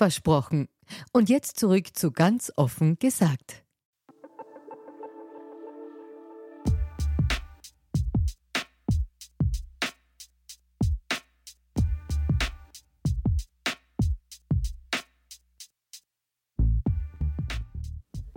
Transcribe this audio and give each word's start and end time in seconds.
Versprochen. 0.00 0.66
Und 1.12 1.28
jetzt 1.28 1.60
zurück 1.60 1.88
zu 1.92 2.10
ganz 2.10 2.50
offen 2.56 2.98
gesagt. 2.98 3.64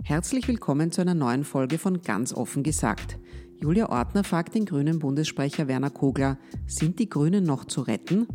Herzlich 0.02 0.46
willkommen 0.46 0.92
zu 0.92 1.00
einer 1.00 1.14
neuen 1.14 1.44
Folge 1.44 1.78
von 1.78 2.02
Ganz 2.02 2.34
offen 2.34 2.62
gesagt. 2.62 3.18
Julia 3.56 3.88
Ortner 3.88 4.22
fragt 4.22 4.54
den 4.54 4.66
grünen 4.66 4.98
Bundessprecher 4.98 5.66
Werner 5.66 5.88
Kogler, 5.88 6.36
sind 6.66 6.98
die 6.98 7.08
Grünen 7.08 7.44
noch 7.44 7.64
zu 7.64 7.80
retten? 7.80 8.28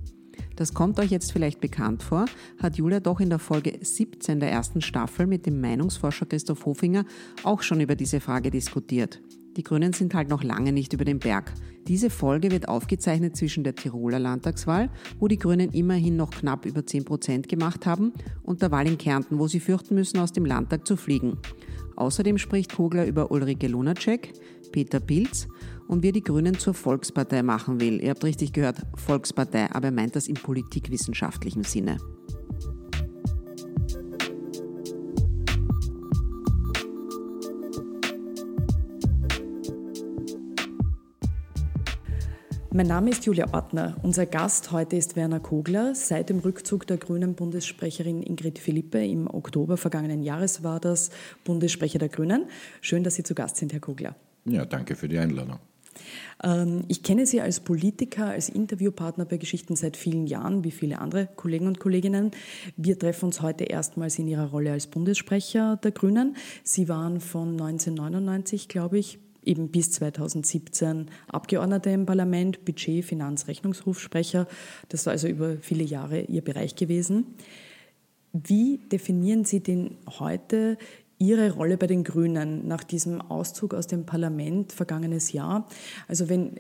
Das 0.60 0.74
kommt 0.74 1.00
euch 1.00 1.10
jetzt 1.10 1.32
vielleicht 1.32 1.62
bekannt 1.62 2.04
vor, 2.04 2.26
hat 2.62 2.76
Julia 2.76 3.00
doch 3.00 3.22
in 3.22 3.30
der 3.30 3.40
Folge 3.40 3.80
17 3.82 4.42
der 4.42 4.52
ersten 4.52 4.82
Staffel 4.82 5.26
mit 5.26 5.46
dem 5.46 5.62
Meinungsforscher 5.62 6.26
Christoph 6.26 6.66
Hofinger 6.66 7.06
auch 7.46 7.62
schon 7.62 7.80
über 7.80 7.96
diese 7.96 8.20
Frage 8.20 8.52
diskutiert. 8.52 9.22
Die 9.56 9.64
Grünen 9.64 9.94
sind 9.94 10.14
halt 10.14 10.28
noch 10.28 10.44
lange 10.44 10.74
nicht 10.74 10.92
über 10.92 11.06
den 11.06 11.20
Berg. 11.20 11.54
Diese 11.88 12.10
Folge 12.10 12.52
wird 12.52 12.68
aufgezeichnet 12.68 13.38
zwischen 13.38 13.64
der 13.64 13.74
Tiroler 13.74 14.20
Landtagswahl, 14.20 14.90
wo 15.18 15.30
die 15.30 15.40
Grünen 15.40 15.72
immerhin 15.72 16.18
noch 16.18 16.32
knapp 16.32 16.66
über 16.66 16.86
10 16.86 17.06
Prozent 17.06 17.48
gemacht 17.48 17.86
haben, 17.86 18.12
und 18.44 18.62
der 18.62 18.70
Wahl 18.70 18.86
in 18.86 18.98
Kärnten, 18.98 19.40
wo 19.40 19.48
sie 19.48 19.62
fürchten 19.62 19.96
müssen, 19.96 20.20
aus 20.20 20.34
dem 20.34 20.46
Landtag 20.46 20.86
zu 20.86 20.98
fliegen. 20.98 21.38
Außerdem 21.96 22.38
spricht 22.38 22.76
Kogler 22.76 23.06
über 23.06 23.32
Ulrike 23.32 23.68
Lunacek, 23.70 24.34
Peter 24.74 25.00
Pilz 25.00 25.48
und 25.90 26.04
wie 26.04 26.10
er 26.10 26.14
die 26.14 26.24
Grünen 26.24 26.58
zur 26.58 26.74
Volkspartei 26.74 27.44
machen 27.44 27.82
will. 27.82 28.02
Ihr 28.02 28.12
habt 28.12 28.24
richtig 28.24 28.54
gehört, 28.54 28.78
Volkspartei, 28.96 29.70
aber 29.72 29.88
er 29.88 29.92
meint 29.92 30.16
das 30.16 30.28
im 30.28 30.36
politikwissenschaftlichen 30.36 31.64
Sinne. 31.64 31.98
Mein 42.72 42.86
Name 42.86 43.10
ist 43.10 43.26
Julia 43.26 43.52
Ortner. 43.52 43.98
Unser 44.04 44.28
Gast 44.28 44.72
heute 44.72 44.96
ist 44.96 45.16
Werner 45.16 45.40
Kogler. 45.40 45.96
Seit 45.96 46.30
dem 46.30 46.38
Rückzug 46.38 46.86
der 46.86 46.98
grünen 46.98 47.34
Bundessprecherin 47.34 48.22
Ingrid 48.22 48.60
Philippe 48.60 49.04
im 49.04 49.28
Oktober 49.28 49.76
vergangenen 49.76 50.22
Jahres 50.22 50.64
war 50.64 50.80
das 50.80 51.10
Bundessprecher 51.44 51.98
der 51.98 52.10
Grünen. 52.10 52.46
Schön, 52.80 53.04
dass 53.04 53.16
Sie 53.16 53.24
zu 53.24 53.34
Gast 53.34 53.58
sind, 53.58 53.74
Herr 53.74 53.80
Kogler. 53.80 54.16
Ja, 54.46 54.66
danke 54.66 54.96
für 54.96 55.10
die 55.10 55.18
Einladung. 55.18 55.60
Ähm, 56.44 56.84
ich 56.88 57.04
kenne 57.04 57.26
Sie 57.26 57.42
als 57.42 57.60
Politiker, 57.60 58.28
als 58.28 58.50
Interviewpartner 58.50 59.26
bei 59.26 59.38
Geschichten 59.38 59.76
seit 59.76 59.98
vielen 59.98 60.28
Jahren, 60.28 60.64
wie 60.64 60.72
viele 60.72 61.00
andere 61.00 61.28
Kollegen 61.36 61.68
und 61.68 61.80
Kolleginnen. 61.80 62.32
Wir 62.78 62.98
treffen 62.98 63.26
uns 63.26 63.42
heute 63.42 63.66
erstmals 63.66 64.20
in 64.20 64.28
Ihrer 64.28 64.50
Rolle 64.50 64.72
als 64.72 64.88
Bundessprecher 64.88 65.78
der 65.84 65.92
Grünen. 65.92 66.36
Sie 66.64 66.90
waren 66.90 67.20
von 67.20 67.52
1999, 67.52 68.68
glaube 68.68 69.00
ich, 69.00 69.20
eben 69.44 69.70
bis 69.70 69.92
2017 69.92 71.08
Abgeordnete 71.28 71.90
im 71.90 72.06
Parlament, 72.06 72.66
Budget, 72.66 73.04
Finanz, 73.06 73.48
Rechnungshofsprecher. 73.48 74.48
Das 74.90 75.02
ist 75.02 75.08
also 75.08 75.28
über 75.28 75.58
viele 75.58 75.84
Jahre 75.84 76.22
Ihr 76.22 76.42
Bereich 76.42 76.76
gewesen. 76.76 77.36
Wie 78.32 78.78
definieren 78.92 79.44
Sie 79.44 79.62
denn 79.62 79.98
heute 80.20 80.78
Ihre 81.22 81.52
Rolle 81.52 81.76
bei 81.76 81.86
den 81.86 82.06
Grünen 82.06 82.66
nach 82.66 82.82
diesem 82.82 83.20
Auszug 83.20 83.74
aus 83.74 83.88
dem 83.88 84.06
Parlament 84.06 84.72
vergangenes 84.72 85.34
Jahr. 85.34 85.68
Also 86.08 86.30
wenn 86.30 86.52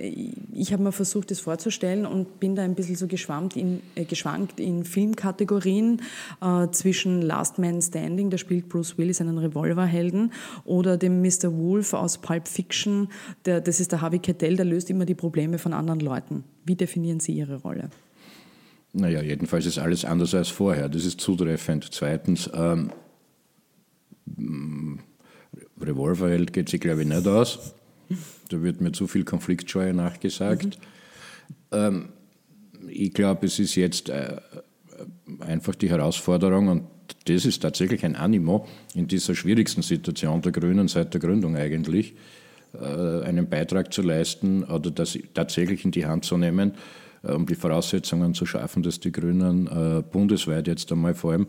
ich 0.53 0.73
habe 0.73 0.83
mir 0.83 0.91
versucht, 0.91 1.31
das 1.31 1.39
vorzustellen 1.39 2.05
und 2.05 2.41
bin 2.41 2.55
da 2.55 2.63
ein 2.63 2.75
bisschen 2.75 2.97
so 2.97 3.07
geschwammt 3.07 3.55
in, 3.55 3.79
äh, 3.95 4.03
geschwankt 4.03 4.59
in 4.59 4.83
Filmkategorien 4.83 6.01
äh, 6.41 6.67
zwischen 6.71 7.21
Last 7.21 7.57
Man 7.57 7.81
Standing, 7.81 8.29
da 8.29 8.37
spielt 8.37 8.67
Bruce 8.67 8.97
Willis 8.97 9.21
einen 9.21 9.37
Revolverhelden, 9.37 10.33
oder 10.65 10.97
dem 10.97 11.21
Mr. 11.21 11.57
Wolf 11.57 11.93
aus 11.93 12.17
Pulp 12.17 12.45
Fiction, 12.45 13.07
der, 13.45 13.61
das 13.61 13.79
ist 13.79 13.93
der 13.93 14.01
Harvey 14.01 14.19
Keitel, 14.19 14.57
der 14.57 14.65
löst 14.65 14.89
immer 14.89 15.05
die 15.05 15.15
Probleme 15.15 15.57
von 15.57 15.71
anderen 15.71 16.01
Leuten. 16.01 16.43
Wie 16.65 16.75
definieren 16.75 17.21
Sie 17.21 17.31
Ihre 17.31 17.61
Rolle? 17.61 17.89
Naja, 18.91 19.21
jedenfalls 19.21 19.65
ist 19.65 19.77
alles 19.77 20.03
anders 20.03 20.35
als 20.35 20.49
vorher. 20.49 20.89
Das 20.89 21.05
ist 21.05 21.21
zutreffend. 21.21 21.87
Zweitens, 21.91 22.49
ähm 22.53 22.91
Revolverheld 25.79 26.53
geht 26.53 26.69
sich, 26.69 26.79
glaube 26.79 27.01
ich, 27.01 27.07
nicht 27.07 27.27
aus. 27.27 27.73
Da 28.49 28.61
wird 28.61 28.81
mir 28.81 28.91
zu 28.91 29.07
viel 29.07 29.23
Konfliktscheue 29.23 29.93
nachgesagt. 29.93 30.79
Mhm. 31.71 31.77
Ähm, 31.77 32.09
ich 32.87 33.13
glaube, 33.13 33.45
es 33.45 33.59
ist 33.59 33.75
jetzt 33.75 34.09
äh, 34.09 34.37
einfach 35.39 35.75
die 35.75 35.89
Herausforderung, 35.89 36.67
und 36.67 36.83
das 37.25 37.45
ist 37.45 37.61
tatsächlich 37.61 38.03
ein 38.05 38.15
Animo 38.15 38.67
in 38.95 39.07
dieser 39.07 39.35
schwierigsten 39.35 39.81
Situation 39.81 40.41
der 40.41 40.51
Grünen 40.51 40.87
seit 40.87 41.13
der 41.13 41.21
Gründung 41.21 41.55
eigentlich, 41.55 42.15
äh, 42.73 43.23
einen 43.23 43.49
Beitrag 43.49 43.93
zu 43.93 44.01
leisten 44.01 44.63
oder 44.63 44.91
das 44.91 45.17
tatsächlich 45.33 45.85
in 45.85 45.91
die 45.91 46.05
Hand 46.05 46.25
zu 46.25 46.37
nehmen, 46.37 46.73
äh, 47.23 47.31
um 47.31 47.45
die 47.45 47.55
Voraussetzungen 47.55 48.33
zu 48.33 48.45
schaffen, 48.45 48.81
dass 48.81 48.99
die 48.99 49.11
Grünen 49.11 49.67
äh, 49.67 50.01
bundesweit 50.01 50.67
jetzt 50.67 50.91
einmal 50.91 51.13
vor 51.13 51.33
allem 51.33 51.47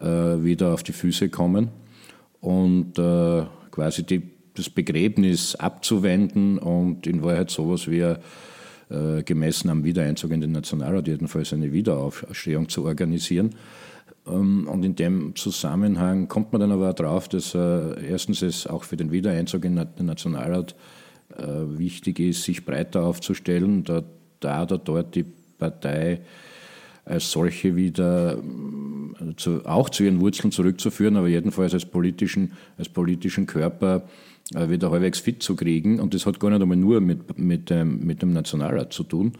äh, 0.00 0.44
wieder 0.44 0.74
auf 0.74 0.82
die 0.82 0.92
Füße 0.92 1.28
kommen 1.30 1.70
und 2.40 2.98
äh, 2.98 3.44
quasi 3.70 4.04
die, 4.04 4.22
das 4.54 4.70
Begräbnis 4.70 5.54
abzuwenden 5.54 6.58
und 6.58 7.06
in 7.06 7.22
Wahrheit 7.22 7.50
sowas 7.50 7.88
wie 7.88 8.00
äh, 8.00 9.22
gemessen 9.22 9.70
am 9.70 9.84
Wiedereinzug 9.84 10.30
in 10.32 10.40
den 10.40 10.52
Nationalrat 10.52 11.08
jedenfalls 11.08 11.52
eine 11.52 11.72
Wiederaufstehung 11.72 12.68
zu 12.68 12.84
organisieren. 12.84 13.54
Ähm, 14.26 14.68
und 14.68 14.84
in 14.84 14.96
dem 14.96 15.36
Zusammenhang 15.36 16.28
kommt 16.28 16.52
man 16.52 16.60
dann 16.60 16.72
aber 16.72 16.92
drauf, 16.92 17.28
dass 17.28 17.54
äh, 17.54 18.06
erstens 18.08 18.42
es 18.42 18.66
auch 18.66 18.84
für 18.84 18.96
den 18.96 19.12
Wiedereinzug 19.12 19.64
in 19.64 19.76
den 19.76 20.06
Nationalrat 20.06 20.74
äh, 21.36 21.42
wichtig 21.44 22.20
ist, 22.20 22.44
sich 22.44 22.64
breiter 22.64 23.04
aufzustellen, 23.04 23.84
da, 23.84 24.02
da 24.40 24.62
oder 24.62 24.78
dort 24.78 25.14
die 25.14 25.24
Partei 25.58 26.20
als 27.04 27.30
solche 27.30 27.74
wieder 27.74 28.38
zu, 29.36 29.64
auch 29.66 29.90
zu 29.90 30.04
ihren 30.04 30.20
Wurzeln 30.20 30.52
zurückzuführen, 30.52 31.16
aber 31.16 31.28
jedenfalls 31.28 31.74
als 31.74 31.84
politischen, 31.84 32.52
als 32.76 32.88
politischen 32.88 33.46
Körper 33.46 34.02
äh, 34.54 34.68
wieder 34.70 34.90
halbwegs 34.90 35.18
fit 35.18 35.42
zu 35.42 35.56
kriegen. 35.56 36.00
Und 36.00 36.14
das 36.14 36.26
hat 36.26 36.40
gar 36.40 36.50
nicht 36.50 36.62
einmal 36.62 36.76
nur 36.76 37.00
mit, 37.00 37.38
mit, 37.38 37.70
dem, 37.70 38.06
mit 38.06 38.22
dem 38.22 38.32
Nationalrat 38.32 38.92
zu 38.92 39.04
tun. 39.04 39.32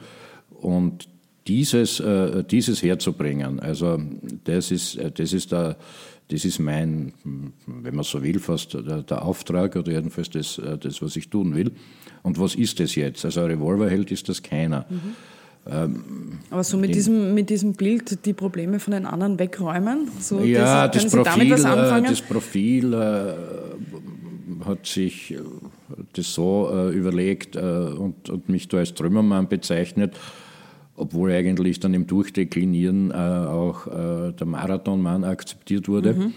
Und 0.50 1.08
dieses, 1.46 2.00
äh, 2.00 2.44
dieses 2.44 2.82
herzubringen, 2.82 3.60
also 3.60 3.98
das 4.44 4.70
ist, 4.70 4.98
das 5.14 5.32
ist 5.32 5.52
der, 5.52 5.76
das 6.28 6.44
ist 6.44 6.58
mein, 6.58 7.14
wenn 7.66 7.94
man 7.94 8.04
so 8.04 8.22
will, 8.22 8.38
fast 8.38 8.74
der, 8.74 9.02
der, 9.02 9.24
Auftrag 9.24 9.76
oder 9.76 9.92
jedenfalls 9.92 10.28
das, 10.28 10.60
das, 10.80 11.00
was 11.00 11.16
ich 11.16 11.30
tun 11.30 11.54
will. 11.54 11.72
Und 12.22 12.38
was 12.38 12.54
ist 12.54 12.80
das 12.80 12.94
jetzt? 12.96 13.24
Also 13.24 13.40
ein 13.40 13.46
Revolverheld 13.46 14.10
ist 14.10 14.28
das 14.28 14.42
keiner. 14.42 14.84
Mhm. 14.90 15.14
Ähm, 15.70 16.38
Aber 16.50 16.64
so 16.64 16.78
mit 16.78 16.94
diesem, 16.94 17.34
mit 17.34 17.50
diesem 17.50 17.74
Bild 17.74 18.24
die 18.24 18.32
Probleme 18.32 18.80
von 18.80 18.92
den 18.92 19.06
anderen 19.06 19.38
wegräumen? 19.38 20.08
So 20.18 20.40
ja, 20.40 20.88
das, 20.88 21.04
das 21.04 21.12
Profil, 21.12 21.52
äh, 21.52 22.02
das 22.02 22.22
Profil 22.22 22.94
äh, 22.94 24.64
hat 24.64 24.86
sich 24.86 25.32
äh, 25.32 25.38
das 26.14 26.32
so 26.32 26.70
äh, 26.72 26.90
überlegt 26.90 27.56
äh, 27.56 27.60
und, 27.60 28.30
und, 28.30 28.48
mich 28.48 28.68
da 28.68 28.78
als 28.78 28.94
Trümmermann 28.94 29.48
bezeichnet, 29.48 30.16
obwohl 30.96 31.32
eigentlich 31.32 31.80
dann 31.80 31.92
im 31.92 32.06
Durchdeklinieren 32.06 33.10
äh, 33.10 33.14
auch 33.14 33.86
der 33.86 34.46
Marathonmann 34.46 35.24
akzeptiert 35.24 35.88
wurde. 35.88 36.14
Mhm 36.14 36.34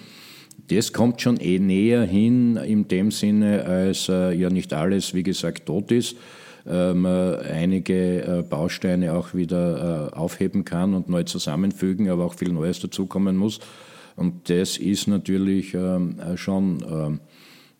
das 0.67 0.93
kommt 0.93 1.19
schon 1.19 1.37
eh 1.37 1.59
näher 1.59 2.03
hin 2.03 2.55
in 2.55 2.87
dem 2.87 3.11
Sinne, 3.11 3.65
als 3.65 4.07
ja 4.07 4.49
nicht 4.49 4.71
alles, 4.73 5.13
wie 5.13 5.23
gesagt, 5.23 5.65
tot 5.65 5.91
ist. 5.91 6.15
Äh, 6.65 6.93
man 6.93 7.35
einige 7.37 8.21
äh, 8.21 8.41
Bausteine 8.43 9.13
auch 9.13 9.33
wieder 9.33 10.09
äh, 10.11 10.15
aufheben 10.15 10.65
kann 10.65 10.93
und 10.93 11.09
neu 11.09 11.23
zusammenfügen, 11.23 12.09
aber 12.09 12.25
auch 12.25 12.35
viel 12.35 12.51
Neues 12.51 12.79
dazukommen 12.79 13.37
muss. 13.37 13.59
Und 14.15 14.49
das 14.49 14.77
ist 14.77 15.07
natürlich 15.07 15.73
ähm, 15.73 16.17
schon 16.35 16.83
ähm, 16.87 17.19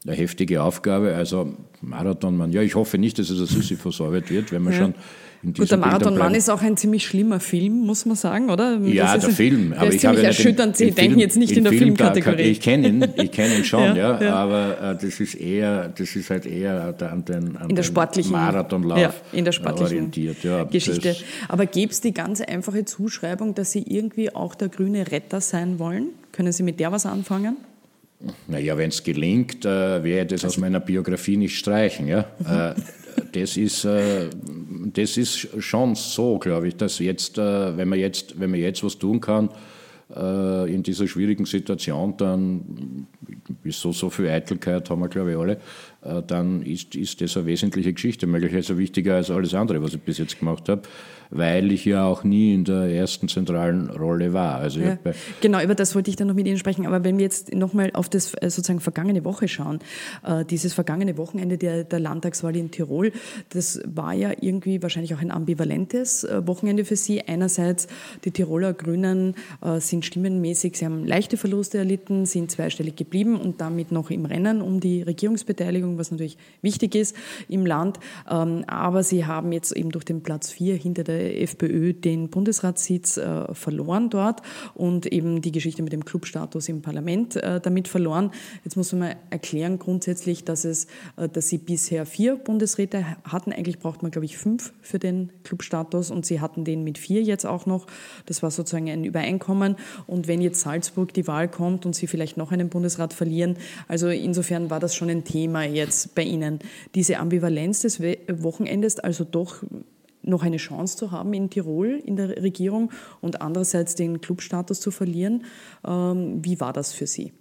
eine 0.05 0.15
heftige 0.15 0.63
Aufgabe. 0.63 1.13
Also 1.15 1.53
Marathonmann, 1.81 2.51
ja, 2.51 2.61
ich 2.61 2.75
hoffe 2.75 2.97
nicht, 2.97 3.19
dass 3.19 3.29
es 3.29 3.37
eine 3.37 3.61
Sisyphus-Arbeit 3.61 4.31
wird, 4.31 4.51
wenn 4.51 4.63
man 4.63 4.73
ja. 4.73 4.79
schon 4.79 4.95
Gut, 5.43 5.71
der 5.71 5.77
Marathonmann 5.77 6.35
ist 6.35 6.49
auch 6.49 6.61
ein 6.61 6.77
ziemlich 6.77 7.05
schlimmer 7.05 7.39
Film, 7.39 7.79
muss 7.85 8.05
man 8.05 8.15
sagen, 8.15 8.51
oder? 8.51 8.77
Ja, 8.77 9.17
der 9.17 9.31
Film. 9.31 9.73
Aber 9.75 9.91
ich 9.91 10.05
habe 10.05 10.21
erschütternd. 10.21 10.77
Sie 10.77 10.91
denken 10.91 11.19
jetzt 11.19 11.35
nicht 11.35 11.57
in 11.57 11.63
der 11.63 11.73
Film 11.73 11.95
Filmkategorie. 11.95 12.43
Ich 12.43 12.61
kenne 12.61 12.87
ihn, 12.87 13.07
ich 13.15 13.31
kenne 13.31 13.55
ihn 13.55 13.65
schon, 13.65 13.95
ja, 13.95 14.21
ja, 14.21 14.35
aber 14.35 14.79
äh, 14.79 15.03
das 15.03 15.19
ist 15.19 15.35
eher, 15.35 15.87
das 15.89 16.15
ist 16.15 16.29
halt 16.29 16.45
eher 16.45 16.93
an 16.99 17.25
den, 17.25 17.57
an 17.57 17.69
in 17.69 17.75
der 17.75 17.83
sportlichen, 17.83 18.31
Marathonlauf 18.33 18.99
ja, 18.99 19.13
in 19.33 19.43
der 19.45 19.51
sportlichen 19.51 19.97
orientiert. 19.97 20.43
Ja, 20.43 20.63
Geschichte. 20.63 21.15
Aber 21.47 21.65
gäbe 21.65 21.91
es 21.91 22.01
die 22.01 22.13
ganz 22.13 22.41
einfache 22.41 22.85
Zuschreibung, 22.85 23.55
dass 23.55 23.71
Sie 23.71 23.83
irgendwie 23.87 24.33
auch 24.33 24.53
der 24.53 24.69
grüne 24.69 25.11
Retter 25.11 25.41
sein 25.41 25.79
wollen? 25.79 26.09
Können 26.31 26.51
Sie 26.51 26.61
mit 26.61 26.79
der 26.79 26.91
was 26.91 27.07
anfangen? 27.07 27.57
Naja, 28.47 28.77
wenn 28.77 28.89
es 28.89 29.03
gelingt, 29.03 29.65
äh, 29.65 30.03
werde 30.03 30.35
ich 30.35 30.41
das 30.41 30.45
aus 30.45 30.57
meiner 30.57 30.79
Biografie 30.79 31.37
nicht 31.37 31.57
streichen. 31.57 32.07
Ja? 32.07 32.25
Mhm. 32.39 32.45
Äh, 32.45 32.73
das, 33.31 33.57
ist, 33.57 33.85
äh, 33.85 34.29
das 34.93 35.17
ist 35.17 35.47
schon 35.59 35.95
so, 35.95 36.37
glaube 36.39 36.67
ich, 36.69 36.75
dass 36.75 36.99
jetzt, 36.99 37.37
äh, 37.37 37.77
wenn, 37.77 37.89
man 37.89 37.99
jetzt, 37.99 38.39
wenn 38.39 38.51
man 38.51 38.59
jetzt 38.59 38.83
was 38.83 38.97
tun 38.97 39.19
kann, 39.19 39.49
äh, 40.15 40.73
in 40.73 40.83
dieser 40.83 41.07
schwierigen 41.07 41.45
Situation, 41.45 42.15
dann 42.17 43.07
so, 43.65 43.91
so 43.91 44.09
viel 44.09 44.29
Eitelkeit 44.29 44.89
haben 44.89 45.01
wir, 45.01 45.09
glaube 45.09 45.31
ich, 45.31 45.37
alle, 45.37 45.57
dann 46.27 46.63
ist, 46.63 46.95
ist 46.95 47.21
das 47.21 47.37
eine 47.37 47.45
wesentliche 47.45 47.93
Geschichte, 47.93 48.27
möglicherweise 48.27 48.77
wichtiger 48.77 49.15
als 49.15 49.29
alles 49.29 49.53
andere, 49.53 49.81
was 49.83 49.93
ich 49.93 50.01
bis 50.01 50.17
jetzt 50.17 50.39
gemacht 50.39 50.67
habe 50.69 50.81
weil 51.31 51.71
ich 51.71 51.85
ja 51.85 52.05
auch 52.05 52.23
nie 52.23 52.53
in 52.53 52.65
der 52.65 52.83
ersten 52.93 53.27
zentralen 53.27 53.89
Rolle 53.89 54.33
war. 54.33 54.57
Also 54.57 54.81
ja, 54.81 54.97
genau, 55.39 55.61
über 55.63 55.75
das 55.75 55.95
wollte 55.95 56.09
ich 56.09 56.17
dann 56.17 56.27
noch 56.27 56.35
mit 56.35 56.45
Ihnen 56.45 56.57
sprechen. 56.57 56.85
Aber 56.85 57.03
wenn 57.03 57.17
wir 57.17 57.23
jetzt 57.23 57.55
nochmal 57.55 57.89
auf 57.93 58.09
das 58.09 58.33
äh, 58.35 58.49
sozusagen 58.49 58.81
vergangene 58.81 59.23
Woche 59.23 59.47
schauen, 59.47 59.79
äh, 60.25 60.45
dieses 60.45 60.73
vergangene 60.73 61.17
Wochenende 61.17 61.57
der, 61.57 61.85
der 61.85 61.99
Landtagswahl 61.99 62.55
in 62.55 62.69
Tirol, 62.69 63.13
das 63.49 63.81
war 63.85 64.13
ja 64.13 64.31
irgendwie 64.39 64.83
wahrscheinlich 64.83 65.15
auch 65.15 65.21
ein 65.21 65.31
ambivalentes 65.31 66.25
äh, 66.25 66.45
Wochenende 66.45 66.83
für 66.83 66.97
Sie. 66.97 67.21
Einerseits, 67.21 67.87
die 68.25 68.31
Tiroler 68.31 68.73
Grünen 68.73 69.35
sind 69.77 70.05
stimmenmäßig, 70.05 70.77
sie 70.77 70.85
haben 70.85 71.05
leichte 71.05 71.37
Verluste 71.37 71.77
erlitten, 71.77 72.25
sind 72.25 72.51
zweistellig 72.51 72.95
geblieben 72.95 73.39
und 73.39 73.61
damit 73.61 73.91
noch 73.91 74.09
im 74.09 74.25
Rennen 74.25 74.61
um 74.61 74.79
die 74.79 75.01
Regierungsbeteiligung, 75.01 75.90
was 75.97 76.11
natürlich 76.11 76.37
wichtig 76.61 76.95
ist 76.95 77.15
im 77.47 77.65
Land. 77.65 77.99
Ähm, 78.29 78.63
aber 78.67 79.03
sie 79.03 79.25
haben 79.25 79.51
jetzt 79.51 79.71
eben 79.71 79.91
durch 79.91 80.05
den 80.05 80.23
Platz 80.23 80.51
4 80.51 80.75
hinter 80.75 81.03
der 81.03 81.41
FPÖ 81.41 81.93
den 81.93 82.29
Bundesratssitz 82.29 83.17
äh, 83.17 83.53
verloren 83.53 84.09
dort 84.09 84.41
und 84.73 85.05
eben 85.05 85.41
die 85.41 85.51
Geschichte 85.51 85.83
mit 85.83 85.93
dem 85.93 86.05
Clubstatus 86.05 86.69
im 86.69 86.81
Parlament 86.81 87.35
äh, 87.35 87.59
damit 87.59 87.87
verloren. 87.87 88.31
Jetzt 88.63 88.77
muss 88.77 88.91
man 88.91 88.99
mal 88.99 89.15
erklären 89.29 89.79
grundsätzlich, 89.79 90.43
dass 90.43 90.65
es, 90.65 90.87
äh, 91.17 91.27
dass 91.27 91.49
sie 91.49 91.57
bisher 91.57 92.05
vier 92.05 92.35
Bundesräte 92.35 93.05
hatten. 93.23 93.51
Eigentlich 93.51 93.79
braucht 93.79 94.01
man, 94.01 94.11
glaube 94.11 94.25
ich, 94.25 94.37
fünf 94.37 94.73
für 94.81 94.99
den 94.99 95.31
Clubstatus 95.43 96.11
und 96.11 96.25
sie 96.25 96.39
hatten 96.39 96.63
den 96.63 96.83
mit 96.83 96.97
vier 96.97 97.21
jetzt 97.21 97.45
auch 97.45 97.65
noch. 97.65 97.87
Das 98.25 98.43
war 98.43 98.51
sozusagen 98.51 98.89
ein 98.89 99.03
Übereinkommen. 99.03 99.75
Und 100.07 100.27
wenn 100.27 100.41
jetzt 100.41 100.61
Salzburg 100.61 101.13
die 101.13 101.27
Wahl 101.27 101.47
kommt 101.47 101.85
und 101.85 101.95
sie 101.95 102.07
vielleicht 102.07 102.37
noch 102.37 102.51
einen 102.51 102.69
Bundesrat 102.69 103.13
verlieren, 103.13 103.57
also 103.87 104.07
insofern 104.07 104.69
war 104.69 104.79
das 104.79 104.95
schon 104.95 105.09
ein 105.09 105.23
Thema 105.23 105.63
jetzt 105.81 106.15
bei 106.15 106.23
Ihnen. 106.23 106.59
Diese 106.95 107.17
Ambivalenz 107.17 107.81
des 107.81 107.99
Wochenendes, 107.99 108.99
also 108.99 109.23
doch 109.23 109.63
noch 110.23 110.43
eine 110.43 110.57
Chance 110.57 110.97
zu 110.97 111.11
haben 111.11 111.33
in 111.33 111.49
Tirol 111.49 112.01
in 112.05 112.15
der 112.15 112.41
Regierung 112.41 112.91
und 113.21 113.41
andererseits 113.41 113.95
den 113.95 114.21
Clubstatus 114.21 114.79
zu 114.79 114.91
verlieren. 114.91 115.45
Ähm, 115.85 116.43
wie 116.43 116.59
war 116.59 116.73
das 116.73 116.93
für 116.93 117.07
Sie? 117.07 117.33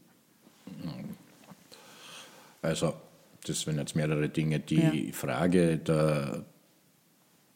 Also, 2.63 2.95
das 3.47 3.61
sind 3.61 3.79
jetzt 3.79 3.97
mehrere 3.97 4.29
Dinge. 4.29 4.61
Die 4.61 5.07
ja. 5.07 5.13
Frage 5.13 5.79
der, 5.79 6.45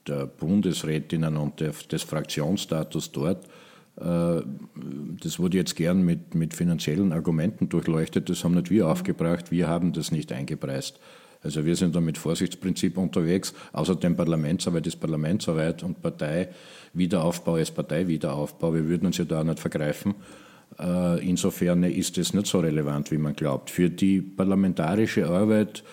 der 0.07 0.27
Bundesrätinnen 0.27 1.37
und 1.37 1.61
des 1.61 2.03
Fraktionsstatus 2.03 3.13
dort, 3.13 3.47
das 3.96 5.38
wurde 5.38 5.56
jetzt 5.56 5.76
gern 5.76 6.02
mit, 6.02 6.35
mit 6.35 6.55
finanziellen 6.55 7.12
Argumenten 7.12 7.69
durchleuchtet. 7.69 8.29
Das 8.29 8.43
haben 8.43 8.55
nicht 8.55 8.70
wir 8.70 8.88
aufgebracht, 8.88 9.52
wir 9.52 9.69
haben 9.69 9.93
das 9.93 10.11
nicht 10.11 10.32
eingepreist. 10.32 10.99
Also 11.44 11.64
wir 11.67 11.76
sind 11.76 11.94
da 11.94 12.00
mit 12.00 12.17
Vorsichtsprinzip 12.17 12.96
unterwegs. 12.96 13.52
Außerdem 13.73 14.17
Parlamentsarbeit 14.17 14.87
ist 14.87 14.96
Parlamentsarbeit 14.96 15.82
und 15.82 16.00
Parteiwiederaufbau 16.00 17.58
ist 17.58 17.73
Parteiwiederaufbau. 17.73 18.73
Wir 18.73 18.88
würden 18.88 19.06
uns 19.06 19.19
ja 19.19 19.26
da 19.26 19.44
nicht 19.44 19.61
vergreifen. 19.61 20.14
Äh, 20.79 21.29
insofern 21.29 21.85
ist 21.85 22.17
es 22.17 22.32
nicht 22.32 22.47
so 22.47 22.61
relevant, 22.61 23.11
wie 23.12 23.19
man 23.19 23.35
glaubt. 23.35 23.70
Für 23.70 23.90
die 23.90 24.23
parlamentarische 24.23 25.29
Arbeit 25.29 25.85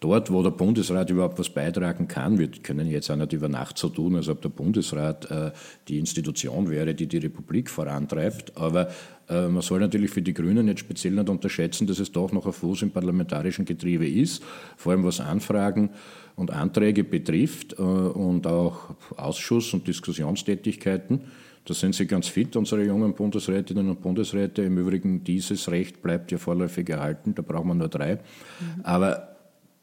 dort, 0.00 0.30
wo 0.30 0.42
der 0.42 0.50
Bundesrat 0.50 1.10
überhaupt 1.10 1.38
was 1.38 1.48
beitragen 1.48 2.06
kann, 2.06 2.38
wir 2.38 2.48
können 2.48 2.88
jetzt 2.88 3.10
auch 3.10 3.16
nicht 3.16 3.32
über 3.32 3.48
Nacht 3.48 3.78
so 3.78 3.88
tun, 3.88 4.16
als 4.16 4.28
ob 4.28 4.42
der 4.42 4.50
Bundesrat 4.50 5.30
äh, 5.30 5.52
die 5.88 5.98
Institution 5.98 6.68
wäre, 6.68 6.94
die 6.94 7.06
die 7.06 7.18
Republik 7.18 7.70
vorantreibt, 7.70 8.56
aber 8.56 8.88
äh, 9.28 9.48
man 9.48 9.62
soll 9.62 9.80
natürlich 9.80 10.10
für 10.10 10.22
die 10.22 10.34
Grünen 10.34 10.68
jetzt 10.68 10.80
speziell 10.80 11.14
nicht 11.14 11.28
unterschätzen, 11.28 11.86
dass 11.86 11.98
es 11.98 12.12
doch 12.12 12.32
noch 12.32 12.46
ein 12.46 12.52
Fuß 12.52 12.82
im 12.82 12.90
parlamentarischen 12.90 13.64
Getriebe 13.64 14.08
ist, 14.08 14.42
vor 14.76 14.92
allem 14.92 15.04
was 15.04 15.20
Anfragen 15.20 15.90
und 16.36 16.50
Anträge 16.50 17.02
betrifft 17.02 17.78
äh, 17.78 17.82
und 17.82 18.46
auch 18.46 18.94
Ausschuss- 19.16 19.72
und 19.72 19.86
Diskussionstätigkeiten. 19.88 21.22
Da 21.64 21.74
sind 21.74 21.96
sie 21.96 22.06
ganz 22.06 22.28
fit, 22.28 22.54
unsere 22.54 22.84
jungen 22.84 23.14
Bundesrätinnen 23.14 23.88
und 23.90 24.00
Bundesräte. 24.00 24.62
Im 24.62 24.78
Übrigen, 24.78 25.24
dieses 25.24 25.68
Recht 25.68 26.00
bleibt 26.00 26.30
ja 26.30 26.38
vorläufig 26.38 26.88
erhalten, 26.88 27.34
da 27.34 27.42
braucht 27.42 27.64
man 27.64 27.78
nur 27.78 27.88
drei. 27.88 28.14
Mhm. 28.14 28.84
Aber 28.84 29.35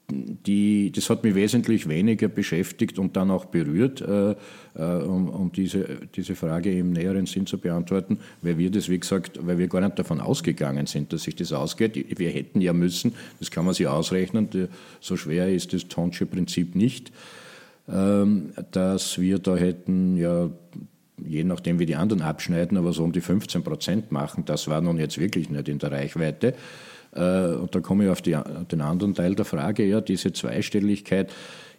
die, 0.10 0.92
das 0.92 1.10
hat 1.10 1.24
mich 1.24 1.34
wesentlich 1.34 1.88
weniger 1.88 2.28
beschäftigt 2.28 3.00
und 3.00 3.16
dann 3.16 3.32
auch 3.32 3.46
berührt, 3.46 4.02
äh, 4.02 4.36
äh, 4.76 5.04
um, 5.04 5.30
um, 5.30 5.52
diese, 5.52 5.86
diese 6.14 6.36
Frage 6.36 6.78
im 6.78 6.92
näheren 6.92 7.26
Sinn 7.26 7.46
zu 7.46 7.58
beantworten, 7.58 8.20
weil 8.42 8.58
wir 8.58 8.70
das, 8.70 8.90
wie 8.90 9.00
gesagt, 9.00 9.40
weil 9.42 9.58
wir 9.58 9.68
gar 9.68 9.82
nicht 9.82 9.98
davon 9.98 10.20
ausgegangen 10.20 10.86
sind, 10.86 11.14
dass 11.14 11.24
sich 11.24 11.36
das 11.36 11.54
ausgeht. 11.54 12.20
Wir 12.20 12.30
hätten 12.30 12.62
ja 12.62 12.74
müssen, 12.74 13.14
das 13.40 13.50
kann 13.50 13.66
man 13.66 13.74
sich 13.74 13.88
ausrechnen, 13.88 14.50
so 15.00 15.18
schwer 15.18 15.54
ist 15.54 15.74
das 15.74 15.88
Tonsche 15.88 16.26
Prinzip 16.26 16.76
nicht, 16.76 17.12
ähm, 17.88 18.52
dass 18.72 19.20
wir 19.20 19.40
da 19.40 19.56
hätten 19.56 20.18
ja 20.18 20.50
je 21.26 21.44
nachdem 21.44 21.80
wie 21.80 21.86
die 21.86 21.96
anderen 21.96 22.22
abschneiden, 22.22 22.78
aber 22.78 22.92
so 22.92 23.04
um 23.04 23.12
die 23.12 23.22
15 23.22 23.64
Prozent 23.64 24.12
machen. 24.12 24.46
Das 24.46 24.68
war 24.68 24.82
nun 24.82 24.98
jetzt 24.98 25.20
wirklich 25.20 25.50
nicht 25.50 25.70
in 25.70 25.80
der 25.80 25.92
Reichweite. 25.92 26.56
Äh, 27.16 27.56
und 27.56 27.74
da 27.74 27.80
komme 27.80 28.06
ich 28.06 28.10
auf 28.10 28.22
die, 28.22 28.38
den 28.72 28.82
anderen 28.82 29.14
Teil 29.14 29.36
der 29.36 29.46
Frage, 29.46 29.86
ja, 29.86 30.02
diese 30.02 30.34
Zweistelligkeit 30.34 31.32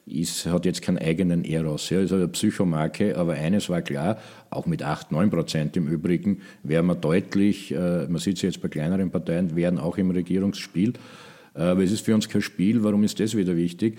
ist, 0.06 0.46
hat 0.46 0.66
jetzt 0.66 0.82
keinen 0.82 0.98
eigenen 0.98 1.44
Eros, 1.44 1.90
ja, 1.90 2.00
ist 2.00 2.12
eine 2.12 2.28
Psychomarke, 2.28 3.16
aber 3.16 3.34
eines 3.34 3.68
war 3.70 3.82
klar, 3.82 4.18
auch 4.50 4.66
mit 4.66 4.82
8, 4.82 5.12
9 5.12 5.30
Prozent 5.30 5.76
im 5.76 5.88
Übrigen, 5.88 6.40
wären 6.62 6.86
wir 6.86 6.94
deutlich, 6.94 7.72
äh, 7.72 8.06
man 8.06 8.18
sieht 8.18 8.36
es 8.36 8.42
jetzt 8.42 8.62
bei 8.62 8.68
kleineren 8.68 9.10
Parteien, 9.10 9.56
wären 9.56 9.78
auch 9.78 9.96
im 9.96 10.10
Regierungsspiel. 10.10 10.92
Äh, 11.54 11.62
aber 11.62 11.82
es 11.82 11.92
ist 11.92 12.04
für 12.04 12.14
uns 12.14 12.28
kein 12.28 12.42
Spiel, 12.42 12.82
warum 12.82 13.02
ist 13.04 13.18
das 13.18 13.34
wieder 13.34 13.56
wichtig? 13.56 13.98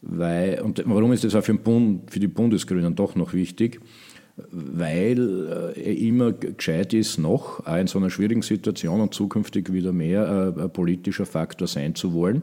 Weil, 0.00 0.60
und 0.60 0.82
warum 0.86 1.12
ist 1.12 1.24
das 1.24 1.34
auch 1.34 1.42
für, 1.42 1.54
Bund, 1.54 2.10
für 2.10 2.20
die 2.20 2.28
Bundesgrünen 2.28 2.94
doch 2.94 3.16
noch 3.16 3.32
wichtig? 3.32 3.80
Weil 4.50 5.74
er 5.74 5.96
immer 5.96 6.32
gescheit 6.32 6.94
ist, 6.94 7.18
noch 7.18 7.66
in 7.66 7.86
so 7.86 7.98
einer 7.98 8.10
schwierigen 8.10 8.42
Situation 8.42 9.00
und 9.00 9.14
zukünftig 9.14 9.72
wieder 9.72 9.92
mehr 9.92 10.54
ein 10.56 10.72
politischer 10.72 11.26
Faktor 11.26 11.68
sein 11.68 11.94
zu 11.94 12.12
wollen. 12.12 12.42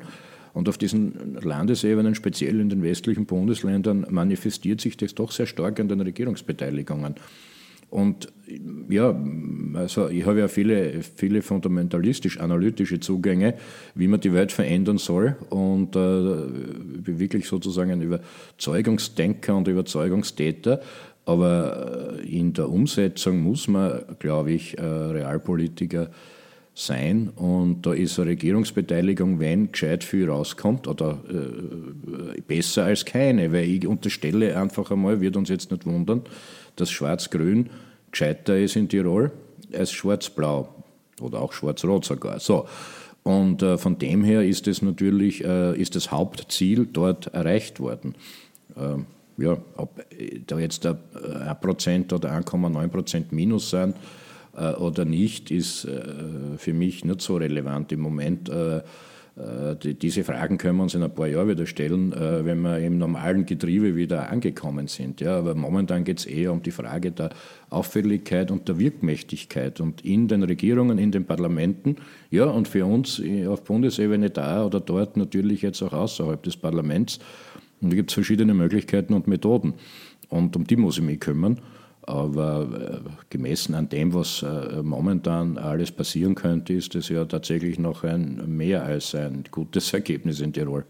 Und 0.53 0.69
auf 0.69 0.77
diesen 0.77 1.37
Landesebenen, 1.41 2.15
speziell 2.15 2.61
in 2.61 2.69
den 2.69 2.81
westlichen 2.81 3.25
Bundesländern, 3.25 4.07
manifestiert 4.09 4.79
sich 4.79 4.95
das 4.95 5.13
doch 5.13 5.31
sehr 5.31 5.47
stark 5.47 5.81
an 5.81 5.89
den 5.89 5.99
Regierungsbeteiligungen. 5.99 7.15
Und 7.89 8.27
ja, 8.89 9.15
also 9.73 10.09
ich 10.09 10.25
habe 10.25 10.39
ja 10.39 10.47
viele, 10.47 11.01
viele 11.01 11.41
fundamentalistisch-analytische 11.41 12.99
Zugänge, 12.99 13.55
wie 13.95 14.07
man 14.07 14.19
die 14.19 14.33
Welt 14.33 14.51
verändern 14.51 14.97
soll. 14.97 15.35
Und 15.49 15.95
äh, 15.95 15.99
wirklich 15.99 17.47
sozusagen 17.47 17.91
ein 17.91 18.01
Überzeugungsdenker 18.01 19.55
und 19.55 19.67
Überzeugungstäter. 19.67 20.81
Aber 21.25 22.19
äh, 22.19 22.37
in 22.37 22.53
der 22.53 22.69
Umsetzung 22.69 23.39
muss 23.39 23.67
man, 23.67 24.03
glaube 24.19 24.51
ich, 24.51 24.77
äh, 24.77 24.81
Realpolitiker 24.83 26.09
sein. 26.75 27.29
Und 27.29 27.85
da 27.85 27.93
ist 27.93 28.19
eine 28.19 28.29
Regierungsbeteiligung, 28.31 29.39
wenn 29.39 29.71
gescheit 29.71 30.03
viel 30.03 30.29
rauskommt, 30.29 30.87
oder 30.87 31.19
äh, 31.29 32.41
besser 32.41 32.83
als 32.83 33.05
keine, 33.05 33.51
weil 33.51 33.65
ich 33.65 33.87
unterstelle 33.87 34.57
einfach 34.59 34.91
einmal, 34.91 35.21
wird 35.21 35.37
uns 35.37 35.49
jetzt 35.49 35.71
nicht 35.71 35.85
wundern, 35.85 36.21
dass 36.75 36.91
Schwarz-Grün 36.91 37.69
gescheiter 38.11 38.57
ist 38.57 38.75
in 38.75 38.89
Tirol 38.89 39.31
als 39.73 39.91
Schwarz-Blau. 39.93 40.69
oder 41.21 41.41
auch 41.41 41.53
schwarz-rot 41.53 42.05
sogar. 42.05 42.39
So. 42.39 42.67
Und 43.23 43.63
äh, 43.63 43.77
von 43.77 43.97
dem 43.97 44.23
her 44.23 44.43
ist 44.43 44.67
es 44.67 44.81
natürlich, 44.81 45.43
äh, 45.43 45.75
ist 45.81 45.95
das 45.95 46.11
Hauptziel 46.11 46.85
dort 46.91 47.27
erreicht 47.27 47.79
worden. 47.79 48.13
Ähm, 48.77 49.07
ja, 49.37 49.57
ob 49.75 50.03
da 50.47 50.59
jetzt 50.59 50.85
ein 50.85 50.97
Prozent 51.61 52.13
oder 52.13 52.31
1,9 52.31 52.87
Prozent 52.87 53.31
Minus 53.31 53.69
sein 53.69 53.93
äh, 54.55 54.73
oder 54.73 55.05
nicht, 55.05 55.51
ist 55.51 55.85
äh, 55.85 56.57
für 56.57 56.73
mich 56.73 57.05
nicht 57.05 57.21
so 57.21 57.37
relevant 57.37 57.91
im 57.91 58.01
Moment. 58.01 58.49
Äh, 58.49 58.81
äh, 59.37 59.75
die, 59.75 59.95
diese 59.95 60.23
Fragen 60.23 60.57
können 60.57 60.77
wir 60.77 60.83
uns 60.83 60.95
in 60.95 61.03
ein 61.03 61.13
paar 61.13 61.27
Jahren 61.27 61.49
wieder 61.49 61.65
stellen, 61.65 62.13
äh, 62.13 62.45
wenn 62.45 62.61
wir 62.61 62.79
im 62.79 62.97
normalen 62.97 63.45
Getriebe 63.45 63.95
wieder 63.95 64.29
angekommen 64.29 64.87
sind. 64.87 65.19
Ja, 65.19 65.37
aber 65.37 65.55
momentan 65.55 66.03
geht 66.05 66.19
es 66.19 66.25
eher 66.25 66.53
um 66.53 66.61
die 66.61 66.71
Frage 66.71 67.11
der 67.11 67.29
Auffälligkeit 67.69 68.49
und 68.49 68.67
der 68.67 68.79
Wirkmächtigkeit 68.79 69.81
und 69.81 70.05
in 70.05 70.27
den 70.27 70.43
Regierungen, 70.43 70.97
in 70.97 71.11
den 71.11 71.25
Parlamenten, 71.25 71.97
ja, 72.31 72.45
und 72.45 72.67
für 72.67 72.85
uns 72.85 73.21
auf 73.47 73.63
Bundesebene 73.63 74.29
da 74.29 74.65
oder 74.65 74.79
dort 74.79 75.17
natürlich 75.17 75.61
jetzt 75.61 75.81
auch 75.81 75.93
außerhalb 75.93 76.41
des 76.41 76.55
Parlaments. 76.55 77.19
Und 77.81 77.91
da 77.91 77.95
gibt 77.95 78.11
es 78.11 78.13
verschiedene 78.13 78.53
Möglichkeiten 78.53 79.13
und 79.13 79.27
Methoden. 79.27 79.73
Und 80.29 80.55
um 80.55 80.65
die 80.65 80.75
muss 80.75 80.97
ich 80.97 81.03
mich 81.03 81.19
kümmern. 81.19 81.59
Aber 82.03 83.01
äh, 83.03 83.09
gemessen 83.29 83.73
an 83.73 83.89
dem, 83.89 84.13
was 84.13 84.43
äh, 84.43 84.83
momentan 84.83 85.57
alles 85.57 85.91
passieren 85.91 86.35
könnte, 86.35 86.73
ist 86.73 86.93
es 86.93 87.09
ja 87.09 87.25
tatsächlich 87.25 87.79
noch 87.79 88.03
ein 88.03 88.43
mehr 88.47 88.83
als 88.83 89.15
ein 89.15 89.43
gutes 89.49 89.91
Ergebnis 89.91 90.39
in 90.39 90.53
Tirol. 90.53 90.85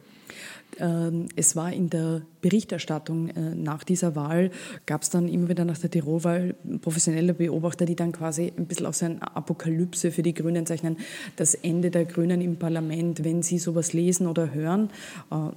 Ähm, 0.80 1.28
es 1.36 1.56
war 1.56 1.72
in 1.72 1.90
der 1.90 2.22
Berichterstattung 2.42 3.30
äh, 3.30 3.56
nach 3.56 3.84
dieser 3.84 4.16
Wahl, 4.16 4.52
gab 4.86 5.04
es 5.04 5.10
dann 5.10 5.28
immer 5.28 5.50
wieder 5.50 5.66
nach 5.66 5.78
der 5.78 5.90
Tirolwahl 5.90 6.56
professionelle 6.82 7.34
Beobachter, 7.34 7.86
die 7.86 7.96
dann 7.96 8.12
quasi 8.12 8.52
ein 8.58 8.66
bisschen 8.66 8.86
aus 8.86 9.02
einer 9.02 9.36
Apokalypse 9.36 10.12
für 10.12 10.22
die 10.22 10.34
Grünen 10.34 10.66
zeichnen, 10.66 10.98
das 11.38 11.56
Ende 11.56 11.92
der 11.92 12.06
Grünen 12.06 12.42
im 12.42 12.58
Parlament, 12.58 13.24
wenn 13.24 13.42
sie 13.42 13.58
sowas 13.58 13.94
lesen 13.94 14.28
oder 14.28 14.54
hören. 14.54 14.90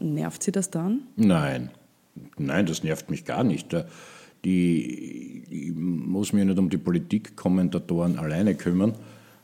Nervt 0.01 0.43
Sie 0.43 0.53
das 0.53 0.71
dann? 0.71 1.01
Nein, 1.17 1.71
nein, 2.37 2.67
das 2.67 2.85
nervt 2.85 3.11
mich 3.11 3.25
gar 3.25 3.43
nicht 3.45 3.75
die, 4.45 5.45
ich 5.51 5.75
muss 5.75 6.33
mich 6.33 6.45
nicht 6.45 6.59
um 6.59 6.71
die 6.71 6.79
Politikkommentatoren 6.79 8.19
alleine 8.19 8.55
kümmern. 8.55 8.95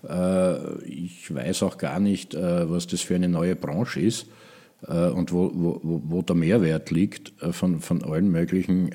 Äh, 0.08 0.84
ich 0.84 1.34
weiß 1.34 1.62
auch 1.64 1.78
gar 1.78 2.00
nicht, 2.00 2.34
äh, 2.34 2.70
was 2.70 2.86
das 2.86 3.00
für 3.00 3.14
eine 3.14 3.28
neue 3.28 3.56
Branche 3.56 4.00
ist 4.00 4.22
äh, 4.22 4.43
und 4.86 5.32
wo, 5.32 5.50
wo, 5.54 6.02
wo 6.04 6.22
der 6.22 6.36
Mehrwert 6.36 6.90
liegt 6.90 7.32
von, 7.52 7.80
von 7.80 8.02
allen 8.02 8.30
möglichen 8.30 8.90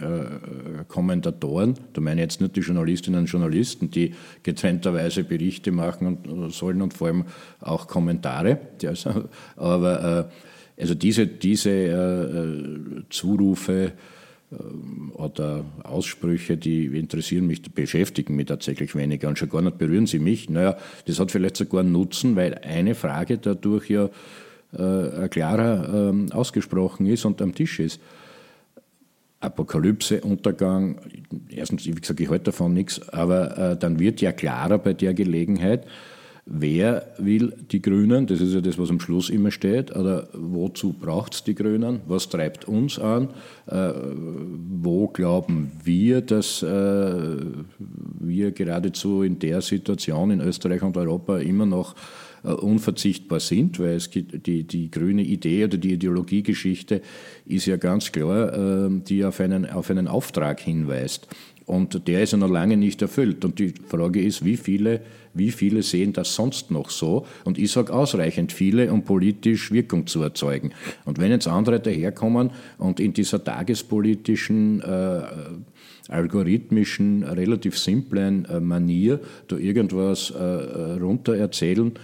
Kommentatoren. 0.88 1.74
Da 1.94 2.02
meine 2.02 2.22
ich 2.22 2.26
jetzt 2.26 2.42
nicht 2.42 2.56
die 2.56 2.60
Journalistinnen 2.62 3.22
und 3.22 3.26
Journalisten, 3.26 3.90
die 3.90 4.14
getrennterweise 4.44 5.24
Berichte 5.24 5.72
machen 5.72 6.18
und 6.18 6.54
sollen 6.54 6.82
und 6.82 6.94
vor 6.94 7.08
allem 7.08 7.26
auch 7.60 7.88
Kommentare. 7.88 8.60
Aber 9.56 10.30
also 10.78 10.94
diese, 10.94 11.26
diese 11.26 13.06
Zurufe, 13.10 13.94
ähm, 14.52 15.12
oder 15.14 15.66
Aussprüche, 15.84 16.58
die 16.58 16.86
interessieren 16.86 17.46
mich, 17.48 17.62
beschäftigen 17.62 18.36
mich 18.36 18.48
tatsächlich 18.48 18.96
weniger 18.96 19.28
und 19.28 19.38
schon 19.38 19.50
gar 19.50 19.62
nicht 19.62 19.78
berühren 19.78 20.08
sie 20.08 20.20
mich. 20.20 20.50
Naja, 20.50 20.78
das 21.06 21.20
hat 21.20 21.32
vielleicht 21.32 21.58
sogar 21.58 21.82
einen 21.82 21.92
Nutzen, 21.92 22.36
weil 22.36 22.56
eine 22.56 22.96
Frage 22.96 23.38
dadurch 23.38 23.90
ja 23.90 24.10
äh, 24.74 25.28
klarer 25.30 26.14
äh, 26.14 26.32
ausgesprochen 26.32 27.06
ist 27.06 27.26
und 27.26 27.42
am 27.42 27.54
Tisch 27.54 27.80
ist. 27.80 28.00
Apokalypse, 29.42 30.22
Untergang, 30.22 31.00
erstens, 31.50 31.86
wie 31.86 31.92
gesagt, 31.92 32.20
ich 32.20 32.30
halte 32.30 32.46
davon 32.46 32.74
nichts, 32.74 33.08
aber 33.10 33.58
äh, 33.58 33.78
dann 33.78 33.98
wird 33.98 34.20
ja 34.20 34.34
klarer 34.34 34.78
bei 34.78 34.94
der 34.94 35.14
Gelegenheit, 35.14 35.86
Wer 36.52 37.14
will 37.20 37.54
die 37.70 37.80
Grünen? 37.80 38.26
Das 38.26 38.42
ist 38.42 38.56
ja 38.56 38.62
das, 38.62 38.80
was 38.80 38.90
am 38.90 39.00
Schluss 39.00 39.30
immer 39.30 39.52
steht. 39.52 39.96
Oder 39.96 40.30
wozu 40.34 40.94
braucht 40.94 41.36
es 41.36 41.44
die 41.44 41.54
Grünen? 41.54 42.02
Was 42.08 42.28
treibt 42.28 42.68
uns 42.68 42.98
an? 42.98 43.30
Äh, 43.68 43.92
wo 44.82 45.08
glauben 45.10 45.72
wir, 45.84 46.22
dass 46.22 46.64
äh, 46.64 47.36
wir 48.20 48.52
geradezu 48.52 49.22
in 49.22 49.38
der 49.38 49.62
Situation 49.62 50.32
in 50.32 50.42
Österreich 50.42 50.82
und 50.82 50.98
Europa 50.98 51.38
immer 51.38 51.68
noch 51.68 51.94
unverzichtbar 52.44 53.40
sind? 53.40 53.80
Weil 53.80 53.96
es 53.96 54.10
die, 54.10 54.64
die 54.64 54.92
grüne 54.92 55.24
Idee 55.24 55.66
oder 55.66 55.78
die 55.78 55.94
Ideologiegeschichte 55.94 57.02
ist 57.46 57.66
ja 57.66 57.78
ganz 57.78 58.12
klar, 58.12 58.88
äh, 58.88 58.90
die 59.08 59.26
auf 59.26 59.40
einen, 59.40 59.70
auf 59.70 59.90
einen 59.90 60.08
Auftrag 60.08 60.60
hinweist. 60.60 61.28
Und 61.70 62.08
der 62.08 62.24
ist 62.24 62.32
ja 62.32 62.40
noch 62.40 62.50
lange 62.50 62.78
nicht 62.78 63.00
erfüllt. 63.04 63.46
Und 63.46 63.60
die 63.60 63.76
Frage 63.88 64.24
ist, 64.24 64.44
wie 64.44 64.58
viele, 64.58 65.02
wie 65.36 65.52
viele 65.52 65.84
sehen 65.84 66.14
das 66.14 66.34
sonst 66.34 66.72
noch 66.72 66.90
so? 66.90 67.28
Und 67.46 67.60
ich 67.60 67.72
sage 67.72 67.94
ausreichend 67.94 68.52
viele, 68.52 68.92
um 68.92 69.04
politisch 69.04 69.72
Wirkung 69.72 70.08
zu 70.08 70.24
erzeugen. 70.24 70.72
Und 71.06 71.20
wenn 71.20 71.30
jetzt 71.30 71.48
andere 71.48 71.80
daherkommen 71.80 72.50
und 72.80 73.00
in 73.00 73.14
dieser 73.14 73.44
tagespolitischen, 73.44 74.82
äh, 74.82 75.22
algorithmischen, 76.08 77.22
relativ 77.22 77.78
simplen 77.78 78.46
äh, 78.46 78.60
Manier 78.60 79.20
da 79.48 79.56
irgendwas 79.56 80.32
äh, 80.32 80.38
äh 80.40 80.94
runter 81.00 81.36
erzählen, 81.36 81.92
äh, 81.92 82.00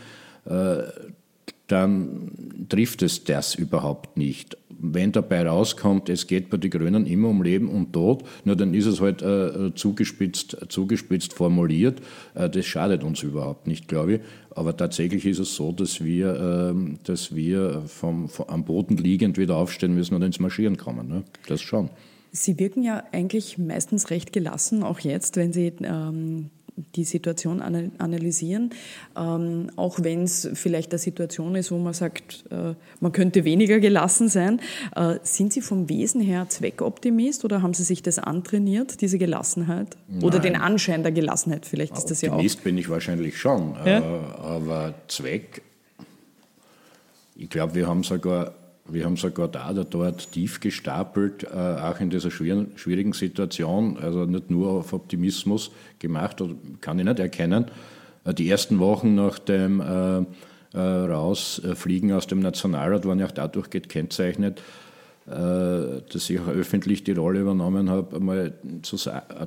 dann 1.67 2.67
trifft 2.69 3.01
es 3.01 3.23
das 3.23 3.55
überhaupt 3.55 4.17
nicht. 4.17 4.57
Wenn 4.69 5.11
dabei 5.11 5.47
rauskommt, 5.47 6.09
es 6.09 6.27
geht 6.27 6.49
bei 6.49 6.57
den 6.57 6.69
Grünen 6.69 7.05
immer 7.05 7.29
um 7.29 7.41
Leben 7.41 7.69
und 7.69 7.93
Tod, 7.93 8.23
nur 8.43 8.55
dann 8.55 8.73
ist 8.73 8.85
es 8.85 8.99
halt 9.01 9.21
äh, 9.21 9.73
zugespitzt, 9.73 10.57
zugespitzt 10.69 11.33
formuliert. 11.33 12.01
Äh, 12.35 12.49
das 12.49 12.65
schadet 12.65 13.03
uns 13.03 13.23
überhaupt 13.23 13.67
nicht, 13.67 13.87
glaube 13.87 14.15
ich. 14.15 14.21
Aber 14.51 14.75
tatsächlich 14.75 15.25
ist 15.25 15.39
es 15.39 15.55
so, 15.55 15.71
dass 15.71 16.03
wir, 16.03 16.73
äh, 16.75 16.97
dass 17.03 17.33
wir 17.33 17.83
vom, 17.87 18.27
vom, 18.29 18.47
am 18.47 18.65
Boden 18.65 18.97
liegend 18.97 19.37
wieder 19.37 19.55
aufstehen 19.55 19.95
müssen 19.95 20.13
und 20.13 20.21
ins 20.21 20.39
Marschieren 20.39 20.77
kommen. 20.77 21.07
Ne? 21.07 21.23
Das 21.47 21.61
schon. 21.61 21.89
Sie 22.31 22.59
wirken 22.59 22.83
ja 22.83 23.03
eigentlich 23.13 23.57
meistens 23.57 24.09
recht 24.09 24.33
gelassen, 24.33 24.83
auch 24.83 24.99
jetzt, 24.99 25.37
wenn 25.37 25.53
Sie 25.53 25.71
ähm, 25.81 26.49
die 26.77 27.05
Situation 27.05 27.61
analysieren, 27.61 28.71
ähm, 29.15 29.69
auch 29.77 29.99
wenn 30.01 30.23
es 30.23 30.49
vielleicht 30.53 30.91
eine 30.91 30.99
Situation 30.99 31.55
ist, 31.55 31.71
wo 31.71 31.77
man 31.77 31.93
sagt, 31.93 32.43
äh, 32.51 32.73
man 32.99 33.11
könnte 33.11 33.45
weniger 33.45 33.79
gelassen 33.79 34.27
sein. 34.27 34.59
Äh, 34.95 35.19
sind 35.23 35.53
Sie 35.53 35.61
vom 35.61 35.87
Wesen 35.87 36.19
her 36.21 36.47
Zweckoptimist 36.49 37.45
oder 37.45 37.61
haben 37.61 37.73
Sie 37.73 37.83
sich 37.83 38.03
das 38.03 38.19
antrainiert, 38.19 39.01
diese 39.01 39.17
Gelassenheit? 39.17 39.95
Nein. 40.07 40.23
Oder 40.23 40.39
den 40.39 40.55
Anschein 40.55 41.03
der 41.03 41.13
Gelassenheit, 41.13 41.65
vielleicht 41.65 41.97
ist 41.97 42.11
das 42.11 42.21
ja 42.21 42.31
auch. 42.31 42.35
Optimist 42.35 42.63
bin 42.63 42.77
ich 42.77 42.89
wahrscheinlich 42.89 43.37
schon, 43.37 43.75
ja? 43.85 43.99
äh, 43.99 44.03
aber 44.41 44.95
Zweck, 45.07 45.61
ich 47.37 47.49
glaube, 47.49 47.75
wir 47.75 47.87
haben 47.87 48.03
sogar 48.03 48.53
wir 48.87 49.05
haben 49.05 49.17
sogar 49.17 49.47
da 49.47 49.71
oder 49.71 49.83
dort 49.83 50.31
tief 50.31 50.59
gestapelt, 50.59 51.43
äh, 51.43 51.47
auch 51.47 51.99
in 51.99 52.09
dieser 52.09 52.29
schwierigen 52.29 53.13
Situation, 53.13 53.97
also 53.97 54.25
nicht 54.25 54.51
nur 54.51 54.69
auf 54.69 54.93
Optimismus 54.93 55.71
gemacht, 55.99 56.41
kann 56.81 56.99
ich 56.99 57.05
nicht 57.05 57.19
erkennen. 57.19 57.65
Äh, 58.25 58.33
die 58.33 58.49
ersten 58.49 58.79
Wochen 58.79 59.15
nach 59.15 59.39
dem 59.39 59.81
äh, 59.81 60.25
äh, 60.75 60.79
Rausfliegen 60.79 62.11
aus 62.11 62.27
dem 62.27 62.39
Nationalrat 62.39 63.05
waren 63.05 63.19
ja 63.19 63.25
auch 63.25 63.31
dadurch 63.31 63.69
gekennzeichnet, 63.69 64.61
äh, 65.25 65.31
dass 65.31 66.29
ich 66.29 66.39
auch 66.39 66.49
öffentlich 66.49 67.03
die 67.03 67.13
Rolle 67.13 67.39
übernommen 67.39 67.89
habe, 67.89 68.17
einmal 68.17 68.53
zu, 68.83 68.97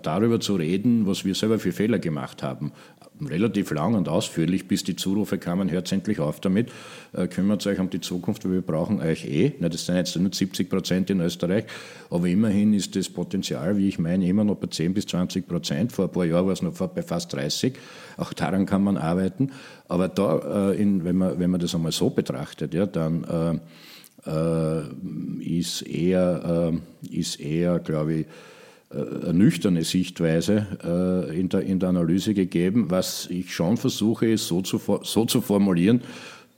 darüber 0.02 0.40
zu 0.40 0.56
reden, 0.56 1.06
was 1.06 1.24
wir 1.24 1.34
selber 1.34 1.58
für 1.58 1.72
Fehler 1.72 1.98
gemacht 1.98 2.42
haben. 2.42 2.72
Relativ 3.20 3.72
lang 3.72 3.94
und 3.94 4.08
ausführlich, 4.08 4.68
bis 4.68 4.84
die 4.84 4.94
Zurufe 4.94 5.38
kamen, 5.38 5.70
hört 5.70 5.90
endlich 5.90 6.20
auf 6.20 6.40
damit, 6.40 6.68
äh, 7.12 7.26
kümmert 7.26 7.66
euch 7.66 7.80
um 7.80 7.90
die 7.90 8.00
Zukunft, 8.00 8.44
weil 8.44 8.52
wir 8.52 8.62
brauchen 8.62 9.00
euch 9.00 9.24
eh. 9.24 9.54
Das 9.60 9.86
sind 9.86 9.96
jetzt 9.96 10.16
nur 10.16 10.32
70 10.32 10.70
Prozent 10.70 11.10
in 11.10 11.20
Österreich, 11.20 11.64
aber 12.10 12.28
immerhin 12.28 12.72
ist 12.74 12.94
das 12.94 13.08
Potenzial, 13.08 13.76
wie 13.76 13.88
ich 13.88 13.98
meine, 13.98 14.28
immer 14.28 14.44
noch 14.44 14.56
bei 14.56 14.68
10 14.68 14.94
bis 14.94 15.06
20 15.06 15.48
Prozent. 15.48 15.92
Vor 15.92 16.04
ein 16.04 16.12
paar 16.12 16.24
Jahren 16.26 16.46
war 16.46 16.52
es 16.52 16.62
noch 16.62 16.72
bei 16.74 17.02
fast 17.02 17.32
30. 17.32 17.74
Auch 18.18 18.32
daran 18.32 18.66
kann 18.66 18.84
man 18.84 18.96
arbeiten. 18.96 19.50
Aber 19.88 20.08
da, 20.08 20.70
äh, 20.72 20.78
wenn, 20.78 21.16
man, 21.16 21.40
wenn 21.40 21.50
man 21.50 21.60
das 21.60 21.74
einmal 21.74 21.92
so 21.92 22.10
betrachtet, 22.10 22.72
ja, 22.74 22.86
dann 22.86 23.60
äh, 24.24 24.30
äh, 24.30 24.82
ist 25.44 25.82
eher, 25.82 26.72
ist 27.10 27.40
eher 27.40 27.78
glaube 27.80 28.14
ich, 28.14 28.26
äh, 28.90 29.32
nüchterne 29.32 29.84
Sichtweise 29.84 31.28
in 31.34 31.48
der, 31.48 31.62
in 31.62 31.78
der 31.78 31.88
Analyse 31.90 32.34
gegeben. 32.34 32.90
Was 32.90 33.26
ich 33.30 33.54
schon 33.54 33.76
versuche, 33.76 34.26
ist 34.26 34.46
so 34.46 34.62
zu, 34.62 34.80
so 35.02 35.24
zu 35.24 35.40
formulieren, 35.40 36.02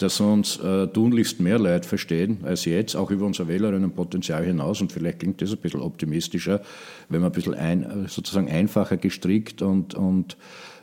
dass 0.02 0.18
uns 0.20 0.58
äh, 0.58 0.86
tunlichst 0.88 1.40
mehr 1.40 1.58
Leute 1.58 1.86
verstehen 1.86 2.38
als 2.44 2.64
jetzt, 2.64 2.96
auch 2.96 3.10
über 3.10 3.26
unser 3.26 3.48
Wählerinnenpotenzial 3.48 4.44
hinaus. 4.44 4.80
Und 4.80 4.92
vielleicht 4.92 5.20
klingt 5.20 5.42
das 5.42 5.52
ein 5.52 5.58
bisschen 5.58 5.80
optimistischer, 5.80 6.62
wenn 7.08 7.20
man 7.20 7.30
ein 7.30 7.34
bisschen 7.34 7.54
ein, 7.54 8.06
sozusagen 8.08 8.48
einfacher 8.48 8.96
gestrickt 8.96 9.60
und, 9.60 9.94
und 9.94 10.36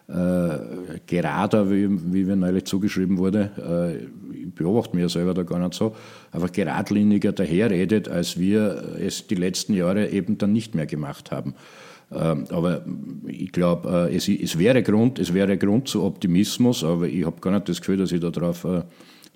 äh, 0.08 1.00
gerader, 1.06 1.70
wie, 1.70 1.90
wie 2.14 2.24
mir 2.24 2.36
neulich 2.36 2.66
zugeschrieben 2.66 3.18
wurde, 3.18 3.52
äh, 3.58 4.38
ich 4.48 4.56
beobachte 4.56 4.98
ja 5.00 5.10
selber 5.10 5.34
da 5.34 5.44
gar 5.44 5.60
nicht 5.60 5.74
so, 5.74 5.96
einfach 6.32 6.52
geradliniger 6.52 7.34
daherredet, 7.34 8.08
als 8.08 8.40
wir 8.40 8.96
es 9.00 9.28
die 9.28 9.36
letzten 9.36 9.74
Jahre 9.74 10.10
eben 10.10 10.38
dann 10.38 10.54
nicht 10.54 10.76
mehr 10.76 10.86
gemacht 10.86 11.32
haben. 11.32 11.56
Ähm, 12.10 12.46
aber 12.50 12.86
ich 13.28 13.52
glaube, 13.52 14.10
es, 14.14 14.30
es, 14.30 14.58
wäre 14.58 14.82
Grund, 14.82 15.20
es 15.20 15.34
wäre 15.34 15.58
Grund 15.58 15.90
zu 15.90 16.04
Optimismus, 16.04 16.86
aber 16.86 17.08
ich 17.08 17.26
habe 17.26 17.42
gar 17.42 17.52
nicht 17.52 17.68
das 17.68 17.82
Gefühl, 17.82 17.98
dass 17.98 18.14
ich 18.14 18.22
darauf 18.22 18.66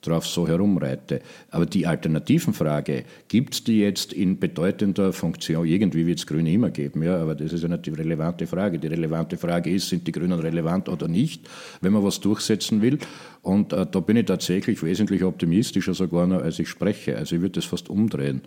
drauf 0.02 0.26
so 0.26 0.48
herumreite. 0.48 1.22
Aber 1.50 1.66
die 1.66 1.86
Alternativenfrage, 1.86 3.04
gibt 3.28 3.54
es 3.54 3.64
die 3.64 3.80
jetzt 3.80 4.14
in 4.14 4.40
bedeutender 4.40 5.14
Funktion? 5.14 5.66
Irgendwie 5.66 6.06
wird 6.08 6.20
es 6.20 6.28
Grüne 6.28 6.52
immer 6.52 6.72
geben, 6.72 7.04
ja, 7.04 7.18
aber 7.18 7.36
das 7.36 7.54
ist 7.54 7.62
ja 7.62 7.70
nicht 7.70 7.86
die 7.86 7.92
relevante 7.92 8.48
Frage. 8.48 8.80
Die 8.80 8.88
relevante 8.88 9.38
Frage 9.38 9.72
ist, 9.72 9.90
sind 9.90 10.08
die 10.08 10.12
Grünen 10.12 10.40
relevant 10.40 10.90
oder 10.90 11.08
nicht, 11.08 11.48
wenn 11.82 11.94
man 11.94 12.04
was 12.04 12.20
durchsetzen 12.20 12.82
will? 12.82 12.98
Und 13.42 13.74
äh, 13.74 13.86
da 13.90 14.00
bin 14.00 14.18
ich 14.18 14.26
tatsächlich 14.26 14.82
wesentlich 14.84 15.24
optimistischer 15.24 15.94
sogar 15.94 16.28
noch, 16.28 16.42
als 16.42 16.60
ich 16.60 16.70
spreche. 16.70 17.18
Also 17.18 17.36
ich 17.36 17.42
würde 17.42 17.54
das 17.54 17.66
fast 17.66 17.90
umdrehen. 17.90 18.42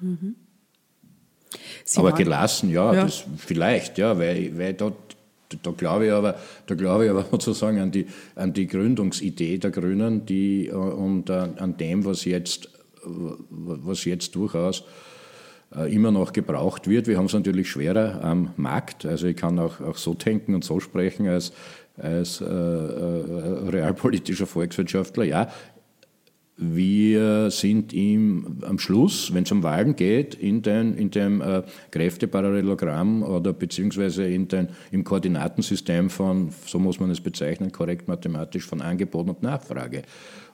Mhm. 0.00 0.36
aber 1.96 2.12
gelassen, 2.12 2.70
ja, 2.70 2.94
ja. 2.94 3.04
Das 3.04 3.24
vielleicht, 3.36 3.98
ja, 3.98 4.18
weil, 4.18 4.56
weil 4.56 4.74
dort 4.74 5.17
da 5.62 5.70
glaube 5.70 6.06
ich 6.06 6.12
aber, 6.12 6.36
da 6.66 6.74
glaube 6.74 7.04
ich 7.04 7.10
aber 7.10 7.24
sozusagen 7.30 7.78
an 7.78 7.90
die, 7.90 8.06
an 8.34 8.52
die 8.52 8.66
Gründungsidee 8.66 9.58
der 9.58 9.70
Grünen 9.70 10.26
die, 10.26 10.68
äh, 10.68 10.72
und 10.72 11.30
an, 11.30 11.58
an 11.58 11.76
dem, 11.76 12.04
was 12.04 12.24
jetzt, 12.24 12.70
was 13.04 14.04
jetzt 14.04 14.34
durchaus 14.34 14.84
äh, 15.74 15.92
immer 15.94 16.10
noch 16.10 16.32
gebraucht 16.32 16.88
wird. 16.88 17.06
Wir 17.06 17.18
haben 17.18 17.26
es 17.26 17.34
natürlich 17.34 17.70
schwerer 17.70 18.24
am 18.24 18.52
Markt. 18.56 19.04
Also 19.04 19.26
ich 19.26 19.36
kann 19.36 19.58
auch, 19.58 19.80
auch 19.80 19.96
so 19.96 20.14
denken 20.14 20.54
und 20.54 20.64
so 20.64 20.80
sprechen 20.80 21.28
als, 21.28 21.52
als 21.96 22.40
äh, 22.40 22.44
äh, 22.44 23.68
realpolitischer 23.68 24.46
Volkswirtschaftler. 24.46 25.24
Ja, 25.24 25.50
wir 26.60 27.52
sind 27.52 27.92
ihm 27.92 28.58
am 28.62 28.80
Schluss, 28.80 29.32
wenn 29.32 29.44
es 29.44 29.52
um 29.52 29.62
Wahlen 29.62 29.94
geht, 29.94 30.34
in, 30.34 30.60
den, 30.60 30.94
in 30.94 31.12
dem 31.12 31.40
äh, 31.40 31.62
Kräfteparallelogramm 31.92 33.22
oder 33.22 33.52
beziehungsweise 33.52 34.24
in 34.24 34.48
den, 34.48 34.68
im 34.90 35.04
Koordinatensystem 35.04 36.10
von, 36.10 36.50
so 36.66 36.80
muss 36.80 36.98
man 36.98 37.10
es 37.10 37.20
bezeichnen, 37.20 37.70
korrekt 37.70 38.08
mathematisch, 38.08 38.66
von 38.66 38.82
Angebot 38.82 39.28
und 39.28 39.42
Nachfrage. 39.42 40.02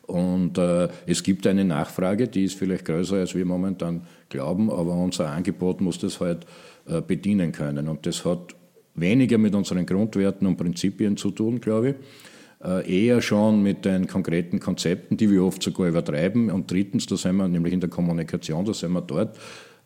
Und 0.02 0.58
äh, 0.58 0.88
es 1.06 1.22
gibt 1.22 1.46
eine 1.46 1.64
Nachfrage, 1.64 2.28
die 2.28 2.44
ist 2.44 2.58
vielleicht 2.58 2.84
größer, 2.84 3.16
als 3.16 3.34
wir 3.34 3.46
momentan 3.46 4.02
glauben, 4.28 4.70
aber 4.70 4.92
unser 4.92 5.30
Angebot 5.30 5.80
muss 5.80 5.98
das 5.98 6.20
halt 6.20 6.44
äh, 6.86 7.00
bedienen 7.00 7.52
können. 7.52 7.88
Und 7.88 8.04
das 8.04 8.26
hat 8.26 8.54
weniger 8.94 9.38
mit 9.38 9.54
unseren 9.54 9.86
Grundwerten 9.86 10.46
und 10.46 10.58
Prinzipien 10.58 11.16
zu 11.16 11.30
tun, 11.30 11.62
glaube 11.62 11.88
ich 11.88 11.94
eher 12.64 13.20
schon 13.20 13.62
mit 13.62 13.84
den 13.84 14.06
konkreten 14.06 14.58
Konzepten, 14.58 15.16
die 15.16 15.30
wir 15.30 15.44
oft 15.44 15.62
sogar 15.62 15.88
übertreiben. 15.88 16.50
Und 16.50 16.70
drittens, 16.70 17.06
da 17.06 17.16
sind 17.16 17.36
wir 17.36 17.48
nämlich 17.48 17.74
in 17.74 17.80
der 17.80 17.90
Kommunikation, 17.90 18.64
da 18.64 18.72
sind 18.72 18.92
wir 18.92 19.02
dort, 19.02 19.36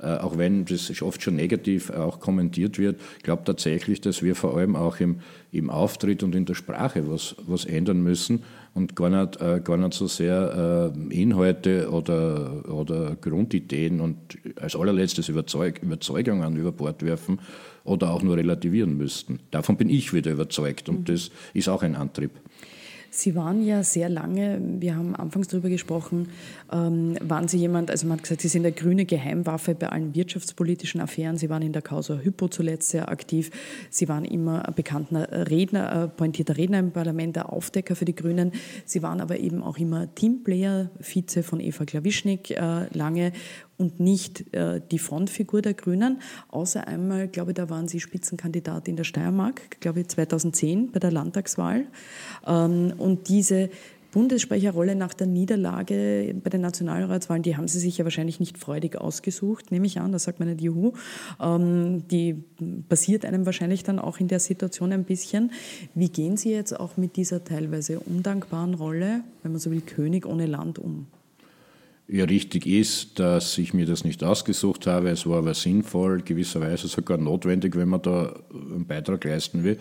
äh, 0.01 0.17
auch 0.19 0.39
wenn 0.39 0.65
das 0.65 1.03
oft 1.03 1.23
schon 1.23 1.35
negativ 1.35 1.91
auch 1.91 2.21
kommentiert 2.21 2.79
wird, 2.79 3.01
ich 3.17 3.25
glaube 3.25 3.43
tatsächlich, 3.45 4.01
dass 4.01 4.23
wir 4.23 4.37
vor 4.37 4.57
allem 4.57 4.77
auch 4.77 5.01
im, 5.01 5.21
im 5.51 5.71
Auftritt 5.71 6.23
und 6.23 6.37
in 6.37 6.45
der 6.45 6.55
Sprache 6.55 7.11
was, 7.11 7.35
was 7.47 7.65
ändern 7.65 8.01
müssen 8.05 8.45
und 8.75 8.95
gar 8.95 9.11
nicht, 9.11 9.41
äh, 9.41 9.61
gar 9.63 9.77
nicht 9.77 9.95
so 9.95 10.07
sehr 10.07 10.93
Inhalte 11.11 11.91
oder, 11.91 12.69
oder 12.71 13.17
Grundideen 13.21 14.01
und 14.01 14.17
als 14.55 14.77
allerletztes 14.77 15.29
Überzeug, 15.29 15.81
Überzeugungen 15.83 16.57
über 16.57 16.71
Bord 16.71 17.03
werfen 17.05 17.41
oder 17.83 18.11
auch 18.11 18.23
nur 18.23 18.37
relativieren 18.37 18.97
müssten. 18.97 19.41
Davon 19.51 19.77
bin 19.77 19.89
ich 19.89 20.13
wieder 20.13 20.31
überzeugt 20.31 20.89
und 20.89 21.01
mhm. 21.01 21.05
das 21.07 21.31
ist 21.55 21.69
auch 21.69 21.83
ein 21.83 21.97
Antrieb. 21.97 22.31
Sie 23.11 23.35
waren 23.35 23.65
ja 23.65 23.83
sehr 23.83 24.09
lange, 24.09 24.61
wir 24.81 24.95
haben 24.95 25.17
anfangs 25.17 25.49
darüber 25.49 25.69
gesprochen, 25.69 26.29
ähm, 26.71 27.17
waren 27.23 27.49
Sie 27.49 27.59
jemand, 27.59 27.91
also 27.91 28.07
man 28.07 28.19
hat 28.19 28.25
gesagt, 28.25 28.43
Sie 28.43 28.49
sind 28.49 28.65
der 28.65 28.73
grüne 28.73 29.07
Geheimwaffe 29.07 29.75
bei 29.75 29.89
allen 29.89 30.15
wirtschaftspolitischen 30.15 31.01
Affären. 31.01 31.39
Sie 31.39 31.49
waren 31.49 31.63
in 31.63 31.73
der 31.73 31.83
Causa 31.83 32.19
Hypo 32.19 32.49
zuletzt 32.49 32.91
sehr 32.91 33.09
aktiv. 33.09 33.51
Sie 33.91 34.09
waren 34.09 34.25
immer 34.25 34.69
ein 34.69 34.75
bekannter 34.75 35.51
Redner, 35.51 36.05
äh, 36.05 36.09
pointierter 36.09 36.57
Redner 36.57 36.79
im 36.79 36.93
Parlament, 36.93 37.37
der 37.37 37.53
Aufdecker 37.53 37.97
für 37.97 38.05
die 38.05 38.15
Grünen. 38.15 38.53
Sie 38.85 39.03
waren 39.03 39.21
aber 39.21 39.39
eben 39.39 39.63
auch 39.63 39.79
immer 39.79 40.15
Teamplayer, 40.15 40.91
Vize 41.01 41.43
von 41.43 41.61
Eva 41.61 41.85
Klawischnik 41.85 42.51
äh, 42.51 42.87
lange 42.93 43.33
und 43.79 44.01
nicht 44.01 44.53
äh, 44.55 44.81
die 44.91 44.99
Frontfigur 44.99 45.63
der 45.63 45.75
Grünen. 45.75 46.21
Außer 46.49 46.87
einmal, 46.87 47.29
glaube 47.29 47.53
ich, 47.53 47.57
da 47.57 47.71
waren 47.71 47.89
Sie 47.89 48.01
Spitzenkandidat 48.01 48.89
in 48.89 48.97
der 48.97 49.05
Steiermark, 49.05 49.81
glaube 49.81 50.01
ich 50.01 50.09
2010 50.09 50.91
bei 50.93 50.99
der 50.99 51.13
Landtagswahl. 51.13 51.87
Ähm, 52.47 52.93
und 52.99 53.29
diese 53.29 53.71
Bundessprecherrolle 54.11 54.95
nach 54.95 55.13
der 55.13 55.27
Niederlage 55.27 56.35
bei 56.43 56.51
den 56.51 56.63
Nationalratswahlen, 56.63 57.43
die 57.43 57.57
haben 57.57 57.69
Sie 57.69 57.79
sich 57.79 57.99
ja 57.99 58.05
wahrscheinlich 58.05 58.41
nicht 58.41 58.59
freudig 58.59 58.97
ausgesucht, 58.97 59.71
nehme 59.71 59.87
ich 59.87 60.01
an, 60.01 60.13
da 60.13 60.19
sagt 60.19 60.41
man 60.41 60.49
nicht 60.49 60.63
Juhu. 60.63 60.93
Ähm, 61.41 62.09
die 62.09 62.43
passiert 62.89 63.25
einem 63.25 63.45
wahrscheinlich 63.47 63.85
dann 63.85 63.99
auch 63.99 64.19
in 64.19 64.29
der 64.29 64.41
Situation 64.41 64.93
ein 64.93 65.05
bisschen. 65.05 65.53
Wie 65.95 66.09
gehen 66.09 66.37
Sie 66.37 66.51
jetzt 66.51 66.79
auch 66.79 66.97
mit 66.97 67.17
dieser 67.17 67.45
teilweise 67.45 68.01
undankbaren 68.01 68.75
Rolle, 68.75 69.21
wenn 69.43 69.53
man 69.53 69.61
so 69.61 69.71
will, 69.71 69.83
König 69.83 70.27
ohne 70.27 70.47
Land 70.47 70.79
um? 70.79 71.07
Ja 72.09 72.25
richtig 72.25 72.67
ist, 72.67 73.19
dass 73.19 73.59
ich 73.59 73.75
mir 73.75 73.87
das 73.87 74.03
nicht 74.03 74.25
ausgesucht 74.25 74.87
habe. 74.87 75.11
Es 75.11 75.27
war 75.27 75.39
aber 75.39 75.55
sinnvoll, 75.55 76.23
gewisserweise 76.23 76.89
sogar 76.89 77.19
notwendig, 77.19 77.77
wenn 77.77 77.89
man 77.89 78.03
da 78.03 78.35
einen 78.51 78.87
Beitrag 78.87 79.25
leisten 79.25 79.63
will, 79.63 79.79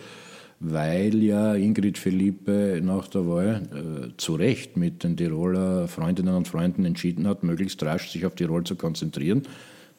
weil 0.60 1.22
ja 1.22 1.54
Ingrid 1.54 1.96
Felipe 1.96 2.80
nach 2.82 3.08
der 3.08 3.26
Wahl 3.26 3.62
äh, 3.72 4.16
zu 4.18 4.34
Recht 4.34 4.76
mit 4.76 5.04
den 5.04 5.16
Tiroler 5.16 5.88
Freundinnen 5.88 6.34
und 6.34 6.48
Freunden 6.48 6.84
entschieden 6.84 7.26
hat, 7.26 7.42
möglichst 7.42 7.82
rasch 7.82 8.10
sich 8.10 8.26
auf 8.26 8.34
Tirol 8.34 8.64
zu 8.64 8.76
konzentrieren. 8.76 9.42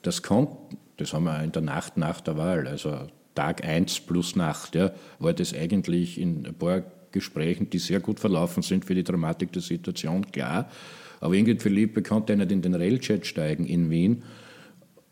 Das 0.04 0.22
kommt, 0.22 0.52
das 0.98 1.14
haben 1.14 1.24
wir 1.24 1.44
in 1.44 1.52
der 1.52 1.64
Nacht 1.64 1.98
nach 1.98 2.22
der 2.22 2.38
Wahl, 2.38 2.68
also 2.68 3.08
Tag 3.34 3.66
1 3.66 4.02
plus 4.02 4.36
Nacht, 4.36 4.76
ja, 4.76 4.92
war 5.18 5.34
das 5.34 5.54
eigentlich 5.54 6.20
in 6.20 6.46
ein 6.46 6.54
paar 6.54 6.84
Gesprächen, 7.12 7.70
die 7.70 7.80
sehr 7.80 8.02
gut 8.02 8.20
verlaufen 8.20 8.62
sind 8.62 8.86
für 8.86 8.94
die 8.94 9.04
Dramatik 9.04 9.52
der 9.52 9.62
Situation, 9.62 10.30
klar. 10.32 10.70
Aber 11.20 11.34
Ingrid 11.34 11.62
Philippe 11.62 12.02
konnte 12.02 12.36
nicht 12.36 12.52
in 12.52 12.62
den 12.62 12.76
Railjet 12.76 13.26
steigen 13.26 13.66
in 13.66 13.90
Wien, 13.90 14.24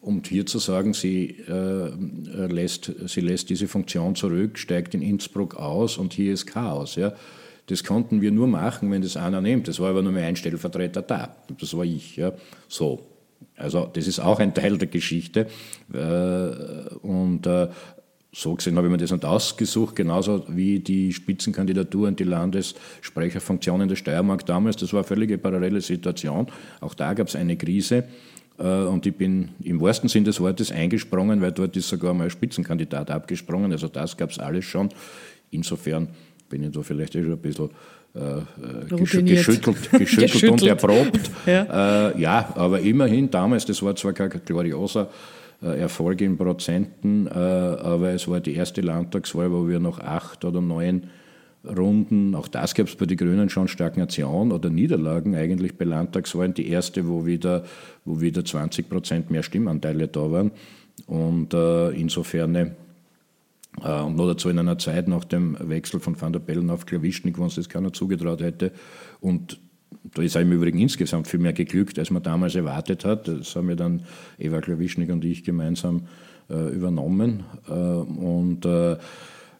um 0.01 0.21
hier 0.25 0.45
zu 0.45 0.59
sagen, 0.59 0.93
sie, 0.93 1.37
äh, 1.47 1.89
lässt, 2.47 2.91
sie 3.07 3.21
lässt 3.21 3.49
diese 3.49 3.67
Funktion 3.67 4.15
zurück, 4.15 4.57
steigt 4.57 4.93
in 4.93 5.01
Innsbruck 5.01 5.55
aus 5.55 5.97
und 5.97 6.13
hier 6.13 6.33
ist 6.33 6.45
Chaos. 6.45 6.95
Ja. 6.95 7.13
Das 7.65 7.83
konnten 7.83 8.21
wir 8.21 8.31
nur 8.31 8.47
machen, 8.47 8.89
wenn 8.91 9.01
das 9.01 9.17
einer 9.17 9.41
nimmt. 9.41 9.67
Das 9.67 9.79
war 9.79 9.89
aber 9.89 10.01
nur 10.01 10.13
mehr 10.13 10.25
ein 10.25 10.37
Stellvertreter 10.37 11.01
da. 11.01 11.35
Das 11.59 11.75
war 11.75 11.83
ich. 11.83 12.15
Ja. 12.15 12.31
So. 12.69 13.01
Also 13.57 13.89
das 13.91 14.07
ist 14.07 14.19
auch 14.19 14.39
ein 14.39 14.53
Teil 14.53 14.77
der 14.77 14.87
Geschichte. 14.87 15.47
Äh, 15.93 16.95
und 17.05 17.45
äh, 17.45 17.67
so 18.33 18.53
gesehen 18.55 18.75
habe 18.75 18.87
ich 18.87 18.91
mir 18.91 18.97
das 18.97 19.11
nicht 19.11 19.25
ausgesucht, 19.25 19.95
genauso 19.95 20.43
wie 20.49 20.79
die 20.79 21.13
Spitzenkandidatur 21.13 22.07
und 22.07 22.19
die 22.19 22.25
Landessprecherfunktion 22.25 23.81
in 23.81 23.87
der 23.87 23.95
Steiermark 23.95 24.45
damals. 24.45 24.75
Das 24.77 24.93
war 24.93 24.99
eine 24.99 25.07
völlige 25.07 25.37
parallele 25.37 25.81
Situation. 25.81 26.47
Auch 26.81 26.93
da 26.93 27.13
gab 27.13 27.27
es 27.27 27.35
eine 27.35 27.55
Krise. 27.57 28.03
Äh, 28.59 28.63
und 28.63 29.05
ich 29.05 29.15
bin 29.15 29.49
im 29.63 29.79
wahrsten 29.79 30.09
Sinn 30.09 30.23
des 30.23 30.39
Wortes 30.39 30.71
eingesprungen, 30.71 31.41
weil 31.41 31.51
dort 31.51 31.75
ist 31.77 31.89
sogar 31.89 32.13
mal 32.13 32.25
ein 32.25 32.29
Spitzenkandidat 32.29 33.09
abgesprungen. 33.11 33.71
Also 33.71 33.87
das 33.87 34.17
gab 34.17 34.31
es 34.31 34.39
alles 34.39 34.65
schon. 34.65 34.89
Insofern 35.51 36.09
bin 36.49 36.63
ich 36.63 36.71
da 36.71 36.81
vielleicht 36.81 37.15
eh 37.15 37.23
schon 37.23 37.33
ein 37.33 37.39
bisschen 37.39 37.69
äh, 38.13 38.95
geschüttelt, 38.95 39.27
geschüttelt, 39.27 39.91
geschüttelt, 39.91 40.51
und 40.51 40.63
erprobt. 40.63 41.31
ja. 41.45 42.09
Äh, 42.09 42.21
ja, 42.21 42.53
aber 42.55 42.79
immerhin 42.81 43.29
damals, 43.31 43.65
das 43.65 43.81
war 43.81 43.95
zwar 43.95 44.13
kein 44.13 44.29
glorioser 44.45 45.03
äh, 45.03 45.07
Erfolg 45.65 46.21
in 46.21 46.37
Prozenten, 46.37 47.27
äh, 47.27 47.31
aber 47.31 48.11
es 48.11 48.27
war 48.27 48.39
die 48.39 48.53
erste 48.53 48.81
Landtagswahl, 48.81 49.51
wo 49.51 49.67
wir 49.67 49.79
noch 49.79 49.99
acht 49.99 50.45
oder 50.45 50.61
neun 50.61 51.03
Runden, 51.65 52.35
auch 52.35 52.47
das 52.47 52.75
gab 52.75 52.87
es 52.87 52.95
bei 52.95 53.05
den 53.05 53.17
Grünen 53.17 53.49
schon 53.49 53.67
Stagnation 53.67 54.51
oder 54.51 54.69
Niederlagen 54.69 55.35
eigentlich 55.35 55.77
bei 55.77 55.85
Landtagswahlen. 55.85 56.53
Die 56.53 56.69
erste, 56.69 57.07
wo 57.07 57.25
wieder, 57.25 57.63
wo 58.05 58.21
wieder 58.21 58.45
20 58.45 58.89
Prozent 58.89 59.31
mehr 59.31 59.43
Stimmanteile 59.43 60.07
da 60.07 60.31
waren. 60.31 60.51
Und 61.07 61.53
äh, 61.53 61.89
insofern, 61.89 62.55
äh, 62.55 62.71
und 63.81 64.15
noch 64.15 64.27
dazu 64.27 64.49
in 64.49 64.59
einer 64.59 64.77
Zeit 64.77 65.07
nach 65.07 65.25
dem 65.25 65.57
Wechsel 65.59 65.99
von 65.99 66.19
Van 66.19 66.33
der 66.33 66.39
Bellen 66.39 66.69
auf 66.69 66.85
Klawischnik, 66.85 67.37
wo 67.37 67.43
uns 67.43 67.55
das 67.55 67.69
keiner 67.69 67.91
zugetraut 67.91 68.41
hätte. 68.41 68.71
Und 69.19 69.59
da 70.13 70.21
ist 70.21 70.35
im 70.35 70.51
Übrigen 70.51 70.79
insgesamt 70.79 71.27
viel 71.27 71.39
mehr 71.39 71.53
geglückt, 71.53 71.99
als 71.99 72.11
man 72.11 72.23
damals 72.23 72.55
erwartet 72.55 73.05
hat. 73.05 73.27
Das 73.27 73.55
haben 73.55 73.67
wir 73.67 73.75
dann 73.75 74.03
Eva 74.37 74.61
Klawischnik 74.61 75.09
und 75.11 75.23
ich 75.25 75.43
gemeinsam 75.43 76.03
äh, 76.49 76.69
übernommen. 76.69 77.43
Äh, 77.67 77.71
und 77.71 78.65
äh, 78.65 78.97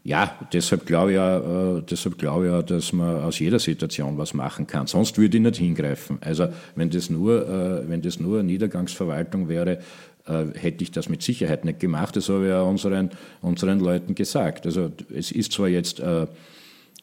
ja, 0.04 0.38
deshalb 0.54 0.86
glaube 0.86 1.12
ich, 1.12 1.16
ja, 1.16 1.78
äh, 1.78 1.82
deshalb 1.82 2.16
ich 2.16 2.24
ja, 2.24 2.62
dass 2.62 2.94
man 2.94 3.24
aus 3.24 3.40
jeder 3.40 3.60
Situation 3.60 4.18
was 4.18 4.34
machen 4.34 4.66
kann. 4.66 4.88
Sonst 4.88 5.18
würde 5.18 5.38
ich 5.38 5.44
nicht 5.44 5.58
hingreifen. 5.58 6.18
Also 6.22 6.48
wenn 6.76 6.90
das 6.90 7.10
nur, 7.10 7.48
äh, 7.48 7.90
wenn 7.90 8.02
das 8.02 8.20
nur 8.20 8.42
Niedergangsverwaltung 8.42 9.50
wäre, 9.50 9.80
äh, 10.26 10.46
hätte 10.56 10.84
ich 10.84 10.92
das 10.92 11.10
mit 11.10 11.24
Sicherheit 11.24 11.66
nicht 11.66 11.82
gemacht. 11.82 12.16
Das 12.16 12.30
habe 12.30 12.44
ich 12.44 12.50
ja 12.50 12.62
unseren, 12.62 13.10
unseren 13.42 13.80
Leuten 13.80 14.16
gesagt. 14.16 14.66
Also 14.66 14.92
es 15.14 15.32
ist 15.32 15.52
zwar 15.52 15.68
jetzt 15.68 16.02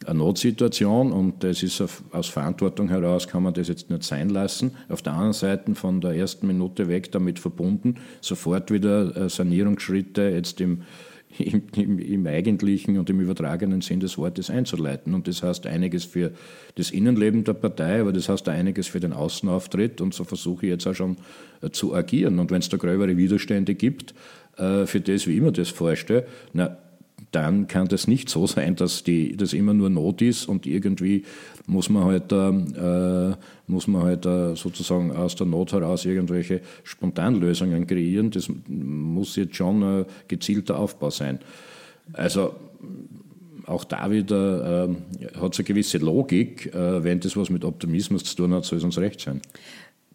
eine 0.07 0.19
Notsituation 0.19 1.13
und 1.13 1.45
es 1.45 1.63
ist 1.63 1.83
aus 2.13 2.29
Verantwortung 2.29 2.89
heraus, 2.89 3.29
kann 3.29 3.43
man 3.43 3.55
das 3.55 3.69
jetzt 3.69 3.91
nicht 3.91 4.03
sein 4.03 4.29
lassen. 4.29 4.73
Auf 4.89 5.03
der 5.03 5.13
anderen 5.13 5.33
Seite 5.33 5.75
von 5.75 6.01
der 6.01 6.13
ersten 6.13 6.47
Minute 6.47 6.89
weg 6.89 7.13
damit 7.13 7.39
verbunden, 7.39 7.97
sofort 8.21 8.71
wieder 8.71 9.17
äh, 9.17 9.29
Sanierungsschritte 9.29 10.23
jetzt 10.23 10.61
im, 10.61 10.83
im, 11.39 11.63
im, 11.75 11.99
im, 11.99 12.27
eigentlichen 12.27 12.99
und 12.99 13.11
im 13.11 13.21
übertragenen 13.21 13.81
Sinn 13.81 14.01
des 14.01 14.19
Wortes 14.19 14.51
einzuleiten. 14.51 15.15
Und 15.15 15.27
das 15.27 15.43
heißt 15.43 15.67
einiges 15.67 16.05
für 16.05 16.33
das 16.77 16.91
Innenleben 16.91 17.45
der 17.45 17.55
Partei, 17.55 18.01
aber 18.01 18.13
das 18.13 18.29
heißt 18.29 18.49
einiges 18.49 18.87
für 18.87 19.01
den 19.01 19.13
Außenauftritt. 19.13 20.01
Und 20.01 20.15
so 20.15 20.25
versuche 20.25 20.67
ich 20.67 20.71
jetzt 20.71 20.87
auch 20.87 20.95
schon 20.95 21.17
äh, 21.63 21.71
zu 21.71 21.95
agieren. 21.95 22.39
Und 22.39 22.51
wenn 22.51 22.61
es 22.61 22.69
da 22.69 22.77
gröbere 22.77 23.17
Widerstände 23.17 23.75
gibt, 23.75 24.15
äh, 24.57 24.87
für 24.87 25.01
das, 25.01 25.27
wie 25.27 25.37
immer 25.37 25.51
das 25.51 25.71
vorstelle, 25.71 26.27
na, 26.53 26.79
dann 27.35 27.67
kann 27.67 27.89
das 27.89 28.07
nicht 28.07 28.29
so 28.29 28.47
sein, 28.47 28.77
dass 28.77 29.05
das 29.05 29.53
immer 29.53 29.75
nur 29.75 29.91
Not 29.91 30.23
ist 30.23 30.47
und 30.49 30.67
irgendwie 30.67 31.25
muss 31.67 31.89
man 31.89 32.05
halt, 32.05 32.31
äh, 32.33 33.37
muss 33.67 33.87
man 33.87 34.03
halt 34.03 34.27
äh, 34.27 34.55
sozusagen 34.55 35.11
aus 35.13 35.35
der 35.35 35.47
Not 35.47 35.73
heraus 35.73 36.05
irgendwelche 36.05 36.61
Spontanlösungen 36.83 37.87
kreieren. 37.87 38.31
Das 38.31 38.49
muss 38.69 39.37
jetzt 39.37 39.57
schon 39.57 39.83
ein 39.83 40.05
gezielter 40.29 40.79
Aufbau 40.79 41.11
sein. 41.11 41.41
Also 42.13 42.55
auch 43.67 43.85
da 43.85 44.11
wieder 44.11 44.89
äh, 44.89 45.39
hat 45.41 45.55
es 45.55 45.59
eine 45.59 45.65
gewisse 45.65 45.99
Logik. 45.99 46.73
Äh, 46.75 47.03
wenn 47.03 47.21
das 47.21 47.37
was 47.37 47.51
mit 47.51 47.65
Optimismus 47.65 48.25
zu 48.25 48.37
tun 48.37 48.53
hat, 48.53 48.65
soll 48.65 48.79
es 48.79 48.85
uns 48.85 48.99
recht 48.99 49.21
sein. 49.21 49.41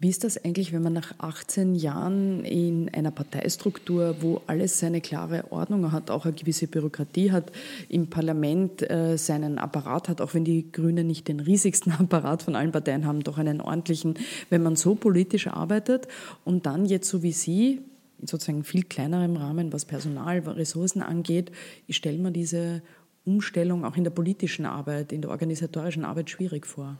Wie 0.02 0.08
ist 0.08 0.24
das 0.24 0.42
eigentlich, 0.42 0.72
wenn 0.72 0.82
man 0.82 0.94
nach 0.94 1.12
18 1.18 1.74
Jahren 1.74 2.42
in 2.46 2.88
einer 2.88 3.10
Parteistruktur, 3.10 4.16
wo 4.20 4.40
alles 4.46 4.78
seine 4.78 5.02
klare 5.02 5.52
Ordnung 5.52 5.92
hat, 5.92 6.10
auch 6.10 6.24
eine 6.24 6.32
gewisse 6.32 6.68
Bürokratie 6.68 7.32
hat, 7.32 7.52
im 7.90 8.06
Parlament 8.06 8.90
äh, 8.90 9.18
seinen 9.18 9.58
Apparat 9.58 10.08
hat, 10.08 10.22
auch 10.22 10.32
wenn 10.32 10.46
die 10.46 10.72
Grünen 10.72 11.06
nicht 11.06 11.28
den 11.28 11.38
riesigsten 11.38 11.92
Apparat 11.98 12.42
von 12.42 12.56
allen 12.56 12.72
Parteien 12.72 13.04
haben, 13.04 13.22
doch 13.22 13.36
einen 13.36 13.60
ordentlichen, 13.60 14.14
wenn 14.48 14.62
man 14.62 14.74
so 14.74 14.94
politisch 14.94 15.48
arbeitet 15.48 16.08
und 16.46 16.64
dann 16.64 16.86
jetzt 16.86 17.10
so 17.10 17.22
wie 17.22 17.32
Sie, 17.32 17.82
in 18.18 18.26
sozusagen 18.26 18.64
viel 18.64 18.84
kleinerem 18.84 19.36
Rahmen, 19.36 19.70
was 19.70 19.84
Personal, 19.84 20.38
Ressourcen 20.38 21.02
angeht, 21.02 21.52
ich 21.86 21.96
stelle 21.96 22.16
mir 22.16 22.30
diese 22.30 22.80
Umstellung 23.26 23.84
auch 23.84 23.98
in 23.98 24.04
der 24.04 24.10
politischen 24.10 24.64
Arbeit, 24.64 25.12
in 25.12 25.20
der 25.20 25.30
organisatorischen 25.30 26.06
Arbeit 26.06 26.30
schwierig 26.30 26.66
vor. 26.66 26.96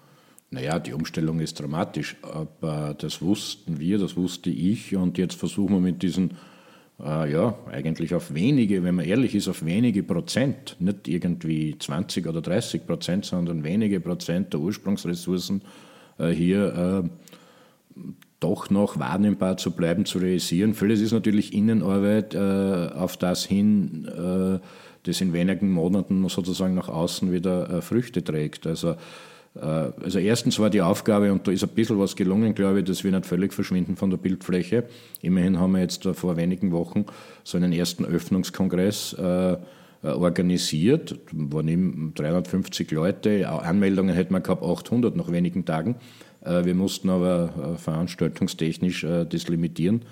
Naja, 0.53 0.81
die 0.81 0.93
Umstellung 0.93 1.39
ist 1.39 1.61
dramatisch, 1.61 2.17
aber 2.23 2.95
das 2.99 3.23
wussten 3.23 3.79
wir, 3.79 3.99
das 3.99 4.17
wusste 4.17 4.51
ich 4.51 4.97
und 4.97 5.17
jetzt 5.17 5.37
versuchen 5.37 5.75
wir 5.75 5.81
mit 5.81 6.03
diesen, 6.03 6.33
äh, 6.99 7.31
ja, 7.33 7.55
eigentlich 7.71 8.15
auf 8.17 8.35
wenige, 8.35 8.83
wenn 8.83 8.97
man 8.97 9.05
ehrlich 9.05 9.37
ist, 9.37 9.47
auf 9.47 9.65
wenige 9.65 10.03
Prozent, 10.03 10.75
nicht 10.81 11.07
irgendwie 11.07 11.77
20 11.79 12.27
oder 12.27 12.43
30 12.43 12.85
Prozent, 12.85 13.27
sondern 13.27 13.63
wenige 13.63 14.01
Prozent 14.01 14.53
der 14.53 14.59
Ursprungsressourcen 14.59 15.63
äh, 16.19 16.31
hier 16.31 17.05
äh, 17.05 18.03
doch 18.41 18.71
noch 18.71 18.99
wahrnehmbar 18.99 19.57
zu 19.57 19.71
bleiben, 19.71 20.05
zu 20.05 20.19
realisieren. 20.19 20.75
Vieles 20.75 21.01
ist 21.01 21.13
natürlich 21.13 21.55
Innenarbeit 21.55 22.35
äh, 22.35 22.89
auf 22.95 23.17
das 23.17 23.45
hin, 23.45 24.09
äh, 24.09 24.59
das 25.05 25.21
in 25.21 25.33
wenigen 25.33 25.71
Monaten 25.71 26.29
sozusagen 26.29 26.75
nach 26.75 26.89
außen 26.89 27.31
wieder 27.31 27.71
äh, 27.71 27.83
Früchte 27.83 28.25
trägt. 28.25 28.67
Also 28.67 28.97
also 29.55 30.21
erstens 30.21 30.59
war 30.61 30.71
die 30.71 30.81
Aufgabe, 30.81 31.33
und 31.33 31.47
da 31.47 31.51
ist 31.51 31.65
ein 31.65 31.71
bisschen 31.71 31.99
was 31.99 32.15
gelungen, 32.15 32.55
glaube 32.55 32.81
ich, 32.81 32.85
dass 32.85 33.03
wir 33.03 33.11
nicht 33.11 33.27
völlig 33.27 33.53
verschwinden 33.53 33.97
von 33.97 34.11
der 34.11 34.17
Bildfläche. 34.17 34.85
Immerhin 35.23 35.59
haben 35.59 35.73
wir 35.73 35.81
jetzt 35.81 36.05
vor 36.05 36.37
wenigen 36.37 36.71
Wochen 36.71 37.05
so 37.43 37.57
einen 37.57 37.73
ersten 37.73 38.05
Öffnungskongress 38.05 39.15
äh, 39.15 39.53
äh 39.53 39.57
organisiert. 40.03 41.19
Da 41.33 41.53
waren 41.53 42.13
350 42.15 42.93
Leute, 42.93 43.49
Anmeldungen 43.49 44.15
hätten 44.15 44.35
wir 44.35 44.41
gehabt 44.41 44.63
800 44.63 45.17
nach 45.17 45.33
wenigen 45.33 45.65
Tagen. 45.65 45.97
Äh, 46.43 46.65
wir 46.65 46.77
mussten 46.77 47.11
aber 47.11 47.77
veranstaltungstechnisch 47.77 49.05
das 49.29 49.49
limitieren. 49.49 50.03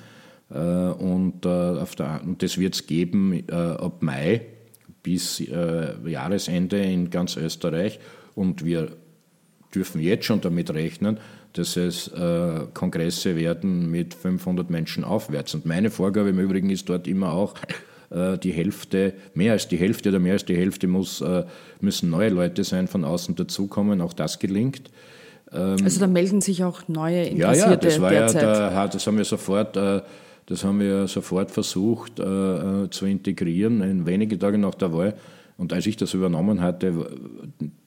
Und, 0.50 1.44
und 1.44 2.42
das 2.42 2.58
wird 2.58 2.74
es 2.74 2.86
geben 2.86 3.46
ab 3.50 4.00
Mai 4.00 4.46
bis 5.02 5.40
Jahresende 5.40 6.78
in 6.78 7.10
ganz 7.10 7.36
Österreich. 7.36 8.00
Und 8.34 8.64
wir 8.64 8.88
dürfen 9.74 10.00
jetzt 10.00 10.24
schon 10.24 10.40
damit 10.40 10.70
rechnen, 10.72 11.18
dass 11.52 11.76
es 11.76 12.08
äh, 12.08 12.60
Kongresse 12.74 13.36
werden 13.36 13.90
mit 13.90 14.14
500 14.14 14.70
Menschen 14.70 15.04
aufwärts. 15.04 15.54
Und 15.54 15.66
meine 15.66 15.90
Vorgabe 15.90 16.30
im 16.30 16.38
Übrigen 16.38 16.70
ist 16.70 16.88
dort 16.88 17.06
immer 17.08 17.32
auch, 17.32 17.54
äh, 18.10 18.38
die 18.38 18.52
Hälfte, 18.52 19.14
mehr 19.34 19.52
als 19.52 19.68
die 19.68 19.76
Hälfte 19.76 20.10
oder 20.10 20.18
mehr 20.18 20.34
als 20.34 20.44
die 20.44 20.56
Hälfte 20.56 20.86
muss, 20.86 21.20
äh, 21.20 21.44
müssen 21.80 22.10
neue 22.10 22.30
Leute 22.30 22.64
sein, 22.64 22.88
von 22.88 23.04
außen 23.04 23.34
dazukommen. 23.36 24.00
Auch 24.00 24.12
das 24.12 24.38
gelingt. 24.38 24.90
Ähm, 25.52 25.76
also 25.82 26.00
da 26.00 26.06
melden 26.06 26.40
sich 26.40 26.64
auch 26.64 26.88
neue 26.88 27.24
Interessierte 27.24 27.60
Ja, 27.60 27.70
ja, 27.70 27.76
das 27.76 28.00
war 28.00 28.10
derzeit. 28.10 28.42
ja, 28.42 28.70
der, 28.70 28.88
das 28.88 29.06
haben 29.06 29.16
wir 29.16 29.24
sofort, 29.24 29.76
äh, 29.76 30.02
das 30.46 30.64
haben 30.64 30.80
wir 30.80 31.06
sofort 31.08 31.50
versucht 31.50 32.18
äh, 32.18 32.24
äh, 32.24 32.90
zu 32.90 33.06
integrieren, 33.06 33.82
in 33.82 34.06
wenige 34.06 34.38
Tage 34.38 34.58
nach 34.58 34.74
der 34.74 34.92
Wahl 34.92 35.14
und 35.58 35.72
als 35.72 35.86
ich 35.86 35.96
das 35.96 36.14
übernommen 36.14 36.62
hatte, 36.62 37.10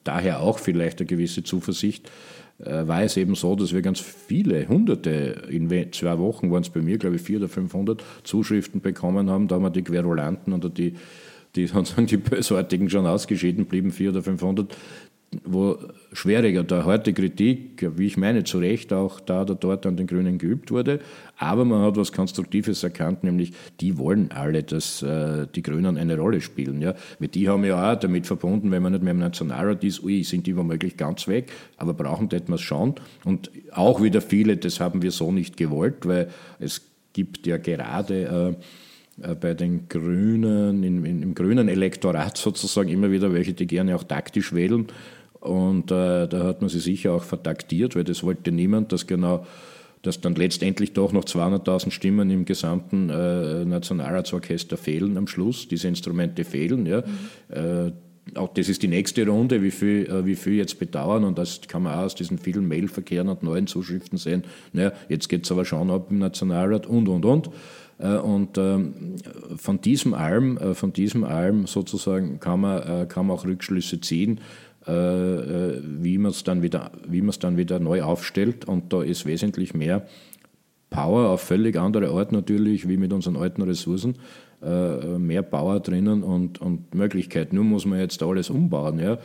daher 0.03 0.41
auch 0.41 0.59
vielleicht 0.59 0.99
eine 0.99 1.07
gewisse 1.07 1.43
Zuversicht, 1.43 2.11
äh, 2.59 2.85
war 2.87 3.01
es 3.01 3.17
eben 3.17 3.33
so, 3.33 3.55
dass 3.55 3.73
wir 3.73 3.81
ganz 3.81 3.99
viele, 3.99 4.67
hunderte, 4.67 5.47
in 5.49 5.69
zwei 5.91 6.19
Wochen 6.19 6.51
waren 6.51 6.61
es 6.61 6.69
bei 6.69 6.81
mir, 6.81 6.97
glaube 6.97 7.15
ich, 7.15 7.21
vier 7.21 7.39
oder 7.39 7.47
500 7.47 8.03
Zuschriften 8.23 8.81
bekommen 8.81 9.29
haben. 9.29 9.47
Da 9.47 9.55
haben 9.55 9.63
wir 9.63 9.69
die 9.69 9.83
Querulanten 9.83 10.53
oder 10.53 10.69
die, 10.69 10.95
die, 11.55 11.65
sozusagen 11.67 12.07
die 12.07 12.17
Bösartigen 12.17 12.89
schon 12.89 13.07
ausgeschieden 13.07 13.65
blieben, 13.65 13.91
vier 13.91 14.11
oder 14.11 14.21
500, 14.21 14.75
wo 15.45 15.77
schwere 16.11 16.59
oder 16.59 16.85
harte 16.85 17.13
Kritik, 17.13 17.89
wie 17.97 18.07
ich 18.07 18.17
meine, 18.17 18.43
zu 18.43 18.59
Recht 18.59 18.91
auch 18.91 19.21
da 19.21 19.43
oder 19.43 19.55
dort 19.55 19.85
an 19.85 19.95
den 19.95 20.05
Grünen 20.05 20.37
geübt 20.37 20.71
wurde. 20.71 20.99
Aber 21.37 21.63
man 21.63 21.83
hat 21.83 21.95
was 21.95 22.11
Konstruktives 22.11 22.83
erkannt, 22.83 23.23
nämlich 23.23 23.53
die 23.79 23.97
wollen 23.97 24.31
alle, 24.31 24.61
dass 24.61 25.01
äh, 25.01 25.47
die 25.55 25.61
Grünen 25.61 25.97
eine 25.97 26.17
Rolle 26.17 26.41
spielen. 26.41 26.81
Ja? 26.81 26.95
Mit 27.19 27.35
die 27.35 27.47
haben 27.47 27.63
ja 27.63 27.93
auch 27.93 27.97
damit 27.97 28.27
verbunden, 28.27 28.71
wenn 28.71 28.83
man 28.83 28.91
nicht 28.91 29.03
mehr 29.03 29.11
im 29.11 29.19
Nationalrat 29.19 29.85
ist, 29.85 30.03
ui, 30.03 30.23
sind 30.23 30.47
die 30.47 30.57
womöglich 30.57 30.97
ganz 30.97 31.29
weg, 31.29 31.49
aber 31.77 31.93
brauchen 31.93 32.27
das 32.27 32.41
etwas 32.41 32.59
schon. 32.59 32.95
Und 33.23 33.51
auch 33.71 34.03
wieder 34.03 34.19
viele, 34.19 34.57
das 34.57 34.81
haben 34.81 35.01
wir 35.01 35.11
so 35.11 35.31
nicht 35.31 35.55
gewollt, 35.55 36.05
weil 36.05 36.27
es 36.59 36.81
gibt 37.13 37.47
ja 37.47 37.55
gerade 37.55 38.57
äh, 39.21 39.31
äh 39.31 39.35
bei 39.35 39.53
den 39.53 39.87
Grünen, 39.87 40.83
in, 40.83 41.05
in, 41.05 41.23
im 41.23 41.35
grünen 41.35 41.69
Elektorat 41.69 42.37
sozusagen 42.37 42.89
immer 42.89 43.11
wieder 43.11 43.31
welche, 43.31 43.53
die 43.53 43.67
gerne 43.67 43.95
auch 43.95 44.03
taktisch 44.03 44.53
wählen 44.53 44.87
und 45.41 45.91
äh, 45.91 46.27
da 46.27 46.43
hat 46.43 46.61
man 46.61 46.69
sie 46.69 46.79
sicher 46.79 47.13
auch 47.13 47.23
vertaktiert, 47.23 47.95
weil 47.95 48.03
das 48.03 48.23
wollte 48.23 48.51
niemand, 48.51 48.91
dass 48.91 49.07
genau 49.07 49.45
dass 50.01 50.19
dann 50.19 50.35
letztendlich 50.35 50.93
doch 50.93 51.11
noch 51.11 51.25
200.000 51.25 51.91
Stimmen 51.91 52.29
im 52.29 52.45
gesamten 52.45 53.09
äh, 53.09 53.65
Nationalratsorchester 53.65 54.77
fehlen 54.77 55.17
am 55.17 55.27
Schluss. 55.27 55.67
Diese 55.67 55.87
Instrumente 55.87 56.43
fehlen. 56.43 56.85
Ja. 56.85 57.01
Mhm. 57.01 57.55
Äh, 57.55 57.91
auch 58.35 58.53
das 58.53 58.69
ist 58.69 58.81
die 58.81 58.87
nächste 58.87 59.27
Runde, 59.27 59.61
wie 59.61 59.71
viel, 59.71 60.07
äh, 60.07 60.25
wie 60.25 60.35
viel 60.35 60.53
jetzt 60.53 60.79
bedauern. 60.79 61.23
Und 61.23 61.37
das 61.37 61.61
kann 61.67 61.83
man 61.83 61.93
auch 61.93 62.03
aus 62.03 62.15
diesen 62.15 62.39
vielen 62.39 62.67
Mailverkehren 62.67 63.29
und 63.29 63.43
neuen 63.43 63.67
Zuschriften 63.67 64.17
sehen. 64.17 64.43
Naja, 64.73 64.91
jetzt 65.07 65.29
geht 65.29 65.45
es 65.45 65.51
aber 65.51 65.65
schon 65.65 65.91
ab 65.91 66.07
im 66.09 66.17
Nationalrat 66.19 66.87
und, 66.87 67.07
und, 67.07 67.25
und. 67.25 67.49
Äh, 67.99 68.15
und 68.15 68.57
ähm, 68.57 69.17
von 69.55 69.81
diesem 69.81 70.15
Alm, 70.15 70.57
äh, 70.57 70.73
von 70.73 70.93
diesem 70.93 71.23
Alm 71.23 71.67
sozusagen 71.67 72.39
kann 72.39 72.61
man, 72.61 73.07
kann 73.07 73.27
man 73.27 73.37
auch 73.37 73.45
Rückschlüsse 73.45 74.01
ziehen 74.01 74.39
wie 74.85 76.17
man 76.17 76.31
es 76.31 76.43
dann, 76.43 76.61
wieder, 76.61 76.91
dann 77.39 77.57
wieder 77.57 77.79
neu 77.79 78.01
aufstellt. 78.01 78.65
Und 78.65 78.93
da 78.93 79.03
ist 79.03 79.25
wesentlich 79.25 79.73
mehr 79.73 80.07
Power 80.89 81.29
auf 81.29 81.41
völlig 81.41 81.77
andere 81.77 82.09
Art 82.09 82.31
natürlich, 82.31 82.87
wie 82.87 82.97
mit 82.97 83.13
unseren 83.13 83.37
alten 83.37 83.61
Ressourcen. 83.61 84.15
Äh, 84.61 85.17
mehr 85.17 85.41
Power 85.41 85.79
drinnen 85.79 86.21
und, 86.21 86.61
und 86.61 86.93
Möglichkeit. 86.93 87.51
Nur 87.51 87.63
muss 87.63 87.85
man 87.85 87.99
jetzt 87.99 88.21
alles 88.21 88.49
umbauen. 88.49 88.99
Ja? 88.99 89.17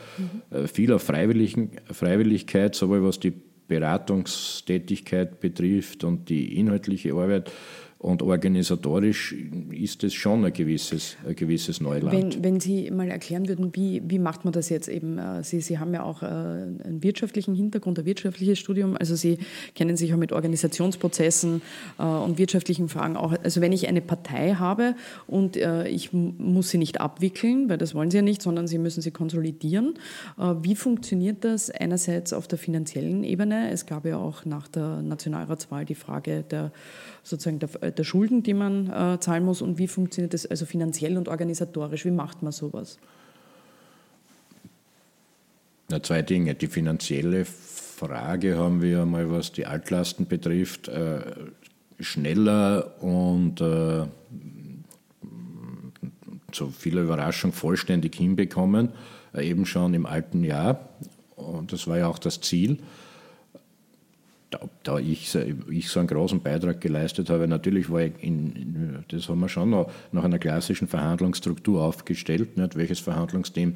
Mhm. 0.51 0.67
Viel 0.67 0.93
auf 0.93 1.03
Freiwilligkeit, 1.03 2.73
sowohl 2.73 3.03
was 3.03 3.19
die 3.19 3.33
Beratungstätigkeit 3.67 5.39
betrifft 5.39 6.03
und 6.03 6.29
die 6.29 6.57
inhaltliche 6.57 7.13
Arbeit 7.13 7.51
und 7.99 8.21
organisatorisch 8.21 9.35
ist 9.71 10.03
es 10.03 10.13
schon 10.13 10.45
ein 10.45 10.53
gewisses, 10.53 11.17
ein 11.27 11.35
gewisses 11.35 11.81
Neuland. 11.81 12.35
Wenn, 12.35 12.43
wenn 12.43 12.59
Sie 12.59 12.91
mal 12.91 13.09
erklären 13.09 13.47
würden, 13.47 13.75
wie, 13.75 14.03
wie 14.05 14.19
macht 14.19 14.45
man 14.45 14.51
das 14.51 14.69
jetzt 14.69 14.87
eben? 14.87 15.17
Äh, 15.17 15.43
Sie, 15.43 15.61
Sie 15.61 15.79
haben 15.79 15.93
ja 15.95 16.03
auch 16.03 16.21
äh, 16.21 16.25
einen 16.27 16.99
wirtschaftlichen 17.01 17.55
Hintergrund, 17.55 17.97
ein 17.97 18.05
wirtschaftliches 18.05 18.59
Studium. 18.59 18.95
Also 18.97 19.15
Sie 19.15 19.39
kennen 19.73 19.97
sich 19.97 20.13
auch 20.13 20.17
mit 20.17 20.31
Organisationsprozessen 20.31 21.63
äh, 21.97 22.03
und 22.03 22.37
wirtschaftlichen 22.37 22.87
Fragen 22.87 23.17
auch. 23.17 23.33
Also 23.43 23.61
wenn 23.61 23.71
ich 23.71 23.87
eine 23.87 24.01
Partei 24.01 24.53
habe 24.53 24.95
und 25.25 25.57
ich 25.57 26.13
muss 26.13 26.69
sie 26.69 26.77
nicht 26.77 27.01
abwickeln, 27.01 27.69
weil 27.69 27.77
das 27.77 27.95
wollen 27.95 28.11
Sie 28.11 28.17
ja 28.17 28.23
nicht, 28.23 28.41
sondern 28.41 28.67
Sie 28.67 28.77
müssen 28.77 29.01
sie 29.01 29.11
konsolidieren. 29.11 29.95
Wie 30.37 30.75
funktioniert 30.75 31.43
das 31.43 31.69
einerseits 31.69 32.33
auf 32.33 32.47
der 32.47 32.57
finanziellen 32.57 33.23
Ebene? 33.23 33.71
Es 33.71 33.85
gab 33.85 34.05
ja 34.05 34.17
auch 34.17 34.45
nach 34.45 34.67
der 34.67 35.01
Nationalratswahl 35.01 35.85
die 35.85 35.95
Frage 35.95 36.43
der 36.43 36.71
sozusagen 37.27 37.59
der, 37.59 37.91
der 37.91 38.03
Schulden, 38.03 38.43
die 38.43 38.53
man 38.53 38.89
äh, 38.89 39.19
zahlen 39.19 39.43
muss 39.43 39.61
und 39.61 39.77
wie 39.77 39.87
funktioniert 39.87 40.33
das 40.33 40.45
also 40.45 40.65
finanziell 40.65 41.17
und 41.17 41.27
organisatorisch? 41.27 42.05
Wie 42.05 42.11
macht 42.11 42.41
man 42.43 42.51
sowas? 42.51 42.97
Na, 45.89 46.01
zwei 46.03 46.21
Dinge. 46.21 46.55
Die 46.55 46.67
finanzielle 46.67 47.45
Frage 47.45 48.57
haben 48.57 48.81
wir 48.81 49.05
mal, 49.05 49.31
was 49.31 49.51
die 49.51 49.65
Altlasten 49.65 50.27
betrifft, 50.27 50.87
äh, 50.87 51.21
schneller 51.99 53.01
und 53.01 53.61
äh, 53.61 54.05
zu 56.51 56.69
vieler 56.69 57.01
Überraschung 57.01 57.53
vollständig 57.53 58.15
hinbekommen, 58.15 58.89
äh, 59.33 59.49
eben 59.49 59.65
schon 59.65 59.93
im 59.93 60.05
alten 60.05 60.43
Jahr. 60.43 60.89
Und 61.35 61.71
das 61.71 61.87
war 61.87 61.97
ja 61.97 62.07
auch 62.07 62.19
das 62.19 62.41
Ziel. 62.41 62.79
Da, 64.83 64.97
ich, 64.99 65.35
ich, 65.69 65.89
so 65.89 65.99
einen 65.99 66.07
großen 66.07 66.41
Beitrag 66.41 66.79
geleistet 66.79 67.29
habe, 67.29 67.49
natürlich 67.49 67.89
war 67.89 68.01
ich 68.01 68.13
in, 68.21 68.55
in, 68.55 69.03
das 69.09 69.27
haben 69.27 69.41
wir 69.41 69.49
schon 69.49 69.71
noch 69.71 69.91
nach 70.13 70.23
einer 70.23 70.39
klassischen 70.39 70.87
Verhandlungsstruktur 70.87 71.83
aufgestellt, 71.83 72.55
nicht? 72.55 72.77
welches 72.77 72.99
Verhandlungsteam 72.99 73.75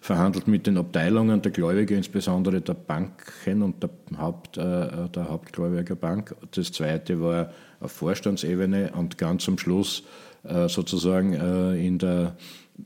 verhandelt 0.00 0.48
mit 0.48 0.66
den 0.66 0.78
Abteilungen 0.78 1.42
der 1.42 1.52
Gläubiger, 1.52 1.94
insbesondere 1.94 2.60
der 2.60 2.74
Banken 2.74 3.62
und 3.62 3.82
der, 3.82 3.90
Haupt, 4.18 4.56
äh, 4.56 5.08
der 5.14 5.28
Hauptgläubigerbank. 5.28 6.34
Das 6.52 6.72
zweite 6.72 7.20
war 7.20 7.52
auf 7.80 7.92
Vorstandsebene 7.92 8.92
und 8.94 9.18
ganz 9.18 9.46
am 9.48 9.58
Schluss 9.58 10.02
äh, 10.42 10.68
sozusagen 10.68 11.34
äh, 11.34 11.86
in 11.86 11.98
der 11.98 12.36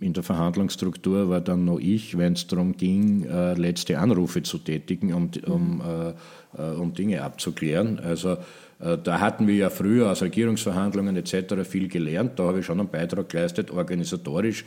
in 0.01 0.13
der 0.13 0.23
Verhandlungsstruktur 0.23 1.29
war 1.29 1.41
dann 1.41 1.65
noch 1.65 1.79
ich, 1.79 2.17
wenn 2.19 2.35
es 2.35 2.47
darum 2.47 2.77
ging, 2.77 3.25
äh, 3.25 3.55
letzte 3.55 3.99
Anrufe 3.99 4.43
zu 4.43 4.59
tätigen, 4.59 5.13
um, 5.13 5.31
um, 5.47 5.83
äh, 5.83 6.61
äh, 6.61 6.75
um 6.75 6.95
Dinge 6.95 7.23
abzuklären. 7.23 7.99
Also 7.99 8.37
äh, 8.81 8.99
da 9.03 9.21
hatten 9.21 9.47
wir 9.47 9.55
ja 9.55 9.71
früher 9.71 10.11
aus 10.11 10.23
Regierungsverhandlungen 10.23 11.17
etc. 11.17 11.55
viel 11.69 11.89
gelernt. 11.89 12.39
Da 12.39 12.45
habe 12.45 12.61
ich 12.61 12.67
schon 12.67 12.81
einen 12.81 12.91
Beitrag 12.91 13.29
geleistet, 13.29 13.71
organisatorisch 13.71 14.65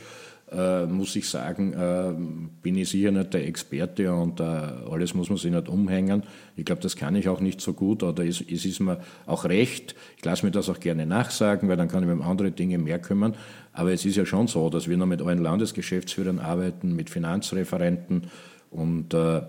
äh, 0.50 0.86
muss 0.86 1.14
ich 1.16 1.28
sagen, 1.28 1.72
äh, 1.74 2.14
bin 2.62 2.76
ich 2.76 2.88
sicher 2.88 3.10
nicht 3.10 3.34
der 3.34 3.46
Experte 3.46 4.12
und 4.12 4.40
alles 4.40 5.14
muss 5.14 5.28
man 5.28 5.38
sich 5.38 5.50
nicht 5.50 5.68
umhängen. 5.68 6.22
Ich 6.56 6.64
glaube, 6.64 6.80
das 6.80 6.96
kann 6.96 7.14
ich 7.16 7.28
auch 7.28 7.40
nicht 7.40 7.60
so 7.60 7.74
gut 7.74 8.02
oder 8.02 8.24
es, 8.24 8.40
es 8.40 8.64
ist 8.64 8.80
mir 8.80 8.98
auch 9.26 9.44
recht. 9.44 9.94
Ich 10.16 10.24
lasse 10.24 10.46
mir 10.46 10.52
das 10.52 10.68
auch 10.68 10.80
gerne 10.80 11.06
nachsagen, 11.06 11.68
weil 11.68 11.76
dann 11.76 11.88
kann 11.88 12.02
ich 12.02 12.08
mir 12.08 12.14
um 12.14 12.22
andere 12.22 12.50
Dinge 12.50 12.78
mehr 12.78 12.98
kümmern. 12.98 13.34
Aber 13.78 13.92
es 13.92 14.04
ist 14.04 14.16
ja 14.16 14.26
schon 14.26 14.48
so, 14.48 14.70
dass 14.70 14.88
wir 14.88 14.96
noch 14.96 15.06
mit 15.06 15.22
allen 15.22 15.40
Landesgeschäftsführern 15.40 16.40
arbeiten, 16.40 16.96
mit 16.96 17.10
Finanzreferenten 17.10 18.24
und 18.72 19.14
äh, 19.14 19.42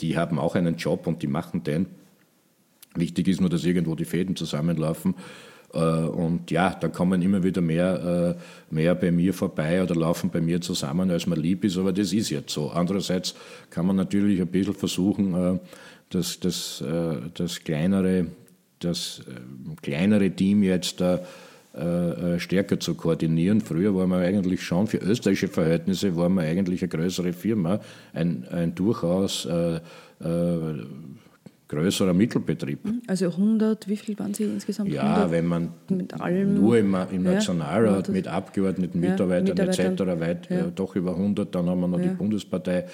die 0.00 0.18
haben 0.18 0.38
auch 0.38 0.54
einen 0.54 0.76
Job 0.76 1.06
und 1.06 1.22
die 1.22 1.26
machen 1.26 1.62
den. 1.62 1.86
Wichtig 2.94 3.26
ist 3.26 3.40
nur, 3.40 3.48
dass 3.48 3.64
irgendwo 3.64 3.94
die 3.94 4.04
Fäden 4.04 4.36
zusammenlaufen. 4.36 5.14
Äh, 5.72 5.78
und 5.78 6.50
ja, 6.50 6.76
da 6.78 6.88
kommen 6.88 7.22
immer 7.22 7.42
wieder 7.42 7.62
mehr, 7.62 8.36
äh, 8.70 8.74
mehr 8.74 8.94
bei 8.94 9.10
mir 9.10 9.32
vorbei 9.32 9.82
oder 9.82 9.94
laufen 9.94 10.28
bei 10.28 10.42
mir 10.42 10.60
zusammen, 10.60 11.10
als 11.10 11.26
man 11.26 11.40
lieb 11.40 11.64
ist, 11.64 11.78
aber 11.78 11.94
das 11.94 12.12
ist 12.12 12.28
jetzt 12.28 12.52
so. 12.52 12.68
Andererseits 12.68 13.34
kann 13.70 13.86
man 13.86 13.96
natürlich 13.96 14.42
ein 14.42 14.48
bisschen 14.48 14.74
versuchen, 14.74 15.32
äh, 15.32 15.58
das, 16.10 16.38
das, 16.38 16.84
das, 17.34 17.60
kleinere, 17.64 18.26
das 18.80 19.22
kleinere 19.80 20.28
Team 20.32 20.64
jetzt 20.64 21.00
stärker 22.38 22.80
zu 22.80 22.94
koordinieren. 22.94 23.60
Früher 23.60 23.94
waren 23.94 24.10
wir 24.10 24.18
eigentlich 24.18 24.62
schon, 24.62 24.86
für 24.86 24.98
österreichische 24.98 25.48
Verhältnisse, 25.48 26.16
waren 26.16 26.34
wir 26.34 26.42
eigentlich 26.42 26.82
eine 26.82 26.88
größere 26.88 27.32
Firma, 27.32 27.80
ein, 28.12 28.44
ein 28.50 28.74
durchaus 28.74 29.46
größerer 31.70 32.12
Mittelbetrieb. 32.12 32.84
Mhm. 32.84 33.02
Also 33.06 33.26
100, 33.26 33.88
wie 33.88 33.96
viel 33.96 34.18
waren 34.18 34.34
Sie 34.34 34.44
insgesamt? 34.44 34.90
Ja, 34.90 35.30
wenn 35.30 35.46
man 35.46 35.68
allem, 36.18 36.54
nur 36.54 36.76
im, 36.76 36.96
im 37.12 37.22
Nationalrat 37.22 38.08
ja, 38.08 38.12
mit 38.12 38.26
Abgeordneten, 38.26 39.02
ja, 39.02 39.10
Mitarbeitern, 39.10 39.56
Mitarbeitern 39.56 40.08
etc. 40.08 40.20
weit 40.20 40.50
ja. 40.50 40.70
doch 40.74 40.96
über 40.96 41.12
100, 41.12 41.54
dann 41.54 41.68
haben 41.68 41.80
wir 41.80 41.88
noch 41.88 42.00
die 42.00 42.08
Bundespartei. 42.08 42.86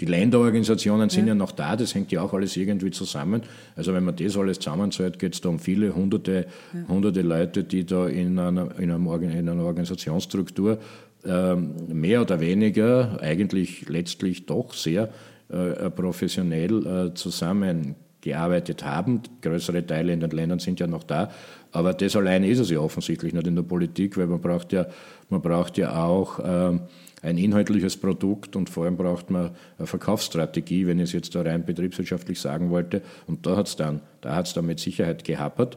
Die 0.00 0.06
Länderorganisationen 0.06 1.10
sind 1.10 1.28
ja. 1.28 1.34
noch 1.34 1.52
da, 1.52 1.76
das 1.76 1.94
hängt 1.94 2.10
ja 2.10 2.22
auch 2.22 2.32
alles 2.32 2.56
irgendwie 2.56 2.90
zusammen. 2.90 3.42
Also 3.76 3.92
wenn 3.92 4.02
man 4.02 4.16
das 4.16 4.36
alles 4.36 4.58
zusammenzählt, 4.58 5.18
geht 5.18 5.34
es 5.34 5.42
da 5.42 5.50
um 5.50 5.58
viele 5.58 5.94
hunderte, 5.94 6.46
hunderte 6.88 7.20
Leute, 7.20 7.64
die 7.64 7.84
da 7.84 8.08
in 8.08 8.38
einer, 8.38 8.78
in 8.78 8.90
einer, 8.90 9.22
in 9.22 9.48
einer 9.48 9.64
Organisationsstruktur 9.64 10.78
ähm, 11.24 11.74
mehr 11.88 12.22
oder 12.22 12.40
weniger, 12.40 13.18
eigentlich 13.20 13.88
letztlich 13.90 14.46
doch 14.46 14.72
sehr 14.72 15.10
äh, 15.50 15.90
professionell 15.90 16.86
äh, 16.86 17.14
zusammen 17.14 17.94
gearbeitet 18.22 18.84
haben. 18.84 19.20
Größere 19.42 19.86
Teile 19.86 20.12
in 20.14 20.20
den 20.20 20.30
Ländern 20.30 20.58
sind 20.58 20.80
ja 20.80 20.86
noch 20.86 21.04
da. 21.04 21.30
Aber 21.72 21.92
das 21.92 22.16
alleine 22.16 22.48
ist 22.48 22.60
es 22.60 22.70
ja 22.70 22.78
offensichtlich 22.78 23.34
nicht 23.34 23.46
in 23.46 23.56
der 23.56 23.62
Politik, 23.62 24.16
weil 24.16 24.26
man 24.26 24.40
braucht 24.40 24.72
ja, 24.72 24.86
man 25.28 25.42
braucht 25.42 25.76
ja 25.76 26.04
auch 26.04 26.38
äh, 26.38 26.78
ein 27.22 27.38
inhaltliches 27.38 27.96
Produkt 27.96 28.56
und 28.56 28.70
vor 28.70 28.84
allem 28.84 28.96
braucht 28.96 29.30
man 29.30 29.50
eine 29.78 29.86
Verkaufsstrategie, 29.86 30.86
wenn 30.86 30.98
ich 30.98 31.04
es 31.04 31.12
jetzt 31.12 31.34
da 31.34 31.42
rein 31.42 31.64
betriebswirtschaftlich 31.64 32.40
sagen 32.40 32.70
wollte. 32.70 33.02
Und 33.26 33.46
da 33.46 33.56
hat 33.56 33.68
es 33.68 33.76
dann, 33.76 34.00
da 34.20 34.42
dann 34.42 34.66
mit 34.66 34.80
Sicherheit 34.80 35.24
gehappert. 35.24 35.76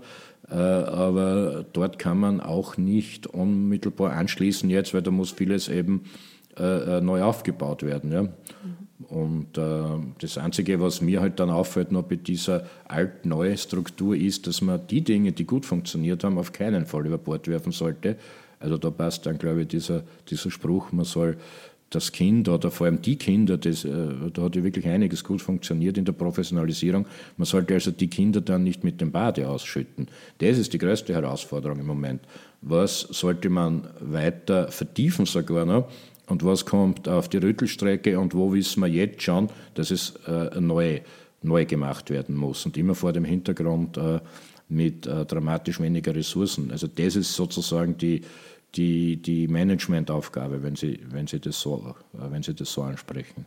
Äh, 0.50 0.54
aber 0.54 1.66
dort 1.74 1.98
kann 1.98 2.20
man 2.20 2.42
auch 2.42 2.78
nicht 2.78 3.28
unmittelbar 3.28 4.14
anschließen 4.14 4.70
jetzt, 4.70 4.94
weil 4.94 5.02
da 5.02 5.12
muss 5.12 5.32
vieles 5.32 5.70
eben 5.70 6.04
äh, 6.58 6.98
äh 6.98 7.02
neu 7.02 7.24
aufgebaut 7.24 7.84
werden. 7.84 8.12
Ja. 8.12 8.24
Mhm. 8.24 8.85
Und 9.10 9.58
äh, 9.58 9.84
das 10.20 10.38
Einzige, 10.38 10.80
was 10.80 11.02
mir 11.02 11.20
halt 11.20 11.40
dann 11.40 11.50
auffällt 11.50 11.92
noch 11.92 12.04
bei 12.04 12.16
dieser 12.16 12.66
alt-neue 12.88 13.58
Struktur 13.58 14.16
ist, 14.16 14.48
dass 14.48 14.62
man 14.62 14.88
die 14.88 15.02
Dinge, 15.02 15.34
die 15.34 15.46
gut 15.46 15.66
funktioniert 15.66 16.24
haben, 16.24 16.38
auf 16.38 16.54
keinen 16.54 16.86
Fall 16.86 17.06
über 17.06 17.18
Bord 17.18 17.48
werfen 17.48 17.74
sollte. 17.74 18.16
Also 18.60 18.78
da 18.78 18.90
passt 18.90 19.26
dann, 19.26 19.38
glaube 19.38 19.64
ich, 19.64 19.68
dieser, 19.68 20.04
dieser 20.30 20.50
Spruch, 20.50 20.94
man 20.94 21.04
soll 21.04 21.38
das 21.90 22.12
Kind 22.12 22.50
oder 22.50 22.72
vor 22.72 22.88
allem 22.88 23.02
die 23.02 23.16
Kinder, 23.16 23.58
das, 23.58 23.86
äh, 23.86 23.92
da 24.34 24.44
hat 24.44 24.56
ja 24.56 24.64
wirklich 24.64 24.88
einiges 24.88 25.24
gut 25.24 25.42
funktioniert 25.42 25.98
in 25.98 26.06
der 26.06 26.14
Professionalisierung. 26.14 27.06
Man 27.38 27.46
sollte 27.46 27.74
also 27.74 27.92
die 27.92 28.10
Kinder 28.10 28.42
dann 28.42 28.64
nicht 28.64 28.84
mit 28.84 29.02
dem 29.02 29.12
Bade 29.12 29.48
ausschütten. 29.48 30.08
Das 30.40 30.58
ist 30.58 30.74
die 30.74 30.78
größte 30.78 31.14
Herausforderung 31.14 31.80
im 31.80 31.86
Moment. 31.86 32.22
Was 32.62 33.02
sollte 33.02 33.50
man 33.50 33.88
weiter 34.00 34.72
vertiefen 34.72 35.26
sogar 35.26 35.66
noch? 35.66 35.90
Und 36.28 36.44
was 36.44 36.66
kommt 36.66 37.08
auf 37.08 37.30
die 37.30 37.38
Rüttelstrecke 37.38 38.20
und 38.20 38.34
wo 38.34 38.54
wissen 38.54 38.82
wir 38.82 38.88
jetzt 38.88 39.22
schon, 39.22 39.50
dass 39.74 39.92
es 39.92 40.16
äh, 40.28 40.60
neu, 40.60 41.02
neu 41.42 41.66
gemacht 41.66 42.10
werden 42.10 42.36
muss 42.36 42.66
und 42.66 42.78
immer 42.78 42.96
vor 42.96 43.14
dem 43.14 43.26
Hintergrund 43.26 43.98
äh, 43.98 44.20
mit 44.68 45.06
äh, 45.06 45.26
dramatisch 45.26 45.80
weniger 45.80 46.16
Ressourcen. 46.16 46.72
Also 46.72 46.88
das 46.88 47.16
ist 47.16 47.34
sozusagen 47.34 47.98
die, 47.98 48.22
die, 48.74 49.18
die 49.18 49.48
Managementaufgabe, 49.48 50.64
wenn 50.64 50.76
Sie, 50.76 51.00
wenn, 51.10 51.28
Sie 51.28 51.40
das 51.40 51.60
so, 51.60 51.96
äh, 52.14 52.32
wenn 52.32 52.44
Sie 52.44 52.54
das 52.54 52.72
so 52.72 52.82
ansprechen. 52.82 53.46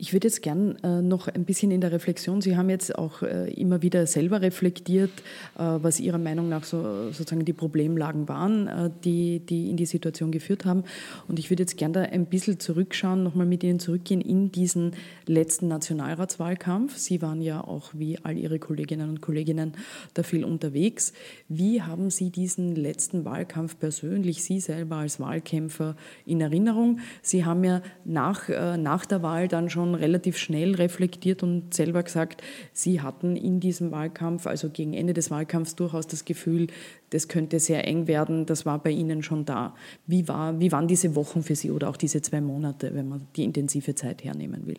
Ich 0.00 0.12
würde 0.12 0.28
jetzt 0.28 0.42
gern 0.42 0.76
äh, 0.84 1.02
noch 1.02 1.26
ein 1.26 1.44
bisschen 1.44 1.72
in 1.72 1.80
der 1.80 1.90
Reflexion, 1.90 2.40
Sie 2.40 2.56
haben 2.56 2.70
jetzt 2.70 2.96
auch 2.96 3.22
äh, 3.22 3.52
immer 3.54 3.82
wieder 3.82 4.06
selber 4.06 4.40
reflektiert, 4.40 5.10
äh, 5.58 5.62
was 5.62 5.98
Ihrer 5.98 6.18
Meinung 6.18 6.48
nach 6.48 6.62
so, 6.62 7.10
sozusagen 7.10 7.44
die 7.44 7.52
Problemlagen 7.52 8.28
waren, 8.28 8.68
äh, 8.68 8.90
die, 9.02 9.40
die 9.40 9.68
in 9.68 9.76
die 9.76 9.86
Situation 9.86 10.30
geführt 10.30 10.64
haben. 10.64 10.84
Und 11.26 11.40
ich 11.40 11.50
würde 11.50 11.64
jetzt 11.64 11.76
gern 11.76 11.92
da 11.92 12.02
ein 12.02 12.26
bisschen 12.26 12.60
zurückschauen, 12.60 13.24
nochmal 13.24 13.46
mit 13.46 13.64
Ihnen 13.64 13.80
zurückgehen 13.80 14.20
in 14.20 14.52
diesen 14.52 14.92
letzten 15.26 15.66
Nationalratswahlkampf. 15.66 16.96
Sie 16.96 17.20
waren 17.20 17.42
ja 17.42 17.60
auch 17.60 17.90
wie 17.92 18.20
all 18.22 18.38
Ihre 18.38 18.60
Kolleginnen 18.60 19.10
und 19.10 19.20
Kollegen 19.20 19.72
da 20.14 20.22
viel 20.22 20.44
unterwegs. 20.44 21.12
Wie 21.48 21.82
haben 21.82 22.10
Sie 22.10 22.30
diesen 22.30 22.76
letzten 22.76 23.24
Wahlkampf 23.24 23.76
persönlich, 23.76 24.44
Sie 24.44 24.60
selber 24.60 24.98
als 24.98 25.18
Wahlkämpfer 25.18 25.96
in 26.24 26.40
Erinnerung? 26.40 27.00
Sie 27.20 27.44
haben 27.44 27.64
ja 27.64 27.82
nach, 28.04 28.48
äh, 28.48 28.76
nach 28.76 29.04
der 29.04 29.24
Wahl 29.24 29.48
dann 29.48 29.68
schon 29.68 29.87
schon 29.88 29.94
relativ 29.94 30.36
schnell 30.36 30.74
reflektiert 30.74 31.42
und 31.42 31.74
selber 31.74 32.02
gesagt, 32.02 32.42
Sie 32.72 33.00
hatten 33.00 33.36
in 33.36 33.60
diesem 33.60 33.90
Wahlkampf, 33.90 34.46
also 34.46 34.68
gegen 34.70 34.94
Ende 34.94 35.14
des 35.14 35.30
Wahlkampfs, 35.30 35.76
durchaus 35.76 36.06
das 36.06 36.24
Gefühl, 36.24 36.68
das 37.10 37.28
könnte 37.28 37.58
sehr 37.58 37.86
eng 37.86 38.06
werden. 38.06 38.46
Das 38.46 38.66
war 38.66 38.82
bei 38.82 38.90
Ihnen 38.90 39.22
schon 39.22 39.44
da. 39.44 39.74
Wie, 40.06 40.28
war, 40.28 40.60
wie 40.60 40.72
waren 40.72 40.88
diese 40.88 41.14
Wochen 41.14 41.42
für 41.42 41.54
Sie 41.54 41.70
oder 41.70 41.88
auch 41.88 41.96
diese 41.96 42.20
zwei 42.22 42.40
Monate, 42.40 42.94
wenn 42.94 43.08
man 43.08 43.26
die 43.36 43.44
intensive 43.44 43.94
Zeit 43.94 44.24
hernehmen 44.24 44.66
will? 44.66 44.78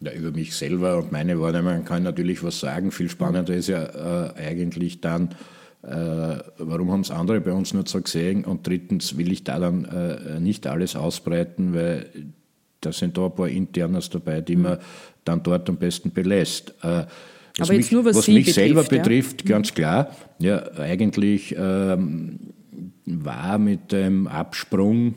Ja, 0.00 0.12
über 0.12 0.32
mich 0.32 0.56
selber 0.56 0.98
und 0.98 1.12
meine 1.12 1.40
Wahrnehmung 1.40 1.84
kann 1.84 2.02
natürlich 2.02 2.42
was 2.42 2.58
sagen. 2.58 2.90
Viel 2.90 3.08
spannender 3.08 3.54
ist 3.54 3.68
ja 3.68 3.84
äh, 3.84 4.34
eigentlich 4.36 5.00
dann, 5.00 5.28
äh, 5.82 6.38
warum 6.58 6.90
haben 6.90 7.02
es 7.02 7.10
andere 7.12 7.40
bei 7.40 7.52
uns 7.52 7.72
nicht 7.72 7.88
so 7.88 8.00
gesehen? 8.00 8.44
Und 8.44 8.66
drittens 8.66 9.16
will 9.16 9.30
ich 9.30 9.44
da 9.44 9.60
dann 9.60 9.84
äh, 9.84 10.40
nicht 10.40 10.66
alles 10.66 10.96
ausbreiten, 10.96 11.72
weil 11.72 12.06
da 12.84 12.92
sind 12.92 13.16
da 13.16 13.26
ein 13.26 13.34
paar 13.34 13.48
Internas 13.48 14.10
dabei, 14.10 14.40
die 14.40 14.56
man 14.56 14.78
dann 15.24 15.42
dort 15.42 15.68
am 15.68 15.76
besten 15.76 16.12
belässt. 16.12 16.74
Äh, 16.82 17.04
was 17.56 17.68
Aber 17.68 17.74
jetzt 17.74 17.86
mich, 17.86 17.92
nur, 17.92 18.04
was, 18.04 18.16
was 18.16 18.28
mich 18.28 18.46
betrifft, 18.46 18.54
selber 18.54 18.82
ja? 18.82 18.88
betrifft, 18.88 19.44
ganz 19.46 19.74
klar, 19.74 20.10
ja, 20.38 20.72
eigentlich 20.78 21.54
ähm, 21.58 22.38
war 23.04 23.58
mit 23.58 23.92
dem 23.92 24.26
Absprung 24.26 25.14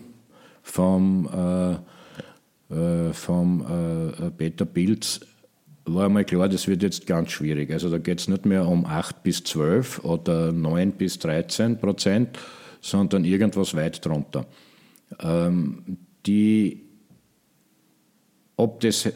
vom, 0.61 1.29
äh, 2.71 2.75
äh, 2.75 3.13
vom 3.13 3.61
äh, 3.61 4.31
Peter 4.31 4.65
Pilz 4.65 5.21
war 5.85 6.05
einmal 6.05 6.25
klar, 6.25 6.49
das 6.49 6.67
wird 6.67 6.81
jetzt 6.81 7.05
ganz 7.05 7.31
schwierig. 7.31 7.71
Also 7.71 7.89
da 7.89 7.99
geht 7.99 8.19
es 8.19 8.27
nicht 8.27 8.45
mehr 8.45 8.67
um 8.67 8.85
8 8.85 9.21
bis 9.23 9.43
12 9.43 10.03
oder 10.03 10.51
9 10.51 10.93
bis 10.93 11.19
13 11.19 11.79
Prozent, 11.79 12.39
sondern 12.81 13.23
irgendwas 13.23 13.75
weit 13.75 14.03
drunter. 14.03 14.47
Ähm, 15.19 15.97
die 16.25 16.84
ob 18.57 18.79
das, 18.81 19.05
äh, 19.05 19.11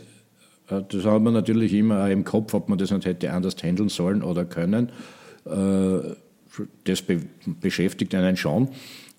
das 0.68 1.06
hat 1.06 1.22
man 1.22 1.34
natürlich 1.34 1.74
immer 1.74 2.10
im 2.10 2.24
Kopf, 2.24 2.54
ob 2.54 2.70
man 2.70 2.78
das 2.78 2.92
nicht 2.92 3.06
hätte 3.06 3.32
anders 3.32 3.56
handeln 3.62 3.90
sollen 3.90 4.24
oder 4.24 4.46
können. 4.46 4.90
Äh, 5.46 6.16
das 6.84 7.04
beschäftigt 7.62 8.14
einen 8.16 8.36
schon. 8.36 8.70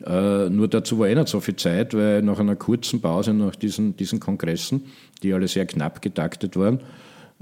Äh, 0.05 0.51
nur 0.51 0.69
dazu 0.69 0.99
war 0.99 1.09
eh 1.09 1.15
nicht 1.15 1.29
so 1.29 1.41
viel 1.41 1.57
Zeit, 1.57 1.95
weil 1.95 2.23
nach 2.23 2.39
einer 2.39 2.57
kurzen 2.57 3.01
Pause 3.01 3.33
nach 3.33 3.55
diesen, 3.55 3.97
diesen 3.97 4.21
Kongressen, 4.21 4.87
die 5.23 5.33
alle 5.33 5.49
sehr 5.49 5.67
knapp 5.67 6.03
getaktet 6.03 6.57
waren, 6.57 6.81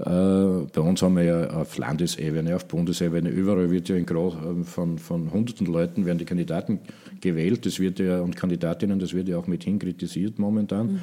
bei 0.01 0.79
uns 0.79 1.01
haben 1.01 1.17
wir 1.17 1.23
ja 1.23 1.49
auf 1.49 1.77
Landesebene, 1.77 2.55
auf 2.55 2.69
Bundesebene, 2.69 3.27
überall 3.27 3.69
wird 3.69 3.89
ja 3.89 3.97
in 3.97 4.05
Groß, 4.05 4.33
von, 4.63 4.97
von 4.97 5.33
hunderten 5.33 5.67
Leuten 5.67 6.05
werden 6.05 6.17
die 6.17 6.23
Kandidaten 6.23 6.79
gewählt, 7.19 7.65
das 7.65 7.81
wird 7.81 7.99
ja, 7.99 8.21
und 8.21 8.37
Kandidatinnen, 8.37 8.97
das 8.99 9.13
wird 9.13 9.27
ja 9.27 9.37
auch 9.37 9.47
mithin 9.47 9.77
kritisiert 9.77 10.39
momentan. 10.39 10.93
Mhm. 10.93 10.99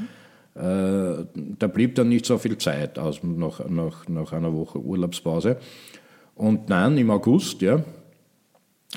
Äh, 0.56 1.24
da 1.58 1.66
blieb 1.66 1.94
dann 1.96 2.08
nicht 2.08 2.26
so 2.26 2.38
viel 2.38 2.56
Zeit 2.58 2.98
aus, 2.98 3.20
nach, 3.22 3.68
nach, 3.68 4.08
nach 4.08 4.32
einer 4.32 4.52
Woche 4.52 4.78
Urlaubspause. 4.78 5.58
Und 6.34 6.70
dann 6.70 6.96
im 6.98 7.10
August, 7.10 7.62
ja, 7.62 7.82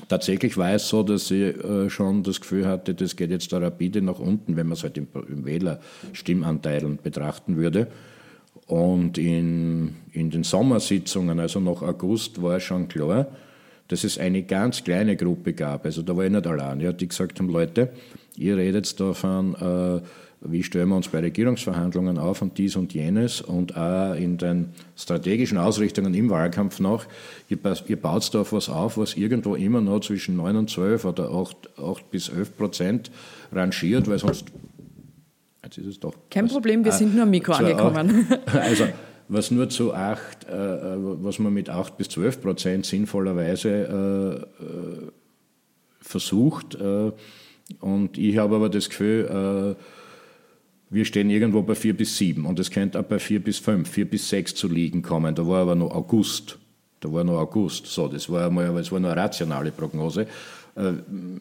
Tatsächlich 0.08 0.56
war 0.56 0.72
es 0.72 0.88
so, 0.88 1.02
dass 1.02 1.30
ich 1.30 1.56
äh, 1.62 1.90
schon 1.90 2.22
das 2.22 2.40
Gefühl 2.40 2.66
hatte, 2.66 2.94
das 2.94 3.16
geht 3.16 3.30
jetzt 3.30 3.52
da 3.52 3.58
rapide 3.58 4.00
nach 4.00 4.18
unten, 4.18 4.56
wenn 4.56 4.66
man 4.66 4.74
es 4.74 4.82
halt 4.82 4.96
im, 4.96 5.08
im 5.28 5.44
Wählerstimmanteil 5.44 6.98
betrachten 7.02 7.56
würde. 7.56 7.88
Und 8.66 9.18
in, 9.18 9.96
in 10.12 10.30
den 10.30 10.44
Sommersitzungen, 10.44 11.40
also 11.40 11.60
nach 11.60 11.82
August, 11.82 12.40
war 12.40 12.60
schon 12.60 12.88
klar, 12.88 13.26
dass 13.88 14.04
es 14.04 14.18
eine 14.18 14.44
ganz 14.44 14.84
kleine 14.84 15.16
Gruppe 15.16 15.52
gab. 15.52 15.84
Also 15.84 16.02
da 16.02 16.16
war 16.16 16.24
ich 16.24 16.30
nicht 16.30 16.46
allein, 16.46 16.80
ja, 16.80 16.92
die 16.92 17.08
gesagt 17.08 17.40
haben, 17.40 17.48
Leute, 17.48 17.90
ihr 18.36 18.56
redet 18.56 18.98
davon, 19.00 19.54
äh, 19.54 20.00
wie 20.42 20.62
stellen 20.62 20.88
wir 20.88 20.96
uns 20.96 21.08
bei 21.08 21.20
Regierungsverhandlungen 21.20 22.18
auf 22.18 22.40
und 22.40 22.56
dies 22.56 22.76
und 22.76 22.94
jenes 22.94 23.42
und 23.42 23.76
auch 23.76 24.14
in 24.14 24.38
den 24.38 24.70
strategischen 24.96 25.58
Ausrichtungen 25.58 26.14
im 26.14 26.30
Wahlkampf 26.30 26.80
noch. 26.80 27.04
Ihr, 27.48 27.58
ihr 27.88 28.00
baut 28.00 28.32
da 28.32 28.40
auf 28.40 28.52
was 28.52 28.70
auf, 28.70 28.96
was 28.96 29.14
irgendwo 29.14 29.54
immer 29.54 29.82
noch 29.82 30.00
zwischen 30.00 30.36
9 30.36 30.56
und 30.56 30.70
12 30.70 31.04
oder 31.04 31.30
8, 31.30 31.78
8 31.78 32.10
bis 32.10 32.30
11 32.30 32.56
Prozent 32.56 33.10
rangiert, 33.52 34.08
weil 34.08 34.18
sonst. 34.18 34.46
Jetzt 35.62 35.76
ist 35.76 35.86
es 35.86 36.00
doch. 36.00 36.14
Kein 36.30 36.46
was, 36.46 36.52
Problem, 36.52 36.84
wir 36.84 36.92
äh, 36.92 36.96
sind 36.96 37.14
nur 37.14 37.24
am 37.24 37.30
Mikro 37.30 37.52
angekommen. 37.52 38.26
Acht, 38.46 38.56
also, 38.56 38.86
was 39.28 39.50
nur 39.50 39.68
zu 39.68 39.92
8, 39.92 40.44
äh, 40.44 40.48
was 40.48 41.38
man 41.38 41.52
mit 41.52 41.68
8 41.68 41.98
bis 41.98 42.08
12 42.08 42.40
Prozent 42.40 42.86
sinnvollerweise 42.86 43.68
äh, 43.68 44.64
äh, 44.64 45.10
versucht. 46.00 46.76
Äh, 46.76 47.12
und 47.80 48.16
ich 48.16 48.38
habe 48.38 48.56
aber 48.56 48.70
das 48.70 48.88
Gefühl, 48.88 49.76
äh, 49.76 49.99
wir 50.90 51.04
stehen 51.04 51.30
irgendwo 51.30 51.62
bei 51.62 51.76
4 51.76 51.96
bis 51.96 52.18
7 52.18 52.44
und 52.44 52.58
es 52.58 52.70
könnte 52.70 52.98
auch 52.98 53.04
bei 53.04 53.20
4 53.20 53.40
bis 53.42 53.58
5, 53.58 53.88
4 53.88 54.10
bis 54.10 54.28
6 54.28 54.56
zu 54.56 54.68
liegen 54.68 55.02
kommen. 55.02 55.34
Da 55.34 55.46
war 55.46 55.62
aber 55.62 55.76
noch 55.76 55.94
August. 55.94 56.58
Da 56.98 57.12
war 57.12 57.22
noch 57.22 57.38
August. 57.38 57.86
So, 57.86 58.08
das 58.08 58.28
war 58.28 58.46
einmal, 58.46 58.74
das 58.74 58.90
war 58.90 58.98
nur 58.98 59.12
eine 59.12 59.20
rationale 59.20 59.70
Prognose. 59.70 60.26
Äh, 60.74 60.92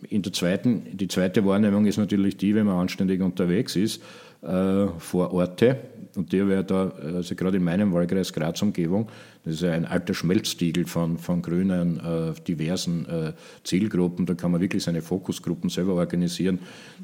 in 0.10 0.22
der 0.22 0.34
zweiten, 0.34 0.84
die 0.94 1.08
zweite 1.08 1.44
Wahrnehmung 1.46 1.86
ist 1.88 1.98
natürlich 1.98 2.38
die, 2.38 2.54
wenn 2.54 2.68
man 2.68 2.78
anständig 2.78 3.22
unterwegs 3.22 3.76
ist, 3.76 4.02
äh, 4.42 4.88
vor 5.00 5.34
Orte, 5.34 5.78
und 6.16 6.32
der 6.32 6.48
wäre 6.48 6.64
da, 6.64 6.90
also 6.90 7.36
gerade 7.36 7.58
in 7.58 7.64
meinem 7.64 7.94
Wahlkreis 7.94 8.32
Graz 8.32 8.62
Umgebung, 8.62 9.10
das 9.50 9.56
ist 9.56 9.62
ja 9.64 9.72
ein 9.72 9.86
alter 9.86 10.14
Schmelztiegel 10.14 10.86
von, 10.86 11.18
von 11.18 11.42
grünen, 11.42 12.00
äh, 12.00 12.40
diversen 12.48 13.08
äh, 13.08 13.34
Zielgruppen. 13.64 14.28
Da 14.28 14.36
kann 14.36 14.52
man 14.52 14.62
wirklich 14.62 14.84
seine 14.84 15.02
Fokusgruppen 15.02 15.72
selber 15.72 15.96
organisieren. 15.96 16.60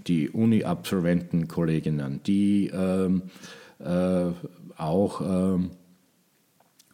Die 0.06 0.30
Uni-Absolventen, 0.30 1.48
Kolleginnen, 1.48 2.22
die 2.24 2.68
ähm, 2.68 3.24
äh, 3.80 4.28
auch 4.78 5.22
ähm, 5.22 5.72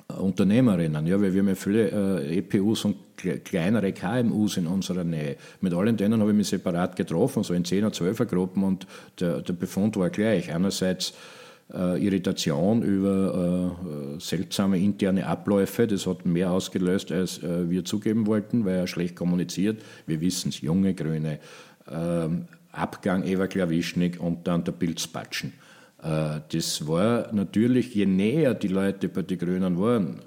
Unternehmerinnen, 0.08 1.06
ja, 1.06 1.20
weil 1.20 1.34
wir 1.34 1.42
haben 1.42 1.50
ja 1.50 1.56
viele 1.56 2.22
äh, 2.22 2.38
EPUs 2.38 2.86
und 2.86 2.96
kleinere 3.44 3.92
KMUs 3.92 4.56
in 4.56 4.68
unserer 4.68 5.04
Nähe. 5.04 5.36
Mit 5.60 5.74
allen 5.74 5.98
denen 5.98 6.22
habe 6.22 6.32
ich 6.32 6.38
mich 6.38 6.48
separat 6.48 6.96
getroffen, 6.96 7.44
so 7.44 7.54
in 7.54 7.66
10er, 7.66 7.90
12er 7.94 8.26
Gruppen 8.26 8.64
und 8.64 8.88
der, 9.20 9.42
der 9.42 9.54
Befund 9.54 9.98
war 9.98 10.10
gleich. 10.10 10.54
Einerseits 10.54 11.14
äh, 11.74 12.04
Irritation 12.04 12.82
über 12.82 13.76
äh, 14.16 14.20
seltsame 14.20 14.80
interne 14.80 15.26
Abläufe. 15.26 15.88
Das 15.88 16.08
hat 16.08 16.26
mehr 16.26 16.52
ausgelöst, 16.52 17.12
als 17.12 17.42
äh, 17.44 17.70
wir 17.70 17.86
zugeben 17.86 18.28
wollten, 18.28 18.66
weil 18.66 18.76
er 18.76 18.88
schlecht 18.88 19.16
kommuniziert. 19.16 19.82
Wir 20.06 20.22
wissen 20.22 20.50
es, 20.50 20.62
junge 20.62 20.94
Grüne, 20.94 21.40
ähm, 21.90 22.46
Abgang 22.72 23.24
Eva 23.24 23.48
Klawischnik 23.48 24.20
und 24.20 24.48
dann 24.48 24.64
der 24.64 24.72
Pilzpatschen. 24.72 25.54
Äh, 26.02 26.42
das 26.52 26.88
war 26.88 27.32
natürlich, 27.34 27.94
je 27.94 28.06
näher 28.06 28.54
die 28.54 28.70
Leute 28.70 29.10
bei 29.10 29.22
den 29.22 29.38
Grünen 29.38 29.80
waren, 29.80 30.22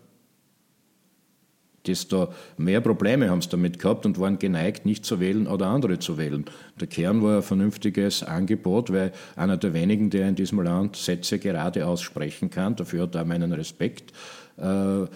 desto 1.86 2.28
mehr 2.56 2.80
Probleme 2.80 3.30
haben 3.30 3.42
sie 3.42 3.48
damit 3.48 3.78
gehabt 3.78 4.06
und 4.06 4.18
waren 4.18 4.38
geneigt, 4.38 4.86
nicht 4.86 5.04
zu 5.04 5.20
wählen 5.20 5.46
oder 5.46 5.66
andere 5.66 5.98
zu 5.98 6.18
wählen. 6.18 6.44
Der 6.80 6.86
Kern 6.86 7.22
war 7.22 7.36
ein 7.36 7.42
vernünftiges 7.42 8.22
Angebot, 8.22 8.92
weil 8.92 9.12
einer 9.36 9.56
der 9.56 9.74
wenigen, 9.74 10.10
der 10.10 10.28
in 10.28 10.34
diesem 10.34 10.60
Land 10.60 10.96
Sätze 10.96 11.38
gerade 11.38 11.86
aussprechen 11.86 12.50
kann, 12.50 12.76
dafür 12.76 13.02
hat 13.02 13.14
er 13.14 13.24
meinen 13.24 13.52
Respekt. 13.52 14.12
Äh, 14.56 15.06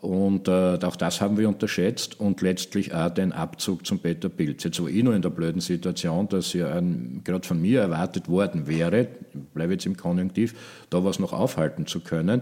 und 0.00 0.48
äh, 0.48 0.78
auch 0.82 0.96
das 0.96 1.20
haben 1.20 1.36
wir 1.36 1.46
unterschätzt 1.46 2.18
und 2.18 2.40
letztlich 2.40 2.94
auch 2.94 3.10
den 3.10 3.32
Abzug 3.32 3.86
zum 3.86 3.98
Peter 3.98 4.30
Pilz. 4.30 4.64
Jetzt 4.64 4.80
war 4.82 4.88
ich 4.88 5.02
noch 5.02 5.12
in 5.12 5.20
der 5.20 5.28
blöden 5.28 5.60
Situation, 5.60 6.26
dass 6.26 6.54
ja 6.54 6.80
gerade 7.22 7.46
von 7.46 7.60
mir 7.60 7.82
erwartet 7.82 8.26
worden 8.26 8.66
wäre, 8.66 9.08
bleibe 9.52 9.74
jetzt 9.74 9.84
im 9.84 9.98
Konjunktiv, 9.98 10.54
da 10.88 11.04
was 11.04 11.18
noch 11.18 11.34
aufhalten 11.34 11.86
zu 11.86 12.00
können. 12.00 12.40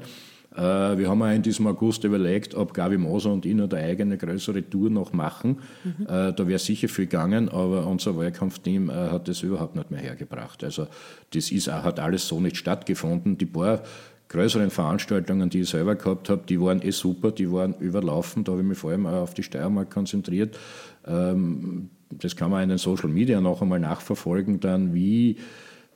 Äh, 0.58 0.98
wir 0.98 1.08
haben 1.08 1.22
auch 1.22 1.30
in 1.30 1.42
diesem 1.42 1.66
August 1.68 2.02
überlegt, 2.02 2.54
ob 2.54 2.74
Gabi 2.74 2.98
Moser 2.98 3.32
und 3.32 3.46
ich 3.46 3.54
noch 3.54 3.70
eine 3.70 3.84
eigene 3.84 4.18
größere 4.18 4.68
Tour 4.68 4.90
noch 4.90 5.12
machen. 5.12 5.60
Mhm. 5.84 6.06
Äh, 6.06 6.32
da 6.32 6.48
wäre 6.48 6.58
sicher 6.58 6.88
viel 6.88 7.06
gegangen, 7.06 7.48
aber 7.48 7.86
unser 7.86 8.16
Wahlkampfteam 8.16 8.90
äh, 8.90 8.92
hat 8.92 9.28
das 9.28 9.42
überhaupt 9.42 9.76
nicht 9.76 9.92
mehr 9.92 10.00
hergebracht. 10.00 10.64
Also 10.64 10.88
das 11.30 11.52
ist, 11.52 11.68
hat 11.68 12.00
alles 12.00 12.26
so 12.26 12.40
nicht 12.40 12.56
stattgefunden. 12.56 13.38
Die 13.38 13.46
paar 13.46 13.82
größeren 14.28 14.70
Veranstaltungen, 14.70 15.48
die 15.48 15.60
ich 15.60 15.68
selber 15.68 15.94
gehabt 15.94 16.28
habe, 16.28 16.42
die 16.48 16.60
waren 16.60 16.82
eh 16.82 16.90
super, 16.90 17.30
die 17.30 17.50
waren 17.52 17.74
überlaufen. 17.74 18.42
Da 18.42 18.52
habe 18.52 18.62
ich 18.62 18.68
mich 18.68 18.78
vor 18.78 18.90
allem 18.90 19.06
auch 19.06 19.22
auf 19.22 19.34
die 19.34 19.44
Steiermark 19.44 19.90
konzentriert. 19.90 20.58
Ähm, 21.06 21.90
das 22.10 22.34
kann 22.34 22.50
man 22.50 22.64
in 22.64 22.70
den 22.70 22.78
Social 22.78 23.08
Media 23.08 23.40
noch 23.40 23.62
einmal 23.62 23.78
nachverfolgen, 23.78 24.60
dann 24.60 24.92
wie 24.92 25.36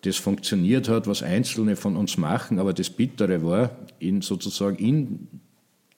das 0.02 0.16
funktioniert 0.16 0.88
hat, 0.88 1.06
was 1.06 1.22
Einzelne 1.22 1.76
von 1.76 1.96
uns 1.96 2.16
machen, 2.18 2.58
aber 2.58 2.72
das 2.72 2.90
Bittere 2.90 3.44
war, 3.44 3.70
in 3.98 4.20
sozusagen 4.20 4.76
in, 4.76 5.28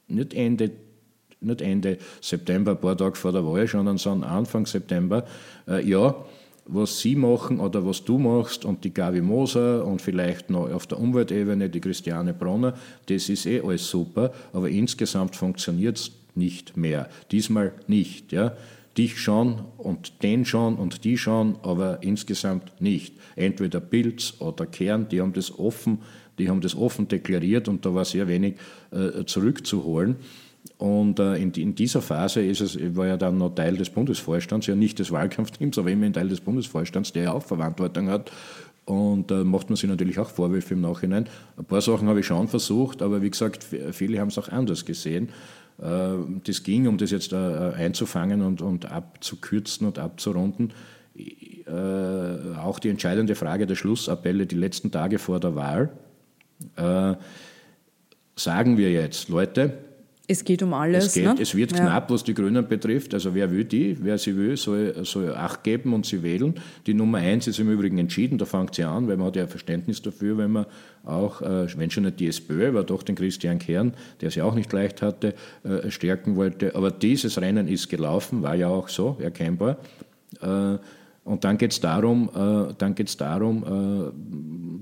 nicht 0.09 0.35
Ende, 0.35 0.71
nicht 1.41 1.61
Ende 1.63 1.99
September, 2.21 2.73
ein 2.73 2.81
paar 2.81 2.97
Tage 2.97 3.17
vor 3.17 3.33
der 3.33 3.45
Wahl, 3.45 3.67
sondern 3.67 4.25
Anfang 4.25 4.67
September, 4.67 5.25
äh, 5.67 5.87
ja, 5.89 6.15
was 6.67 7.01
Sie 7.01 7.15
machen 7.15 7.61
oder 7.61 7.85
was 7.85 8.05
du 8.05 8.19
machst 8.19 8.65
und 8.65 8.85
die 8.85 8.95
Gavi 8.95 9.21
Moser 9.21 9.85
und 9.85 10.01
vielleicht 10.01 10.49
noch 10.49 10.71
auf 10.71 10.87
der 10.87 10.99
Umweltebene 10.99 11.69
die 11.69 11.81
Christiane 11.81 12.33
Bronner, 12.33 12.75
das 13.07 13.29
ist 13.29 13.47
eh 13.47 13.61
alles 13.61 13.89
super, 13.89 14.33
aber 14.53 14.69
insgesamt 14.69 15.37
funktioniert 15.37 15.99
es 15.99 16.13
nicht 16.35 16.77
mehr. 16.77 17.09
Diesmal 17.31 17.73
nicht. 17.87 18.33
Ja 18.33 18.55
dich 18.97 19.21
schon 19.21 19.63
und 19.77 20.23
den 20.23 20.45
schon 20.45 20.77
und 20.77 21.05
die 21.05 21.19
schon, 21.19 21.57
aber 21.63 22.03
insgesamt 22.03 22.81
nicht. 22.81 23.15
Entweder 23.37 23.81
Pilz 23.81 24.35
oder 24.39 24.67
Kern, 24.67 25.09
die 25.09 25.21
haben 25.21 25.33
das 25.33 25.59
offen, 25.59 25.99
die 26.39 26.49
haben 26.49 26.61
das 26.61 26.77
offen 26.77 27.09
deklariert 27.09 27.69
und 27.69 27.85
da 27.85 27.95
war 27.95 28.05
sehr 28.05 28.29
wenig 28.29 28.55
äh, 28.91 29.25
zurückzuholen. 29.25 30.17
Und 30.79 31.19
äh, 31.19 31.37
in, 31.37 31.53
in, 31.53 31.75
dieser 31.75 32.03
Phase 32.03 32.45
ist 32.45 32.61
es, 32.61 32.79
war 32.97 33.07
ja 33.07 33.17
dann 33.17 33.39
noch 33.39 33.55
Teil 33.55 33.77
des 33.77 33.91
Bundesvorstands, 33.91 34.67
ja 34.67 34.75
nicht 34.75 34.99
des 34.99 35.13
Wahlkampfteams, 35.13 35.79
aber 35.79 35.91
immerhin 35.91 36.13
Teil 36.13 36.29
des 36.29 36.41
Bundesvorstands, 36.41 37.13
der 37.13 37.25
ja 37.25 37.33
auch 37.33 37.43
Verantwortung 37.43 38.09
hat. 38.09 38.33
Und 38.87 39.31
da 39.31 39.41
äh, 39.41 39.45
macht 39.45 39.71
man 39.71 39.77
sich 39.77 39.89
natürlich 39.89 40.19
auch 40.19 40.31
Vorwürfe 40.31 40.75
im 40.75 40.81
Nachhinein. 40.81 41.27
Ein 41.57 41.65
paar 41.65 41.81
Sachen 41.81 42.09
habe 42.09 42.21
ich 42.21 42.27
schon 42.27 42.49
versucht, 42.49 43.03
aber 43.03 43.23
wie 43.23 43.31
gesagt, 43.31 43.67
viele 43.93 44.21
haben 44.21 44.29
es 44.29 44.39
auch 44.39 44.49
anders 44.49 44.85
gesehen. 44.85 45.29
Äh, 45.81 46.15
das 46.45 46.63
ging, 46.63 46.87
um 46.87 46.99
das 46.99 47.11
jetzt 47.11 47.33
äh, 47.33 47.37
einzufangen 47.37 48.43
und, 48.43 48.63
und 48.63 48.91
abzukürzen 48.91 49.87
und 49.87 49.99
abzurunden. 49.99 50.73
Äh, 51.17 52.57
auch 52.59 52.79
die 52.79 52.89
entscheidende 52.89 53.35
Frage 53.35 53.67
der 53.67 53.75
Schlussappelle 53.75 54.47
die 54.47 54.57
letzten 54.57 54.91
Tage 54.91 55.19
vor 55.19 55.41
der 55.41 55.55
Wahl. 55.55 55.91
Sagen 58.37 58.79
wir 58.79 58.91
jetzt, 58.91 59.29
Leute, 59.29 59.75
es 60.27 60.43
geht 60.45 60.63
um 60.63 60.73
alles. 60.73 61.07
Es, 61.07 61.15
geht, 61.15 61.25
ne? 61.25 61.37
es 61.39 61.55
wird 61.55 61.73
ja. 61.73 61.79
knapp, 61.79 62.11
was 62.11 62.25
die 62.25 62.33
Grünen 62.33 62.67
betrifft. 62.67 63.13
Also 63.13 63.35
wer 63.35 63.51
will 63.51 63.65
die, 63.65 63.97
wer 64.01 64.17
sie 64.17 64.37
will, 64.37 64.57
soll, 64.57 65.05
soll 65.05 65.35
Acht 65.35 65.63
geben 65.65 65.93
und 65.93 66.07
sie 66.07 66.23
wählen. 66.23 66.55
Die 66.87 66.95
Nummer 66.95 67.19
eins 67.19 67.47
ist 67.47 67.59
im 67.59 67.71
Übrigen 67.71 67.99
entschieden, 67.99 68.39
da 68.39 68.47
fängt 68.47 68.75
sie 68.75 68.85
an, 68.85 69.07
weil 69.07 69.19
man 69.19 69.27
hat 69.27 69.37
ja 69.37 69.47
Verständnis 69.47 70.01
dafür, 70.01 70.39
wenn 70.39 70.53
man 70.53 70.67
auch, 71.05 71.43
äh, 71.43 71.67
wenn 71.77 71.91
schon 71.91 72.05
nicht 72.05 72.21
die 72.21 72.29
SPÖ, 72.29 72.69
aber 72.69 72.85
doch 72.85 73.03
den 73.03 73.17
Christian 73.17 73.59
Kern, 73.59 73.93
der 74.23 74.31
sie 74.31 74.41
auch 74.41 74.55
nicht 74.55 74.73
leicht 74.73 75.03
hatte, 75.03 75.35
äh, 75.63 75.91
stärken 75.91 76.37
wollte. 76.37 76.75
Aber 76.75 76.91
dieses 76.91 77.41
Rennen 77.41 77.69
ist 77.69 77.91
gelaufen, 77.91 78.43
war 78.43 78.55
ja 78.55 78.69
auch 78.69 78.89
so, 78.89 79.19
erkennbar. 79.21 79.77
Äh, 81.25 81.29
und 81.29 81.45
dann 81.45 81.59
geht 81.59 81.73
es 81.73 81.81
darum, 81.81 82.31
dann 82.79 82.95
geht's 82.95 83.17
darum 83.17 83.65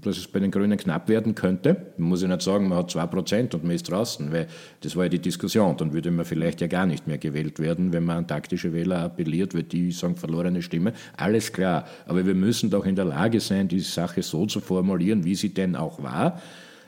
dass 0.02 0.18
es 0.18 0.26
bei 0.26 0.40
den 0.40 0.50
Grünen 0.50 0.76
knapp 0.76 1.08
werden 1.08 1.34
könnte. 1.34 1.92
Man 1.96 2.08
muss 2.10 2.22
ja 2.22 2.28
nicht 2.28 2.42
sagen, 2.42 2.68
man 2.68 2.78
hat 2.78 2.90
2% 2.90 3.54
und 3.54 3.64
man 3.64 3.74
ist 3.74 3.90
draußen, 3.90 4.32
weil 4.32 4.48
das 4.80 4.96
war 4.96 5.04
ja 5.04 5.08
die 5.08 5.20
Diskussion. 5.20 5.76
Dann 5.76 5.92
würde 5.92 6.10
man 6.10 6.24
vielleicht 6.24 6.60
ja 6.60 6.66
gar 6.66 6.86
nicht 6.86 7.06
mehr 7.06 7.18
gewählt 7.18 7.58
werden, 7.58 7.92
wenn 7.92 8.04
man 8.04 8.18
an 8.18 8.26
taktische 8.26 8.72
Wähler 8.72 9.00
appelliert, 9.00 9.54
weil 9.54 9.62
die 9.62 9.92
sagen 9.92 10.16
verlorene 10.16 10.62
Stimme. 10.62 10.92
Alles 11.16 11.52
klar. 11.52 11.86
Aber 12.06 12.26
wir 12.26 12.34
müssen 12.34 12.70
doch 12.70 12.84
in 12.84 12.96
der 12.96 13.04
Lage 13.04 13.40
sein, 13.40 13.68
diese 13.68 13.90
Sache 13.90 14.22
so 14.22 14.46
zu 14.46 14.60
formulieren, 14.60 15.24
wie 15.24 15.34
sie 15.34 15.54
denn 15.54 15.76
auch 15.76 16.02
war. 16.02 16.40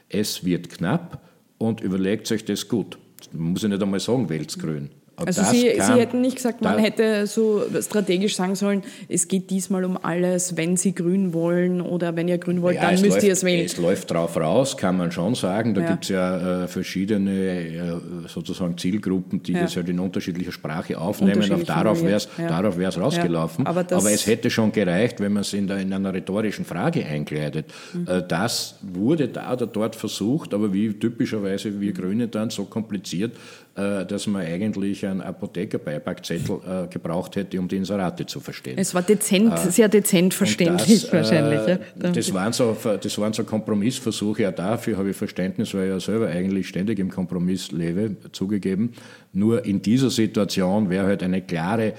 Es 0.09 0.45
wird 0.45 0.69
knapp 0.69 1.21
und 1.59 1.81
überlegt 1.81 2.31
euch 2.33 2.45
das 2.45 2.69
gut. 2.69 2.99
Man 3.33 3.53
muss 3.53 3.63
ja 3.63 3.69
nicht 3.69 3.83
einmal 3.83 4.01
sagen, 4.01 4.29
wählt's 4.29 4.59
grün. 4.59 4.91
Also 5.17 5.43
Sie, 5.45 5.73
Sie, 5.79 5.93
hätten 5.93 6.21
nicht 6.21 6.37
gesagt, 6.37 6.61
man 6.61 6.79
hätte 6.79 7.27
so 7.27 7.63
strategisch 7.81 8.37
sagen 8.37 8.55
sollen, 8.55 8.83
es 9.09 9.29
geht 9.29 9.51
diesmal 9.51 9.85
um 9.85 9.97
alles, 9.97 10.57
wenn 10.57 10.77
Sie 10.77 10.95
grün 10.95 11.33
wollen 11.33 11.81
oder 11.81 12.17
wenn 12.17 12.29
ihr 12.29 12.39
grün 12.39 12.63
wollt, 12.63 12.77
ja, 12.77 12.83
dann 12.83 13.01
müsst 13.01 13.05
läuft, 13.05 13.23
ihr 13.23 13.33
es 13.33 13.45
wählen. 13.45 13.65
Es 13.65 13.77
läuft 13.77 14.11
drauf 14.11 14.37
raus, 14.37 14.77
kann 14.77 14.97
man 14.97 15.13
schon 15.13 15.35
sagen. 15.35 15.75
Da 15.75 15.83
ja. 15.83 15.91
gibt 15.91 16.05
es 16.05 16.11
ja 16.11 16.65
äh, 16.65 16.69
verschiedene 16.69 17.31
äh, 17.31 17.93
sozusagen 18.27 18.77
Zielgruppen, 18.77 19.43
die 19.43 19.53
ja. 19.53 19.63
das 19.63 19.77
halt 19.77 19.89
in 19.89 20.01
unterschiedlicher 20.01 20.53
Sprache 20.53 20.99
aufnehmen. 20.99 21.53
Auf 21.53 21.65
darauf 21.65 22.03
wäre 22.03 22.17
es 22.17 22.29
ja. 22.37 23.03
rausgelaufen. 23.03 23.67
Aber, 23.67 23.81
Aber, 23.81 24.11
es 24.11 24.27
hätte 24.27 24.51
schon 24.51 24.73
gereicht, 24.73 25.21
wenn 25.21 25.33
man 25.33 25.43
es 25.43 25.53
in, 25.53 25.69
in, 25.69 25.93
einer 25.93 26.13
rhetorischen 26.13 26.65
Frage 26.65 27.05
einkleidet. 27.07 27.67
Mhm. 27.93 28.07
Äh, 28.09 28.23
das 28.27 28.79
wurde 28.83 29.29
da 29.29 29.53
oder 29.53 29.67
dort 29.67 29.97
versucht, 29.97 30.55
aber 30.55 30.73
wie 30.73 30.93
typischerweise 30.93 31.81
wir 31.81 31.93
Grüne 31.93 32.29
dann 32.29 32.51
so 32.51 32.65
kompliziert, 32.65 33.33
dass 33.75 34.27
man 34.27 34.43
eigentlich 34.43 35.05
einen 35.05 35.21
Apothekerbeipackzettel 35.21 36.61
äh, 36.85 36.87
gebraucht 36.87 37.37
hätte, 37.37 37.59
um 37.59 37.67
die 37.67 37.77
Inserate 37.77 38.25
zu 38.25 38.41
verstehen. 38.41 38.79
Es 38.79 38.95
war 38.95 39.03
dezent, 39.03 39.53
äh, 39.53 39.71
sehr 39.71 39.89
dezent 39.89 40.33
verständlich 40.33 41.03
das, 41.03 41.13
wahrscheinlich. 41.13 41.67
Ja. 41.67 42.11
Das, 42.11 42.33
waren 42.33 42.53
so, 42.53 42.77
das 43.01 43.19
waren 43.19 43.33
so 43.33 43.45
Kompromissversuche, 43.45 44.43
ja 44.43 44.53
dafür 44.53 44.97
habe 44.97 45.11
ich 45.11 45.17
Verständnis, 45.17 45.75
weil 45.75 45.85
ich 45.85 45.91
ja 45.91 46.01
selber 46.01 46.29
eigentlich 46.29 46.69
ständig 46.69 46.99
im 46.99 47.11
Kompromiss 47.11 47.73
lebe, 47.73 48.17
zugegeben. 48.33 48.93
Nur 49.33 49.65
in 49.65 49.83
dieser 49.83 50.11
Situation 50.11 50.89
wäre 50.89 51.07
halt 51.07 51.23
eine 51.23 51.43
klare 51.43 51.95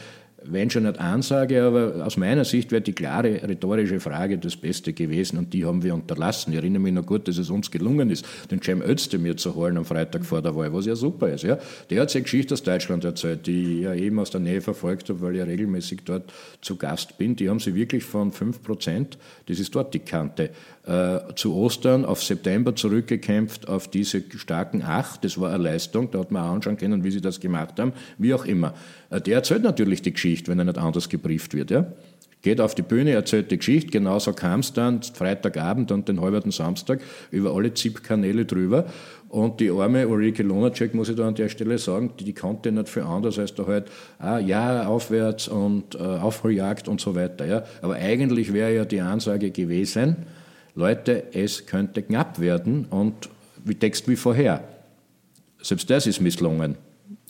wenn 0.52 0.70
schon 0.70 0.84
nicht 0.84 1.00
Ansage, 1.00 1.64
aber 1.64 2.06
aus 2.06 2.18
meiner 2.18 2.46
Sicht 2.46 2.72
wäre 2.72 2.82
die 2.82 2.94
klare 2.94 3.42
rhetorische 3.44 4.00
Frage 4.00 4.38
das 4.38 4.56
Beste 4.56 4.94
gewesen 4.94 5.38
und 5.38 5.54
die 5.54 5.66
haben 5.66 5.84
wir 5.84 5.94
unterlassen. 5.94 6.52
Ich 6.52 6.58
erinnere 6.58 6.82
mich 6.82 6.94
noch 6.94 7.06
gut, 7.06 7.28
dass 7.28 7.38
es 7.38 7.50
uns 7.50 7.72
gelungen 7.72 8.10
ist, 8.10 8.26
den 8.52 8.62
Cem 8.62 8.82
Özdemir 8.82 9.38
zu 9.38 9.56
holen 9.56 9.78
am 9.78 9.86
Freitag 9.86 10.26
vor 10.26 10.42
der 10.42 10.56
Wahl, 10.56 10.74
was 10.74 10.86
ja 10.86 10.96
super 10.96 11.30
ist. 11.30 11.44
Ja. 11.44 11.58
Der 11.90 12.02
hat 12.02 12.10
sich 12.10 12.24
Geschichte 12.24 12.54
aus 12.54 12.64
Deutschland 12.64 13.04
erzählt, 13.04 13.48
die 13.48 13.76
ich 13.76 13.82
ja 13.84 13.94
eben 13.94 14.20
aus 14.20 14.30
der 14.30 14.42
Nähe 14.42 14.62
verfolgt 14.62 15.10
habe, 15.10 15.22
weil 15.22 15.34
ich 15.34 15.40
ja 15.40 15.46
regelmäßig 15.46 16.02
dort 16.06 16.32
zu 16.62 16.76
Gast 16.76 17.18
bin. 17.18 17.36
Die 17.36 17.50
haben 17.50 17.60
sie 17.60 17.76
wirklich 17.76 18.04
von 18.04 18.32
5 18.32 18.64
Prozent, 18.64 19.18
das 19.48 19.60
ist 19.60 19.74
dort 19.76 19.94
die 19.94 20.00
Kante, 20.00 20.50
zu 21.36 21.56
Ostern 21.56 22.06
auf 22.06 22.24
September 22.24 22.76
zurückgekämpft 22.76 23.68
auf 23.68 23.88
diese 23.88 24.24
starken 24.38 24.84
acht. 24.84 25.24
Das 25.24 25.40
war 25.40 25.52
eine 25.52 25.64
Leistung, 25.64 26.12
da 26.12 26.20
hat 26.20 26.32
man 26.32 26.44
auch 26.44 26.54
anschauen 26.54 26.78
können, 26.78 27.04
wie 27.04 27.12
sie 27.12 27.22
das 27.22 27.40
gemacht 27.40 27.80
haben, 27.80 27.94
wie 28.18 28.34
auch 28.34 28.46
immer. 28.46 28.74
Äh, 29.10 29.22
der 29.22 29.36
erzählt 29.36 29.64
natürlich 29.64 30.02
die 30.02 30.14
Geschichte, 30.14 30.52
wenn 30.52 30.60
er 30.60 30.66
nicht 30.66 30.78
anders 30.78 31.10
gebrieft 31.10 31.54
wird. 31.54 31.72
Ja? 31.72 31.88
Geht 32.42 32.62
auf 32.62 32.76
die 32.76 32.84
Bühne, 32.84 33.12
erzählt 33.12 33.50
die 33.50 33.58
Geschichte, 33.58 33.90
genauso 33.90 34.34
kam 34.34 34.60
es 34.60 34.72
dann 34.74 35.02
Freitagabend 35.02 35.92
und 35.92 36.08
den 36.08 36.22
halben 36.22 36.52
Samstag 36.52 37.02
über 37.32 37.56
alle 37.56 37.74
ZIP-Kanäle 37.74 38.46
drüber. 38.46 38.86
Und 39.30 39.60
die 39.60 39.72
arme 39.72 40.08
Ulrike 40.08 40.44
Lonacek, 40.44 40.94
muss 40.94 41.10
ich 41.10 41.16
da 41.16 41.28
an 41.28 41.34
der 41.34 41.50
Stelle 41.50 41.80
sagen, 41.80 42.12
die, 42.20 42.24
die 42.24 42.34
konnte 42.34 42.72
nicht 42.72 42.88
viel 42.88 43.02
anders 43.02 43.40
als 43.40 43.56
da 43.56 43.66
halt, 43.66 43.88
ah, 44.20 44.38
ja, 44.38 44.86
aufwärts 44.86 45.48
und 45.48 45.96
äh, 45.96 45.98
Aufholjagd 45.98 46.88
und 46.88 47.02
so 47.02 47.16
weiter. 47.16 47.46
Ja. 47.46 47.64
Aber 47.82 47.96
eigentlich 47.96 48.54
wäre 48.54 48.76
ja 48.76 48.86
die 48.86 49.02
Ansage 49.02 49.50
gewesen, 49.50 50.18
Leute, 50.76 51.34
es 51.34 51.66
könnte 51.66 52.04
knapp 52.04 52.40
werden 52.40 52.86
und 52.86 53.30
wie 53.64 53.76
Text 53.76 54.08
wie 54.08 54.18
vorher. 54.18 54.64
Selbst 55.62 55.90
das 55.90 56.06
ist 56.06 56.22
misslungen. 56.22 56.76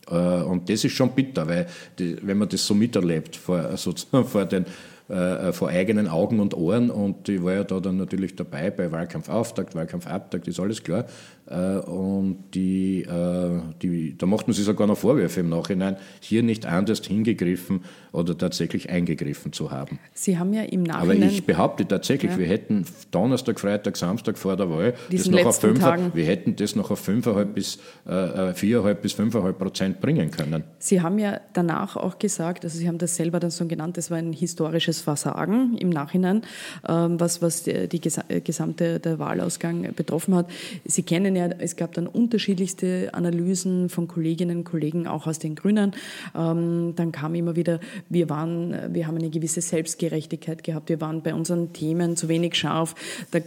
Äh, 0.09 0.15
und 0.15 0.69
das 0.69 0.83
ist 0.83 0.93
schon 0.93 1.11
bitter, 1.11 1.47
weil 1.47 1.67
die, 1.97 2.17
wenn 2.21 2.37
man 2.37 2.49
das 2.49 2.65
so 2.65 2.73
miterlebt 2.73 3.35
vor, 3.35 3.77
sozusagen 3.77 4.25
vor, 4.27 4.45
den, 4.45 4.65
äh, 5.09 5.51
vor 5.53 5.69
eigenen 5.69 6.07
Augen 6.07 6.39
und 6.39 6.55
Ohren 6.55 6.89
und 6.89 7.29
ich 7.29 7.43
war 7.43 7.53
ja 7.53 7.63
da 7.63 7.79
dann 7.79 7.97
natürlich 7.97 8.35
dabei 8.35 8.71
bei 8.71 8.91
Wahlkampfauftakt, 8.91 9.75
Wahlkampfabtakt, 9.75 10.47
ist 10.47 10.59
alles 10.59 10.83
klar. 10.83 11.05
Äh, 11.47 11.77
und 11.79 12.43
die, 12.53 13.03
äh, 13.03 13.61
die, 13.81 14.17
da 14.17 14.25
macht 14.25 14.47
man 14.47 14.55
sich 14.55 14.65
sogar 14.65 14.87
noch 14.87 14.97
Vorwürfe 14.97 15.41
im 15.41 15.49
Nachhinein, 15.49 15.97
hier 16.19 16.41
nicht 16.41 16.65
anders 16.65 17.01
hingegriffen 17.05 17.81
oder 18.11 18.37
tatsächlich 18.37 18.89
eingegriffen 18.89 19.53
zu 19.53 19.71
haben. 19.71 19.99
Sie 20.13 20.39
haben 20.39 20.53
ja 20.53 20.63
im 20.63 20.83
Nachhinein... 20.83 21.23
Aber 21.23 21.31
ich 21.31 21.45
behaupte 21.45 21.87
tatsächlich, 21.87 22.31
ja. 22.31 22.37
wir 22.39 22.47
hätten 22.47 22.85
Donnerstag, 23.11 23.59
Freitag, 23.59 23.97
Samstag 23.97 24.37
vor 24.37 24.57
der 24.57 24.69
Wahl 24.69 24.95
das 25.11 25.27
noch 25.27 25.45
auf 25.45 25.59
5, 25.59 26.15
wir 26.15 26.25
hätten 26.25 26.55
das 26.55 26.75
noch 26.75 26.89
auf 26.89 27.07
5,5 27.07 27.45
bis 27.45 27.77
äh, 28.05 28.09
4,5 28.09 28.93
bis 28.95 29.13
5,5 29.13 29.51
Prozent 29.53 30.01
bringen 30.01 30.31
können. 30.31 30.63
Sie 30.79 31.01
haben 31.01 31.19
ja 31.19 31.39
danach 31.53 31.95
auch 31.95 32.17
gesagt, 32.17 32.63
also 32.63 32.77
Sie 32.77 32.87
haben 32.87 32.97
das 32.97 33.15
selber 33.15 33.39
dann 33.39 33.51
so 33.51 33.65
genannt, 33.67 33.97
das 33.97 34.09
war 34.09 34.17
ein 34.17 34.33
historisches 34.33 35.01
Versagen 35.01 35.77
im 35.77 35.89
Nachhinein, 35.89 36.41
ähm, 36.87 37.19
was, 37.19 37.41
was 37.41 37.63
die, 37.63 37.87
die 37.87 38.01
gesamte 38.01 38.99
der 38.99 39.19
Wahlausgang 39.19 39.93
betroffen 39.95 40.35
hat. 40.35 40.49
Sie 40.85 41.03
kennen 41.03 41.34
ja, 41.35 41.49
es 41.59 41.75
gab 41.75 41.93
dann 41.93 42.07
unterschiedlichste 42.07 43.09
Analysen 43.13 43.89
von 43.89 44.07
Kolleginnen 44.07 44.59
und 44.59 44.63
Kollegen, 44.63 45.07
auch 45.07 45.27
aus 45.27 45.39
den 45.39 45.55
Grünen. 45.55 45.93
Ähm, 46.35 46.93
dann 46.95 47.11
kam 47.11 47.35
immer 47.35 47.55
wieder, 47.55 47.79
wir 48.09 48.29
waren, 48.29 48.93
wir 48.93 49.07
haben 49.07 49.17
eine 49.17 49.29
gewisse 49.29 49.61
Selbstgerechtigkeit 49.61 50.63
gehabt, 50.63 50.89
wir 50.89 51.01
waren 51.01 51.21
bei 51.21 51.33
unseren 51.33 51.73
Themen 51.73 52.15
zu 52.15 52.29
wenig 52.29 52.55
scharf. 52.55 52.95
Da 53.31 53.39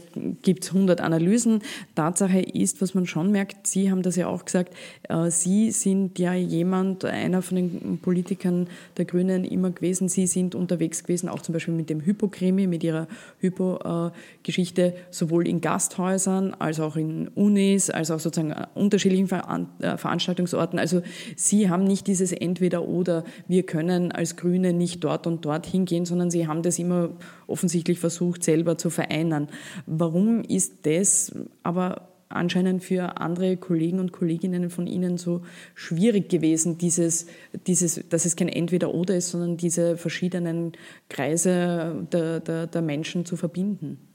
gibt 0.43 0.65
es 0.65 0.71
100 0.71 1.01
Analysen. 1.01 1.63
Tatsache 1.95 2.41
ist, 2.41 2.81
was 2.83 2.95
man 2.95 3.07
schon 3.07 3.31
merkt, 3.31 3.67
Sie 3.67 3.91
haben 3.91 4.03
das 4.03 4.17
ja 4.17 4.29
auch 4.29 4.45
gesagt, 4.45 4.75
äh, 5.09 5.31
Sie 5.31 5.71
sind 5.71 6.19
ja 6.19 6.35
jemand, 6.35 7.05
einer 7.05 7.43
von 7.43 7.57
den 7.57 7.99
Politikern 8.03 8.69
der 8.97 9.05
Grünen 9.05 9.45
immer 9.45 9.71
gewesen. 9.71 10.09
Sie 10.09 10.27
sind 10.27 10.55
unterwegs 10.55 11.03
gewesen, 11.03 11.29
auch 11.29 11.41
zum 11.41 11.53
Beispiel 11.53 11.75
mit 11.75 11.91
dem 11.91 12.05
Hypokrimi, 12.05 12.67
mit 12.67 12.85
Ihrer 12.85 13.09
Hypo-Geschichte, 13.41 14.95
sowohl 15.11 15.47
in 15.49 15.61
Gasthäusern 15.61 16.55
als 16.59 16.81
auch 16.81 16.97
in 16.97 17.29
Unis 17.29 17.78
ist, 17.79 17.95
als 17.95 18.11
auch 18.11 18.19
sozusagen 18.19 18.55
unterschiedlichen 18.75 19.31
äh, 19.31 19.97
Veranstaltungsorten. 19.97 20.79
Also 20.79 21.03
Sie 21.37 21.71
haben 21.71 21.85
nicht 21.85 22.07
dieses 22.09 22.33
Entweder-Oder, 22.33 23.25
wir 23.47 23.63
können 23.63 24.11
als 24.11 24.37
Grüne 24.37 24.73
nicht 24.73 25.05
dort 25.05 25.27
und 25.27 25.45
dort 25.45 25.65
hingehen, 25.67 26.05
sondern 26.05 26.31
Sie 26.31 26.47
haben 26.47 26.63
das 26.63 26.79
immer 26.79 27.11
offensichtlich 27.47 28.01
versucht, 28.01 28.43
selber 28.43 28.77
zu 28.77 28.91
vereinen. 28.91 29.49
Warum 29.87 30.43
ist 30.43 30.87
das 30.87 31.33
aber 31.63 32.09
anscheinend 32.29 32.83
für 32.85 33.21
andere 33.21 33.57
Kollegen 33.57 34.01
und 34.01 34.13
Kolleginnen 34.13 34.71
von 34.71 34.87
Ihnen 34.87 35.17
so 35.17 35.43
schwierig 35.75 36.29
gewesen, 36.29 36.79
dieses, 36.79 37.27
dieses, 37.67 38.05
dass 38.09 38.25
es 38.25 38.37
kein 38.37 38.49
Entweder-Oder 38.49 39.17
ist, 39.17 39.31
sondern 39.31 39.57
diese 39.57 39.97
verschiedenen 39.97 40.73
Kreise 41.09 42.07
der, 42.13 42.41
der, 42.41 42.67
der 42.67 42.83
Menschen 42.83 43.25
zu 43.25 43.37
verbinden? 43.37 44.08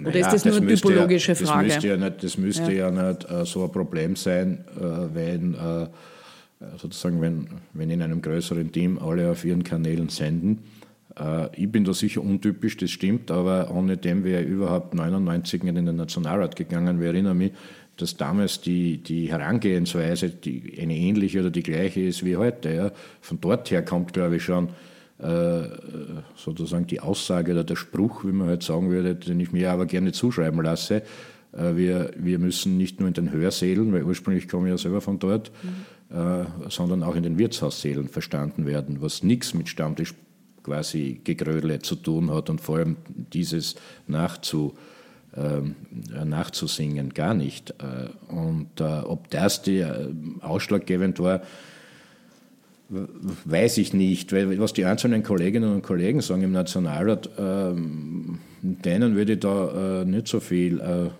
Oder 0.00 0.10
naja, 0.10 0.26
ist 0.26 0.34
das 0.34 0.44
nur 0.44 0.56
eine 0.56 0.74
typologische 0.74 1.32
ja, 1.32 1.34
Frage? 1.36 1.68
Das 1.68 1.76
müsste 1.76 1.88
ja 1.88 1.96
nicht, 1.96 2.22
das 2.22 2.38
müsste 2.38 2.72
ja. 2.72 2.90
ja 2.90 3.08
nicht 3.08 3.30
äh, 3.30 3.44
so 3.44 3.64
ein 3.64 3.72
Problem 3.72 4.16
sein, 4.16 4.64
äh, 4.76 5.14
wenn 5.14 5.54
äh, 5.54 5.86
sozusagen, 6.78 7.20
wenn, 7.20 7.48
wenn 7.72 7.90
in 7.90 8.02
einem 8.02 8.20
größeren 8.20 8.72
Team 8.72 8.98
alle 8.98 9.30
auf 9.30 9.44
ihren 9.44 9.64
Kanälen 9.64 10.08
senden. 10.08 10.64
Äh, 11.18 11.48
ich 11.56 11.70
bin 11.70 11.84
da 11.84 11.94
sicher 11.94 12.22
untypisch, 12.22 12.76
das 12.76 12.90
stimmt, 12.90 13.30
aber 13.30 13.70
ohne 13.70 13.96
dem 13.96 14.24
wäre 14.24 14.42
überhaupt 14.42 14.94
99 14.94 15.64
in 15.64 15.74
den 15.74 15.96
Nationalrat 15.96 16.56
gegangen. 16.56 17.00
Wir 17.00 17.08
erinnern 17.08 17.38
mich, 17.38 17.52
dass 17.96 18.16
damals 18.16 18.60
die, 18.60 18.98
die 18.98 19.30
Herangehensweise 19.30 20.28
die 20.28 20.78
eine 20.80 20.94
ähnliche 20.94 21.40
oder 21.40 21.50
die 21.50 21.62
gleiche 21.62 22.02
ist 22.02 22.24
wie 22.24 22.36
heute. 22.36 22.70
Ja. 22.70 22.90
Von 23.20 23.40
dort 23.40 23.70
her 23.70 23.82
kommt, 23.82 24.12
glaube 24.12 24.36
ich, 24.36 24.44
schon 24.44 24.68
sozusagen 25.18 26.86
die 26.86 27.00
Aussage 27.00 27.52
oder 27.52 27.64
der 27.64 27.76
Spruch, 27.76 28.24
wie 28.24 28.32
man 28.32 28.48
halt 28.48 28.62
sagen 28.62 28.90
würde, 28.90 29.14
den 29.14 29.40
ich 29.40 29.50
mir 29.50 29.72
aber 29.72 29.86
gerne 29.86 30.12
zuschreiben 30.12 30.62
lasse. 30.62 31.02
Äh, 31.56 31.76
wir, 31.76 32.10
wir 32.16 32.38
müssen 32.38 32.76
nicht 32.76 33.00
nur 33.00 33.08
in 33.08 33.14
den 33.14 33.32
Hörsälen, 33.32 33.92
weil 33.92 34.02
ursprünglich 34.04 34.48
komme 34.48 34.68
ich 34.68 34.72
ja 34.72 34.78
selber 34.78 35.00
von 35.00 35.18
dort, 35.18 35.50
mhm. 35.62 36.16
äh, 36.16 36.44
sondern 36.68 37.02
auch 37.02 37.16
in 37.16 37.22
den 37.22 37.38
Wirtshaussälen 37.38 38.08
verstanden 38.08 38.66
werden, 38.66 39.00
was 39.00 39.22
nichts 39.22 39.54
mit 39.54 39.68
Stammtisch 39.68 40.14
quasi 40.62 41.20
Gegröle 41.22 41.78
zu 41.80 41.94
tun 41.96 42.30
hat 42.30 42.50
und 42.50 42.60
vor 42.60 42.78
allem 42.78 42.96
dieses 43.32 43.76
nachzu, 44.08 44.74
äh, 45.34 45.60
nachzusingen 46.24 47.10
gar 47.10 47.34
nicht. 47.34 47.70
Äh, 47.70 48.32
und 48.32 48.80
äh, 48.80 48.84
ob 48.84 49.30
das 49.30 49.62
die 49.62 49.78
äh, 49.78 50.08
ausschlaggebend 50.40 51.20
war, 51.20 51.42
weiß 52.88 53.78
ich 53.78 53.92
nicht, 53.92 54.32
weil 54.32 54.60
was 54.60 54.72
die 54.72 54.84
einzelnen 54.84 55.22
Kolleginnen 55.22 55.72
und 55.72 55.82
Kollegen 55.82 56.20
sagen 56.20 56.42
im 56.42 56.52
Nationalrat, 56.52 57.30
ähm, 57.36 58.38
denen 58.62 59.16
würde 59.16 59.34
ich 59.34 59.40
da 59.40 60.02
äh, 60.02 60.04
nicht 60.04 60.28
so 60.28 60.40
viel 60.40 60.80
äh, 60.80 61.10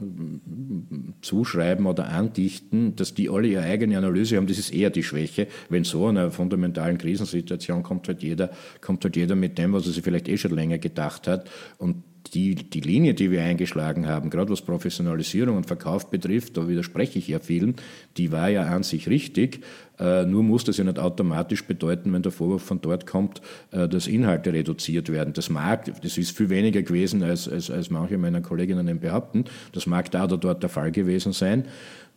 zuschreiben 1.23 1.87
oder 1.87 2.09
andichten, 2.09 2.95
dass 2.95 3.15
die 3.15 3.29
alle 3.29 3.49
ihre 3.49 3.63
eigene 3.63 3.99
Analyse 3.99 4.37
haben. 4.37 4.47
Das 4.47 4.59
ist 4.59 4.73
eher 4.73 4.91
die 4.91 5.03
Schwäche. 5.03 5.49
Wenn 5.69 5.85
so 5.85 6.07
einer 6.07 6.31
fundamentalen 6.31 6.99
Krisensituation 6.99 7.83
kommt 7.83 8.07
halt 8.09 8.23
jeder, 8.23 8.51
kommt 8.81 9.03
halt 9.05 9.17
jeder 9.17 9.35
mit 9.35 9.59
dem, 9.59 9.73
was 9.73 9.87
er 9.87 9.93
sich 9.93 10.05
vielleicht 10.05 10.29
eh 10.29 10.37
schon 10.37 10.55
länger 10.55 10.79
gedacht 10.79 11.27
hat. 11.27 11.51
Und 11.79 11.97
die, 12.35 12.55
die 12.55 12.81
Linie, 12.81 13.15
die 13.15 13.31
wir 13.31 13.43
eingeschlagen 13.43 14.07
haben, 14.07 14.31
gerade 14.31 14.51
was 14.51 14.63
Professionalisierung 14.63 15.57
und 15.57 15.67
Verkauf 15.67 16.11
betrifft, 16.11 16.57
da 16.57 16.69
widerspreche 16.69 17.19
ich 17.19 17.29
ja 17.29 17.39
vielen, 17.39 17.77
die 18.17 18.33
war 18.33 18.49
ja 18.49 18.65
an 18.65 18.83
sich 18.83 19.09
richtig. 19.09 19.61
Äh, 19.99 20.25
nur 20.27 20.43
muss 20.43 20.65
das 20.65 20.77
ja 20.77 20.85
nicht 20.85 20.99
automatisch 20.99 21.65
bedeuten, 21.65 22.13
wenn 22.13 22.23
der 22.23 22.33
Vorwurf 22.33 22.63
von 22.63 22.81
dort 22.81 23.07
kommt, 23.07 23.41
äh, 23.71 23.89
dass 23.89 24.07
Inhalte 24.07 24.53
reduziert 24.53 25.11
werden. 25.11 25.33
Das 25.33 25.49
mag, 25.49 25.91
das 26.03 26.19
ist 26.19 26.37
viel 26.37 26.51
weniger 26.51 26.83
gewesen, 26.83 27.23
als, 27.23 27.49
als, 27.49 27.71
als 27.71 27.91
manche 27.91 28.19
meiner 28.19 28.41
Kolleginnen 28.41 29.01
behaupten. 29.01 29.45
Das 29.73 29.87
mag 29.87 30.11
da 30.11 30.25
oder 30.25 30.37
dort 30.37 30.63
der 30.63 30.71
Fall 30.71 30.93
gewesen 30.93 31.33
sein. 31.33 31.65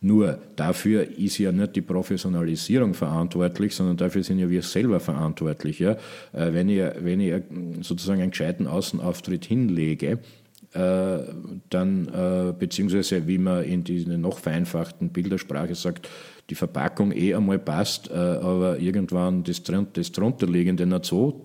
Nur 0.02 0.38
dafür 0.56 1.18
ist 1.18 1.36
ja 1.38 1.52
nicht 1.52 1.76
die 1.76 1.82
Professionalisierung 1.82 2.94
verantwortlich, 2.94 3.74
sondern 3.74 3.98
dafür 3.98 4.22
sind 4.22 4.38
ja 4.38 4.48
wir 4.48 4.62
selber 4.62 4.98
verantwortlich. 4.98 5.78
Ja? 5.78 5.92
Äh, 6.32 6.52
wenn, 6.52 6.68
ich, 6.68 6.82
wenn 7.00 7.20
ich 7.20 7.42
sozusagen 7.82 8.20
einen 8.20 8.30
gescheiten 8.30 8.66
Außenauftritt 8.66 9.44
hinlege, 9.44 10.18
dann, 10.72 12.54
beziehungsweise 12.60 13.26
wie 13.26 13.38
man 13.38 13.64
in 13.64 13.82
dieser 13.82 14.16
noch 14.18 14.38
vereinfachten 14.38 15.08
Bildersprache 15.08 15.74
sagt, 15.74 16.08
die 16.50 16.54
Verpackung 16.54 17.12
eh 17.12 17.34
einmal 17.34 17.58
passt, 17.58 18.10
aber 18.10 18.78
irgendwann 18.78 19.44
das, 19.44 19.62
das 19.62 20.12
drunterliegende 20.12 20.84
nicht 20.84 21.04
so, 21.04 21.44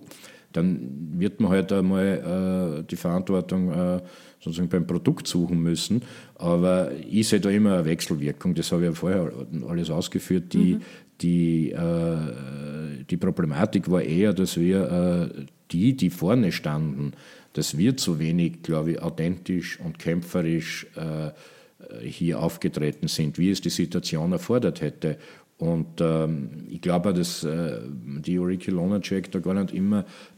dann 0.52 0.80
wird 1.12 1.40
man 1.40 1.52
halt 1.52 1.72
einmal 1.72 2.84
die 2.90 2.96
Verantwortung 2.96 4.00
sozusagen 4.46 4.68
beim 4.68 4.86
Produkt 4.86 5.26
suchen 5.26 5.62
müssen. 5.62 6.02
Aber 6.36 6.92
ich 7.10 7.28
sehe 7.28 7.40
da 7.40 7.50
immer 7.50 7.74
eine 7.74 7.84
Wechselwirkung, 7.84 8.54
das 8.54 8.72
habe 8.72 8.82
ich 8.82 8.88
ja 8.88 8.94
vorher 8.94 9.32
alles 9.68 9.90
ausgeführt. 9.90 10.52
Die, 10.52 10.74
mhm. 10.74 10.80
die, 11.20 11.70
äh, 11.72 13.04
die 13.08 13.16
Problematik 13.16 13.90
war 13.90 14.02
eher, 14.02 14.32
dass 14.32 14.58
wir 14.58 15.30
äh, 15.34 15.44
die, 15.72 15.96
die 15.96 16.10
vorne 16.10 16.52
standen, 16.52 17.12
dass 17.54 17.76
wir 17.76 17.96
zu 17.96 18.18
wenig, 18.18 18.62
glaube 18.62 18.92
ich, 18.92 19.02
authentisch 19.02 19.80
und 19.80 19.98
kämpferisch 19.98 20.86
äh, 20.96 21.30
hier 22.02 22.40
aufgetreten 22.40 23.08
sind, 23.08 23.38
wie 23.38 23.50
es 23.50 23.60
die 23.60 23.70
Situation 23.70 24.32
erfordert 24.32 24.80
hätte. 24.80 25.18
Und 25.58 26.00
ähm, 26.00 26.66
ich 26.68 26.80
glaube, 26.82 27.14
dass 27.14 27.42
äh, 27.44 27.80
die 27.88 28.38
Ulrike 28.38 28.70
Lonacek 28.70 29.30
da 29.32 29.38
gar 29.38 29.54
nicht 29.54 29.72
immer 29.72 30.00
äh, 30.00 30.04
äh, 30.04 30.35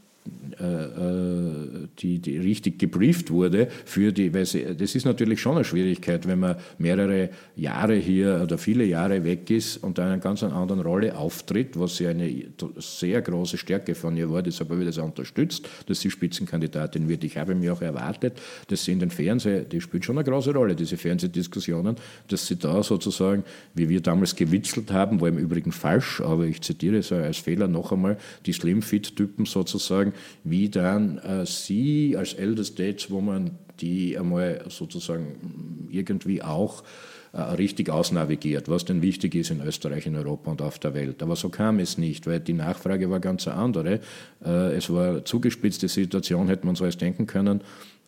die, 1.99 2.19
die 2.19 2.37
richtig 2.37 2.79
gebrieft 2.79 3.31
wurde 3.31 3.67
für 3.85 4.11
die, 4.11 4.33
weil 4.33 4.45
sie, 4.45 4.75
das 4.77 4.93
ist 4.93 5.05
natürlich 5.05 5.41
schon 5.41 5.55
eine 5.55 5.63
Schwierigkeit, 5.63 6.27
wenn 6.27 6.39
man 6.39 6.57
mehrere 6.77 7.29
Jahre 7.55 7.95
hier 7.95 8.41
oder 8.43 8.57
viele 8.57 8.83
Jahre 8.83 9.23
weg 9.23 9.49
ist 9.49 9.77
und 9.77 9.97
in 9.97 10.03
einer 10.05 10.17
ganz 10.17 10.43
anderen 10.43 10.81
Rolle 10.81 11.17
auftritt, 11.17 11.79
was 11.79 11.99
ja 11.99 12.09
eine 12.09 12.31
sehr 12.77 13.21
große 13.21 13.57
Stärke 13.57 13.95
von 13.95 14.17
ihr 14.17 14.29
war, 14.29 14.43
deshalb 14.43 14.69
habe 14.69 14.81
ich 14.81 14.87
das 14.87 14.99
auch 14.99 15.05
unterstützt, 15.05 15.67
dass 15.87 16.01
sie 16.01 16.11
Spitzenkandidatin 16.11 17.07
wird. 17.07 17.23
Ich 17.23 17.37
habe 17.37 17.55
mir 17.55 17.73
auch 17.73 17.81
erwartet, 17.81 18.39
dass 18.67 18.83
sie 18.83 18.91
in 18.91 18.99
den 18.99 19.11
Fernseh, 19.11 19.63
die 19.63 19.81
spielt 19.81 20.05
schon 20.05 20.17
eine 20.17 20.29
große 20.29 20.53
Rolle, 20.53 20.75
diese 20.75 20.97
Fernsehdiskussionen, 20.97 21.95
dass 22.27 22.47
sie 22.47 22.57
da 22.57 22.83
sozusagen, 22.83 23.43
wie 23.73 23.89
wir 23.89 24.01
damals 24.01 24.35
gewitzelt 24.35 24.91
haben, 24.91 25.21
war 25.21 25.29
im 25.29 25.37
Übrigen 25.37 25.71
falsch, 25.71 26.21
aber 26.21 26.45
ich 26.45 26.61
zitiere 26.61 26.97
es 26.97 27.11
als 27.11 27.37
Fehler 27.37 27.67
noch 27.67 27.91
einmal, 27.91 28.17
die 28.45 28.53
Slim-Fit-Typen 28.53 29.45
sozusagen 29.45 30.13
wie 30.43 30.69
dann 30.69 31.17
äh, 31.19 31.45
sie 31.45 32.15
als 32.17 32.33
Elder 32.33 32.63
Stateswoman, 32.63 33.51
die 33.79 34.17
einmal 34.17 34.65
sozusagen 34.69 35.87
irgendwie 35.89 36.41
auch 36.41 36.83
äh, 37.31 37.41
richtig 37.41 37.91
ausnavigiert, 37.91 38.69
was 38.69 38.85
denn 38.85 39.03
wichtig 39.03 39.35
ist 39.35 39.51
in 39.51 39.61
Österreich, 39.61 40.07
in 40.07 40.15
Europa 40.15 40.49
und 40.49 40.63
auf 40.63 40.79
der 40.79 40.95
Welt. 40.95 41.21
Aber 41.21 41.35
so 41.35 41.49
kam 41.49 41.77
es 41.77 41.99
nicht, 41.99 42.25
weil 42.25 42.39
die 42.39 42.53
Nachfrage 42.53 43.09
war 43.11 43.19
ganz 43.19 43.47
eine 43.47 43.57
andere. 43.57 43.99
Äh, 44.43 44.75
es 44.75 44.91
war 44.91 45.09
eine 45.09 45.23
zugespitzte 45.23 45.87
Situation, 45.87 46.47
hätte 46.47 46.65
man 46.65 46.73
so 46.73 46.85
als 46.85 46.97
denken 46.97 47.27
können. 47.27 47.61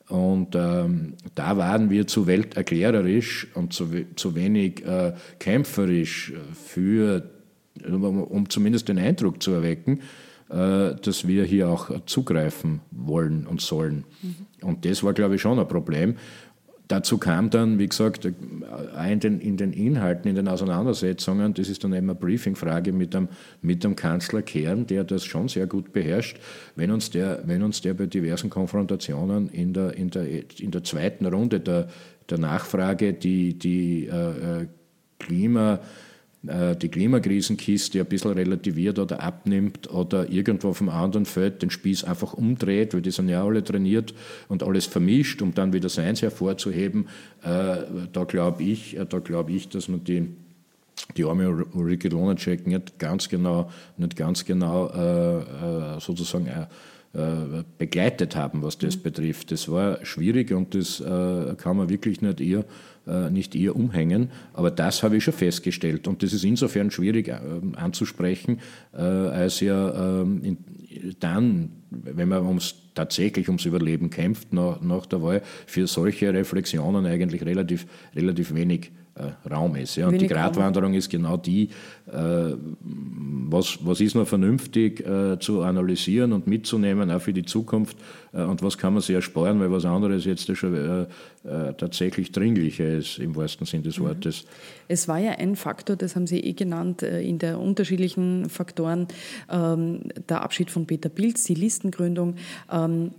Und 0.10 0.56
ähm, 0.56 1.14
da 1.36 1.56
waren 1.56 1.92
wir 1.92 2.08
zu 2.08 2.26
welterklärerisch 2.26 3.48
und 3.54 3.74
zu, 3.74 3.90
zu 4.16 4.36
wenig 4.36 4.84
äh, 4.86 5.14
kämpferisch 5.38 6.34
für, 6.66 7.30
um 7.88 8.50
zumindest 8.50 8.90
den 8.90 8.98
Eindruck 8.98 9.42
zu 9.42 9.52
erwecken, 9.52 10.02
dass 10.52 11.28
wir 11.28 11.46
hier 11.46 11.70
auch 11.70 11.90
zugreifen 12.06 12.82
wollen 12.92 13.48
und 13.48 13.62
sollen. 13.62 14.04
Mhm. 14.22 14.68
Und 14.68 14.86
das 14.86 15.04
war, 15.04 15.14
glaube 15.14 15.36
ich, 15.36 15.42
schon 15.42 15.60
ein 15.60 15.68
Problem. 15.68 16.16
Dazu 16.92 17.18
kam 17.18 17.50
dann, 17.50 17.80
wie 17.80 17.88
gesagt, 17.88 18.26
äh, 18.26 18.34
in 19.14 19.22
den, 19.22 19.40
in 19.40 19.56
den, 19.56 19.72
Inhalten, 19.72 20.28
in 20.28 20.36
den 20.36 20.50
Auseinandersetzungen, 20.50 21.54
das 21.54 21.70
ist 21.70 21.86
dann 21.86 21.94
eben 21.94 22.10
eine 22.10 22.20
Briefingfrage 22.20 22.92
mit 22.92 23.14
dem, 23.14 23.30
mit 23.62 23.86
dem 23.86 23.96
Kanzler 23.96 24.42
Kern, 24.42 24.88
der 24.88 25.06
das 25.06 25.24
schon 25.24 25.48
sehr 25.48 25.68
gut 25.68 25.94
beherrscht. 25.94 26.38
Wenn 26.76 26.92
uns 26.92 27.10
der, 27.10 27.44
wenn 27.46 27.64
uns 27.64 27.80
der 27.80 27.94
bei 27.94 28.08
diversen 28.08 28.50
Konfrontationen 28.50 29.48
in 29.48 29.72
der, 29.72 29.96
in 29.96 30.10
der, 30.10 30.26
in 30.60 30.72
der 30.72 30.84
zweiten 30.84 31.26
Runde 31.28 31.62
der, 31.62 31.88
der 32.30 32.40
Nachfrage 32.40 33.14
die, 33.14 33.58
die 33.58 34.08
äh, 34.08 34.62
äh 34.64 34.68
Klima- 35.18 35.76
äh, 35.76 35.80
die 36.44 36.90
Klimakrisenkiste 36.90 38.00
ein 38.00 38.08
bisschen 38.08 38.32
relativiert 38.32 38.98
oder 38.98 39.22
abnimmt 39.22 39.92
oder 39.92 40.28
irgendwo 40.32 40.74
vom 40.74 40.90
anderen 40.90 41.26
Feld 41.26 41.62
den 41.62 41.70
Spieß 41.70 42.04
einfach 42.04 42.34
umdreht, 42.34 42.96
weil 42.96 43.04
die 43.04 43.12
sind 43.12 43.30
ja 43.30 43.46
alle 43.46 43.64
trainiert 43.64 44.16
und 44.50 44.64
alles 44.64 44.88
vermischt, 44.88 45.44
um 45.44 45.54
dann 45.54 45.72
wieder 45.72 45.90
seins 45.90 46.24
hervorzuheben. 46.24 47.10
Äh, 47.44 47.78
da 48.12 48.24
glaube 48.24 48.64
ich, 48.64 48.98
äh, 48.98 49.06
da 49.06 49.20
glaube 49.20 49.52
ich, 49.52 49.70
dass 49.70 49.88
man 49.88 50.04
die 50.04 50.30
die 51.18 51.24
arme 51.24 51.66
Ulrike 51.74 52.10
Lonacek 52.10 52.68
nicht 52.68 53.00
ganz 53.00 53.30
genau, 53.30 53.70
nicht 53.98 54.16
ganz 54.16 54.46
genau 54.46 54.88
äh, 54.90 56.00
sozusagen 56.00 56.48
äh, 56.48 56.68
begleitet 57.78 58.38
haben, 58.38 58.64
was 58.64 58.78
das 58.78 58.98
mhm. 58.98 59.02
betrifft. 59.02 59.52
Das 59.52 59.70
war 59.70 60.06
schwierig 60.06 60.52
und 60.54 60.74
das 60.74 61.02
äh, 61.02 61.56
kann 61.58 61.76
man 61.76 61.90
wirklich 61.90 62.22
nicht 62.22 62.40
ihr 62.40 62.64
äh, 63.08 63.30
nicht 63.30 63.56
eher 63.56 63.76
umhängen. 63.76 64.30
Aber 64.54 64.72
das 64.72 65.04
habe 65.04 65.18
ich 65.18 65.24
schon 65.24 65.34
festgestellt. 65.34 66.08
Und 66.08 66.24
das 66.24 66.34
ist 66.34 66.44
insofern 66.44 66.92
schwierig 66.92 67.30
äh, 67.30 67.40
anzusprechen, 67.76 68.60
äh, 68.94 69.02
als 69.02 69.60
ja 69.60 70.22
ähm, 70.22 70.58
dann, 71.20 71.72
wenn 71.90 72.30
man 72.30 72.46
ums, 72.46 72.76
tatsächlich 72.94 73.48
ums 73.48 73.66
Überleben 73.66 74.10
kämpft, 74.10 74.54
nach, 74.54 74.82
nach 74.82 75.06
der 75.06 75.22
Wahl, 75.22 75.42
für 75.66 75.88
solche 75.88 76.34
Reflexionen 76.34 77.06
eigentlich 77.06 77.44
relativ, 77.44 77.88
relativ 78.16 78.54
wenig 78.54 78.92
Raum 79.50 79.76
ist. 79.76 79.98
Ja. 79.98 80.08
Und 80.08 80.22
die 80.22 80.28
Gratwanderung 80.28 80.94
ist 80.94 81.10
genau 81.10 81.38
die, 81.38 81.70
was, 82.06 83.78
was 83.82 84.02
ist 84.02 84.16
noch 84.16 84.28
vernünftig 84.28 85.04
zu 85.40 85.62
analysieren 85.62 86.34
und 86.34 86.48
mitzunehmen, 86.48 87.12
auch 87.12 87.22
für 87.22 87.34
die 87.34 87.44
Zukunft, 87.44 87.98
und 88.32 88.64
was 88.64 88.78
kann 88.78 88.94
man 88.94 89.02
sich 89.02 89.16
ersparen, 89.16 89.60
weil 89.60 89.72
was 89.72 89.84
anderes 89.86 90.26
jetzt 90.26 90.56
schon 90.56 91.08
tatsächlich 91.78 92.32
dringlicher 92.32 92.86
ist 92.86 93.20
im 93.20 93.36
wahrsten 93.36 93.66
Sinne 93.66 93.84
des 93.84 94.00
mhm. 94.00 94.06
Wortes. 94.06 94.46
Es 94.88 95.08
war 95.08 95.20
ja 95.20 95.32
ein 95.32 95.56
Faktor, 95.56 95.96
das 95.96 96.16
haben 96.16 96.28
Sie 96.28 96.40
eh 96.40 96.54
genannt, 96.54 97.02
äh, 97.04 97.22
in 97.22 97.40
der 97.40 97.60
unterschiedlichen 97.60 98.50
Faktoren, 98.50 99.08
ähm, 99.50 100.02
der 100.28 100.42
Abschied 100.42 100.70
von 100.70 100.86
Peter 100.86 101.10
Pilz, 101.10 101.44
die 101.44 101.56
Listengründung. 101.56 102.36
Ähm, 102.72 103.12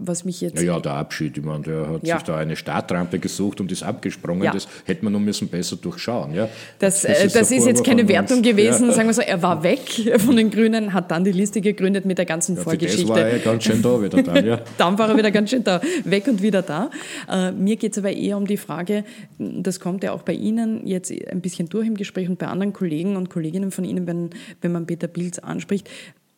was 0.00 0.24
mich 0.24 0.40
jetzt. 0.40 0.56
Ja, 0.62 0.74
ja, 0.74 0.80
der 0.80 0.92
Abschied, 0.92 1.36
ich 1.36 1.44
meine, 1.44 1.64
der 1.64 1.88
hat 1.88 2.06
ja. 2.06 2.16
sich 2.16 2.24
da 2.24 2.36
eine 2.36 2.54
Startrampe 2.54 3.18
gesucht 3.18 3.60
und 3.60 3.72
ist 3.72 3.82
abgesprungen. 3.82 4.44
Ja. 4.44 4.52
Das 4.52 4.68
hätte 4.84 5.02
man 5.04 5.12
nur 5.12 5.20
müssen 5.20 5.48
besser 5.48 5.74
durchschauen. 5.74 6.32
Ja? 6.34 6.48
Das, 6.78 7.02
das, 7.02 7.24
ist, 7.24 7.34
das 7.34 7.50
ist 7.50 7.66
jetzt 7.66 7.84
keine 7.84 8.06
Wertung 8.08 8.40
gewesen, 8.40 8.92
sagen 8.92 9.08
wir 9.08 9.14
so, 9.14 9.22
er 9.22 9.42
war 9.42 9.64
weg 9.64 9.80
von 10.18 10.36
den 10.36 10.50
Grünen, 10.50 10.92
hat 10.92 11.10
dann 11.10 11.24
die 11.24 11.32
Liste 11.32 11.60
gegründet 11.60 12.04
mit 12.04 12.16
der 12.16 12.26
ganzen 12.26 12.56
ja, 12.56 12.62
Vorgeschichte. 12.62 13.08
Das 13.08 13.08
war 13.08 13.18
er 13.18 13.38
ganz 13.40 13.64
schön 13.64 13.82
da 13.82 14.00
wieder 14.00 14.22
dann, 14.22 14.46
ja. 14.46 14.60
dann 14.78 14.96
war 14.98 15.08
er 15.08 15.16
wieder 15.16 15.32
ganz 15.32 15.50
schön 15.50 15.64
da, 15.64 15.80
weg 16.04 16.28
und 16.28 16.42
wieder 16.42 16.62
da. 16.62 16.90
Äh, 17.28 17.50
mir 17.50 17.74
geht 17.74 17.92
es 17.92 17.98
aber 17.98 18.12
eher 18.12 18.36
um 18.36 18.46
die 18.46 18.56
Frage, 18.56 19.04
das 19.38 19.80
kommt 19.80 20.04
ja 20.04 20.12
auch 20.12 20.22
bei 20.22 20.32
Ihnen 20.32 20.86
jetzt 20.86 21.10
ein 21.10 21.40
bisschen 21.40 21.68
durch 21.68 21.88
im 21.88 21.96
Gespräch 21.96 22.28
und 22.28 22.38
bei 22.38 22.46
anderen 22.46 22.72
Kollegen 22.72 23.16
und 23.16 23.30
Kolleginnen 23.30 23.72
von 23.72 23.84
Ihnen, 23.84 24.06
wenn, 24.06 24.30
wenn 24.60 24.70
man 24.70 24.86
Peter 24.86 25.08
Pilz 25.08 25.40
anspricht, 25.40 25.90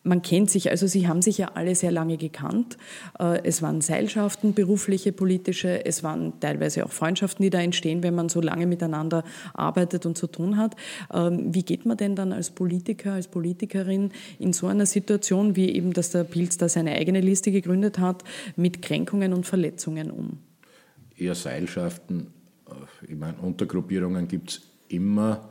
man 0.03 0.21
kennt 0.21 0.49
sich, 0.49 0.71
also 0.71 0.87
sie 0.87 1.07
haben 1.07 1.21
sich 1.21 1.37
ja 1.37 1.51
alle 1.53 1.75
sehr 1.75 1.91
lange 1.91 2.17
gekannt. 2.17 2.77
Äh, 3.19 3.41
es 3.43 3.61
waren 3.61 3.81
Seilschaften, 3.81 4.53
berufliche, 4.53 5.11
politische, 5.11 5.85
es 5.85 6.03
waren 6.03 6.39
teilweise 6.39 6.85
auch 6.85 6.91
Freundschaften, 6.91 7.43
die 7.43 7.49
da 7.49 7.59
entstehen, 7.59 8.01
wenn 8.01 8.15
man 8.15 8.29
so 8.29 8.41
lange 8.41 8.65
miteinander 8.65 9.23
arbeitet 9.53 10.05
und 10.05 10.17
zu 10.17 10.27
tun 10.27 10.57
hat. 10.57 10.75
Ähm, 11.13 11.53
wie 11.53 11.63
geht 11.63 11.85
man 11.85 11.97
denn 11.97 12.15
dann 12.15 12.33
als 12.33 12.49
Politiker, 12.49 13.13
als 13.13 13.27
Politikerin 13.27 14.11
in 14.39 14.53
so 14.53 14.67
einer 14.67 14.85
Situation, 14.85 15.55
wie 15.55 15.69
eben, 15.69 15.93
dass 15.93 16.09
der 16.09 16.23
Pilz 16.23 16.57
da 16.57 16.67
seine 16.67 16.93
eigene 16.93 17.21
Liste 17.21 17.51
gegründet 17.51 17.99
hat, 17.99 18.23
mit 18.55 18.81
Kränkungen 18.81 19.33
und 19.33 19.45
Verletzungen 19.45 20.09
um? 20.09 20.39
Eher 21.15 21.35
Seilschaften, 21.35 22.27
äh, 22.67 23.11
ich 23.11 23.17
meine, 23.17 23.37
Untergruppierungen 23.37 24.27
gibt 24.27 24.49
es 24.49 24.61
immer 24.87 25.50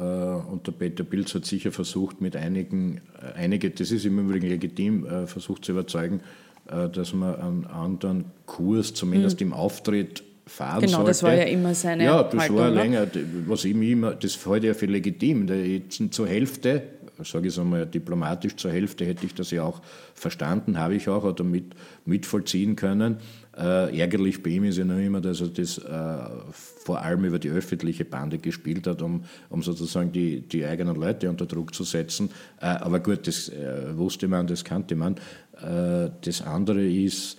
und 0.00 0.66
der 0.66 0.72
Peter 0.72 1.04
Pilz 1.04 1.34
hat 1.34 1.44
sicher 1.44 1.70
versucht, 1.70 2.20
mit 2.20 2.36
einigen, 2.36 3.00
äh, 3.20 3.38
einige, 3.38 3.70
das 3.70 3.90
ist 3.90 4.04
im 4.04 4.18
Übrigen 4.18 4.48
legitim, 4.48 5.06
äh, 5.06 5.26
versucht 5.26 5.64
zu 5.64 5.72
überzeugen, 5.72 6.20
dass 6.66 7.12
man 7.12 7.36
einen 7.36 7.66
anderen 7.66 8.24
Kurs, 8.46 8.94
zumindest 8.94 9.38
mhm. 9.40 9.48
im 9.48 9.52
Auftritt, 9.52 10.24
fahren 10.46 10.80
genau, 10.80 10.92
sollte. 10.92 11.10
das 11.10 11.22
war 11.22 11.34
ja 11.34 11.44
immer 11.44 11.74
seine 11.74 12.04
Ja, 12.04 12.22
das 12.22 12.40
Haltung, 12.40 12.56
war 12.56 12.70
ne? 12.70 12.74
länger, 12.76 13.06
was 13.46 13.66
ich 13.66 13.74
immer, 13.74 14.14
das 14.14 14.46
halte 14.46 14.66
ich 14.66 14.72
ja 14.72 14.74
für 14.74 14.86
legitim. 14.86 15.46
Jetzt 15.46 16.02
zur 16.14 16.26
Hälfte 16.26 16.82
sage 17.22 17.48
ich 17.48 17.54
es 17.54 17.58
einmal 17.58 17.86
diplomatisch, 17.86 18.56
zur 18.56 18.72
Hälfte 18.72 19.04
hätte 19.04 19.24
ich 19.26 19.34
das 19.34 19.50
ja 19.50 19.62
auch 19.62 19.80
verstanden, 20.14 20.78
habe 20.78 20.94
ich 20.94 21.08
auch 21.08 21.24
oder 21.24 21.44
mit, 21.44 21.74
mitvollziehen 22.04 22.74
können. 22.76 23.18
Äh, 23.56 23.96
ärgerlich 23.98 24.42
bei 24.42 24.50
ihm 24.50 24.64
ist 24.64 24.78
ja 24.78 24.84
noch 24.84 24.98
immer, 24.98 25.20
dass 25.20 25.40
er 25.40 25.48
das 25.48 25.78
äh, 25.78 26.18
vor 26.48 27.02
allem 27.02 27.24
über 27.24 27.38
die 27.38 27.50
öffentliche 27.50 28.04
Bande 28.04 28.38
gespielt 28.38 28.86
hat, 28.86 29.00
um, 29.00 29.24
um 29.48 29.62
sozusagen 29.62 30.10
die, 30.10 30.40
die 30.40 30.64
eigenen 30.64 30.96
Leute 30.96 31.30
unter 31.30 31.46
Druck 31.46 31.74
zu 31.74 31.84
setzen. 31.84 32.30
Äh, 32.60 32.66
aber 32.66 33.00
gut, 33.00 33.26
das 33.28 33.48
äh, 33.48 33.96
wusste 33.96 34.26
man, 34.26 34.46
das 34.46 34.64
kannte 34.64 34.96
man. 34.96 35.16
Äh, 35.60 36.10
das 36.22 36.42
andere 36.42 36.84
ist 36.84 37.38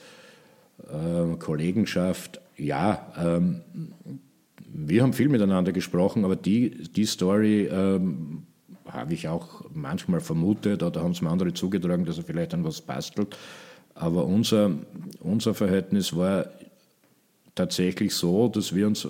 ähm, 0.92 1.40
Kollegenschaft. 1.40 2.40
Ja, 2.58 3.12
ähm, 3.18 3.62
wir 4.68 5.04
haben 5.04 5.14
viel 5.14 5.30
miteinander 5.30 5.72
gesprochen, 5.72 6.26
aber 6.26 6.36
die, 6.36 6.84
die 6.92 7.06
Story 7.06 7.68
ähm, 7.72 8.44
habe 8.96 9.14
ich 9.14 9.28
auch 9.28 9.64
manchmal 9.74 10.20
vermutet 10.20 10.84
oder 10.84 11.02
haben 11.02 11.12
es 11.12 11.22
mir 11.22 11.30
andere 11.30 11.54
zugetragen, 11.54 12.06
dass 12.06 12.18
er 12.18 12.24
vielleicht 12.24 12.54
an 12.54 12.64
was 12.64 12.82
bastelt. 12.82 13.36
Aber 13.94 14.26
unser, 14.26 14.72
unser 15.20 15.54
Verhältnis 15.54 16.16
war 16.16 16.48
tatsächlich 17.56 18.14
so, 18.14 18.50
dass 18.50 18.76
wir 18.76 18.88
uns 18.88 19.08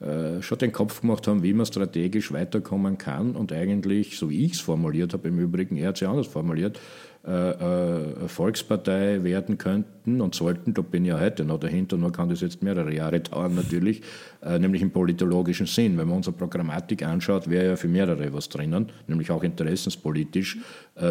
äh, 0.00 0.42
schon 0.42 0.58
den 0.58 0.72
Kopf 0.72 1.00
gemacht 1.00 1.26
haben, 1.26 1.42
wie 1.42 1.52
man 1.52 1.66
strategisch 1.66 2.32
weiterkommen 2.32 2.98
kann 2.98 3.36
und 3.36 3.52
eigentlich, 3.52 4.18
so 4.18 4.28
wie 4.30 4.44
ich 4.44 4.52
es 4.52 4.60
formuliert 4.60 5.12
habe, 5.12 5.28
im 5.28 5.38
Übrigen, 5.38 5.76
er 5.76 5.88
hat 5.88 5.96
es 5.96 6.00
ja 6.00 6.10
anders 6.10 6.26
formuliert, 6.26 6.80
äh, 7.26 7.30
äh, 7.30 8.28
Volkspartei 8.28 9.24
werden 9.24 9.58
könnten 10.06 10.20
und 10.20 10.34
sollten, 10.34 10.72
da 10.72 10.82
bin 10.82 11.04
ich 11.04 11.10
ja 11.10 11.20
heute 11.20 11.44
noch 11.44 11.58
dahinter, 11.58 11.96
nur 11.96 12.12
kann 12.12 12.28
das 12.28 12.40
jetzt 12.40 12.62
mehrere 12.62 12.94
Jahre 12.94 13.20
dauern 13.20 13.54
natürlich, 13.54 14.02
äh, 14.42 14.58
nämlich 14.58 14.82
im 14.82 14.90
politologischen 14.90 15.66
Sinn. 15.66 15.98
Wenn 15.98 16.08
man 16.08 16.18
unsere 16.18 16.36
Programmatik 16.36 17.02
anschaut, 17.02 17.50
wäre 17.50 17.66
ja 17.66 17.76
für 17.76 17.88
mehrere 17.88 18.32
was 18.32 18.48
drinnen, 18.48 18.86
nämlich 19.06 19.30
auch 19.30 19.42
interessenspolitisch. 19.42 20.58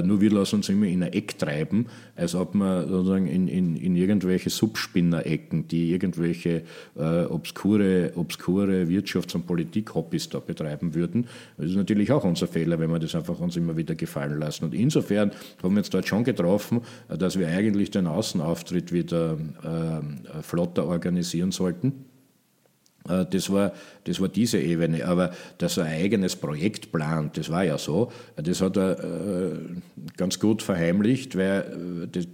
Nur 0.04 0.20
wir 0.20 0.32
lassen 0.32 0.56
uns 0.56 0.70
immer 0.70 0.88
in 0.88 1.04
ein 1.04 1.14
Eck 1.14 1.38
treiben, 1.38 1.86
als 2.16 2.34
ob 2.34 2.56
man 2.56 2.88
sozusagen 2.90 3.28
in, 3.28 3.48
in, 3.48 3.76
in 3.76 3.96
irgendwelche 3.96 4.50
Subspinner-Ecken, 4.50 5.68
die 5.68 5.92
irgendwelche 5.92 6.64
äh, 6.98 7.26
obskure, 7.26 8.14
obskure 8.16 8.86
Wirtschafts- 8.86 9.36
und 9.36 9.46
Politik-Hobbys 9.46 10.30
da 10.30 10.40
betreiben 10.40 10.96
würden. 10.96 11.28
Das 11.58 11.68
ist 11.68 11.76
natürlich 11.76 12.12
auch 12.12 12.24
unser 12.24 12.48
Fehler, 12.48 12.80
wenn 12.80 12.90
wir 12.90 12.98
das 12.98 13.14
einfach 13.14 13.40
uns 13.40 13.58
immer 13.58 13.78
wieder 13.78 13.94
gefallen 13.94 14.40
lassen. 14.40 14.66
Und 14.66 14.74
insofern 14.74 15.30
haben 15.62 15.76
wir 15.76 15.82
uns 15.82 15.92
dort 15.92 16.08
schon 16.08 16.24
getroffen, 16.24 16.82
dass 17.08 17.38
wir 17.38 17.48
eigentlich 17.48 17.92
den 17.92 18.08
Außenauftritt 18.08 18.85
wieder 18.92 19.38
äh, 19.64 20.42
flotter 20.42 20.86
organisieren 20.86 21.52
sollten. 21.52 22.06
Äh, 23.08 23.26
das 23.30 23.52
war, 23.52 23.74
das 24.04 24.20
war 24.20 24.28
diese 24.28 24.60
Ebene. 24.60 25.06
Aber 25.06 25.32
dass 25.58 25.78
er 25.78 25.86
ein 25.86 26.02
eigenes 26.02 26.36
Projekt 26.36 26.92
plant, 26.92 27.38
das 27.38 27.50
war 27.50 27.64
ja 27.64 27.78
so, 27.78 28.12
das 28.36 28.62
hat 28.62 28.78
er 28.78 29.04
äh, 29.04 29.52
ganz 30.18 30.40
gut 30.40 30.62
verheimlicht, 30.62 31.38
weil, 31.38 32.08
das, 32.12 32.28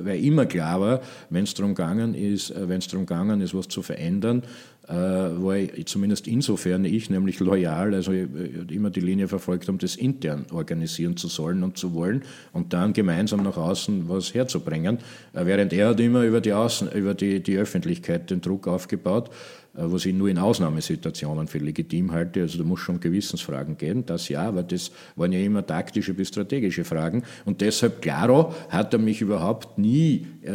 weil 0.00 0.22
immer 0.24 0.46
klar 0.46 0.80
war, 0.80 1.00
wenn 1.30 1.44
es 1.44 1.54
darum 1.54 1.74
gegangen 1.74 2.14
ist, 2.14 2.52
wenn 2.56 2.78
es 2.78 2.88
darum 2.88 3.06
gegangen 3.06 3.40
ist, 3.40 3.54
was 3.54 3.68
zu 3.68 3.82
verändern, 3.82 4.42
äh, 4.42 4.75
war 4.88 5.56
ich 5.56 5.86
zumindest 5.86 6.26
insofern 6.26 6.84
ich 6.84 7.10
nämlich 7.10 7.40
loyal, 7.40 7.94
also 7.94 8.12
immer 8.12 8.90
die 8.90 9.00
Linie 9.00 9.28
verfolgt 9.28 9.68
habe, 9.68 9.78
das 9.78 9.96
intern 9.96 10.46
organisieren 10.52 11.16
zu 11.16 11.28
sollen 11.28 11.62
und 11.62 11.76
zu 11.76 11.94
wollen 11.94 12.22
und 12.52 12.72
dann 12.72 12.92
gemeinsam 12.92 13.42
nach 13.42 13.56
außen 13.56 14.08
was 14.08 14.34
herzubringen. 14.34 14.98
Während 15.32 15.72
er 15.72 15.88
hat 15.88 16.00
immer 16.00 16.22
über 16.22 16.40
die, 16.40 16.52
Außen, 16.52 16.92
über 16.92 17.14
die, 17.14 17.42
die 17.42 17.56
Öffentlichkeit 17.56 18.30
den 18.30 18.40
Druck 18.40 18.68
aufgebaut. 18.68 19.30
Äh, 19.76 19.92
was 19.92 20.06
ich 20.06 20.14
nur 20.14 20.28
in 20.28 20.38
Ausnahmesituationen 20.38 21.46
für 21.46 21.58
legitim 21.58 22.12
halte. 22.12 22.42
Also 22.42 22.58
da 22.58 22.64
muss 22.64 22.80
schon 22.80 23.00
Gewissensfragen 23.00 23.76
gehen, 23.76 24.04
das 24.06 24.28
ja, 24.28 24.42
aber 24.42 24.62
das 24.62 24.90
waren 25.16 25.32
ja 25.32 25.40
immer 25.40 25.64
taktische 25.66 26.14
bis 26.14 26.28
strategische 26.28 26.84
Fragen. 26.84 27.22
Und 27.44 27.60
deshalb, 27.60 28.02
klaro, 28.02 28.54
hat 28.68 28.92
er 28.92 28.98
mich 28.98 29.20
überhaupt 29.20 29.78
nie 29.78 30.26
äh, 30.42 30.50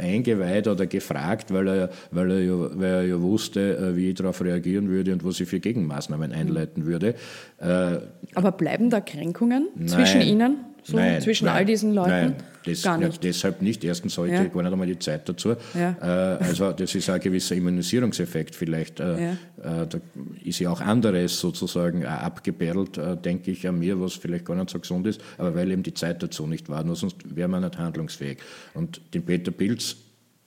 eingeweiht 0.00 0.68
oder 0.68 0.86
gefragt, 0.86 1.52
weil 1.52 1.68
er, 1.68 1.90
weil, 2.10 2.30
er 2.30 2.78
weil 2.78 2.90
er 2.90 3.06
ja 3.06 3.20
wusste, 3.20 3.67
äh, 3.76 3.96
wie 3.96 4.10
ich 4.10 4.14
darauf 4.14 4.40
reagieren 4.42 4.88
würde 4.88 5.12
und 5.12 5.24
was 5.24 5.40
ich 5.40 5.48
für 5.48 5.60
Gegenmaßnahmen 5.60 6.32
einleiten 6.32 6.86
würde. 6.86 7.14
Äh, 7.58 7.98
aber 8.34 8.52
bleiben 8.52 8.90
da 8.90 9.00
Kränkungen 9.00 9.68
nein, 9.74 9.88
zwischen 9.88 10.20
Ihnen? 10.20 10.58
So 10.84 10.96
nein, 10.96 11.20
zwischen 11.20 11.46
nein, 11.46 11.56
all 11.56 11.64
diesen 11.66 11.92
Leuten? 11.92 12.10
Nein, 12.10 12.34
das, 12.64 12.82
Gar 12.82 12.98
nicht. 12.98 13.12
Ja, 13.12 13.18
deshalb 13.20 13.60
nicht. 13.60 13.84
Erstens 13.84 14.16
heute 14.16 14.32
ja. 14.32 14.44
gar 14.44 14.62
nicht 14.62 14.72
einmal 14.72 14.86
die 14.86 14.98
Zeit 14.98 15.28
dazu. 15.28 15.54
Ja. 15.74 15.96
Äh, 16.00 16.44
also 16.44 16.72
das 16.72 16.94
ist 16.94 17.10
ein 17.10 17.20
gewisser 17.20 17.56
Immunisierungseffekt 17.56 18.54
vielleicht. 18.54 19.00
Ja. 19.00 19.36
Da 19.56 19.98
ist 20.44 20.60
ja 20.60 20.70
auch 20.70 20.80
anderes 20.80 21.40
sozusagen 21.40 22.06
abgeperlt, 22.06 23.00
denke 23.24 23.50
ich 23.50 23.66
an 23.66 23.80
mir, 23.80 24.00
was 24.00 24.14
vielleicht 24.14 24.44
gar 24.44 24.54
nicht 24.54 24.70
so 24.70 24.78
gesund 24.78 25.06
ist, 25.08 25.20
aber 25.36 25.54
weil 25.56 25.70
eben 25.72 25.82
die 25.82 25.94
Zeit 25.94 26.22
dazu 26.22 26.46
nicht 26.46 26.68
war, 26.68 26.84
nur 26.84 26.94
sonst 26.94 27.16
wäre 27.34 27.48
man 27.48 27.64
nicht 27.64 27.76
handlungsfähig. 27.76 28.38
Und 28.74 29.00
den 29.14 29.24
Peter 29.24 29.50
Pilz 29.50 29.96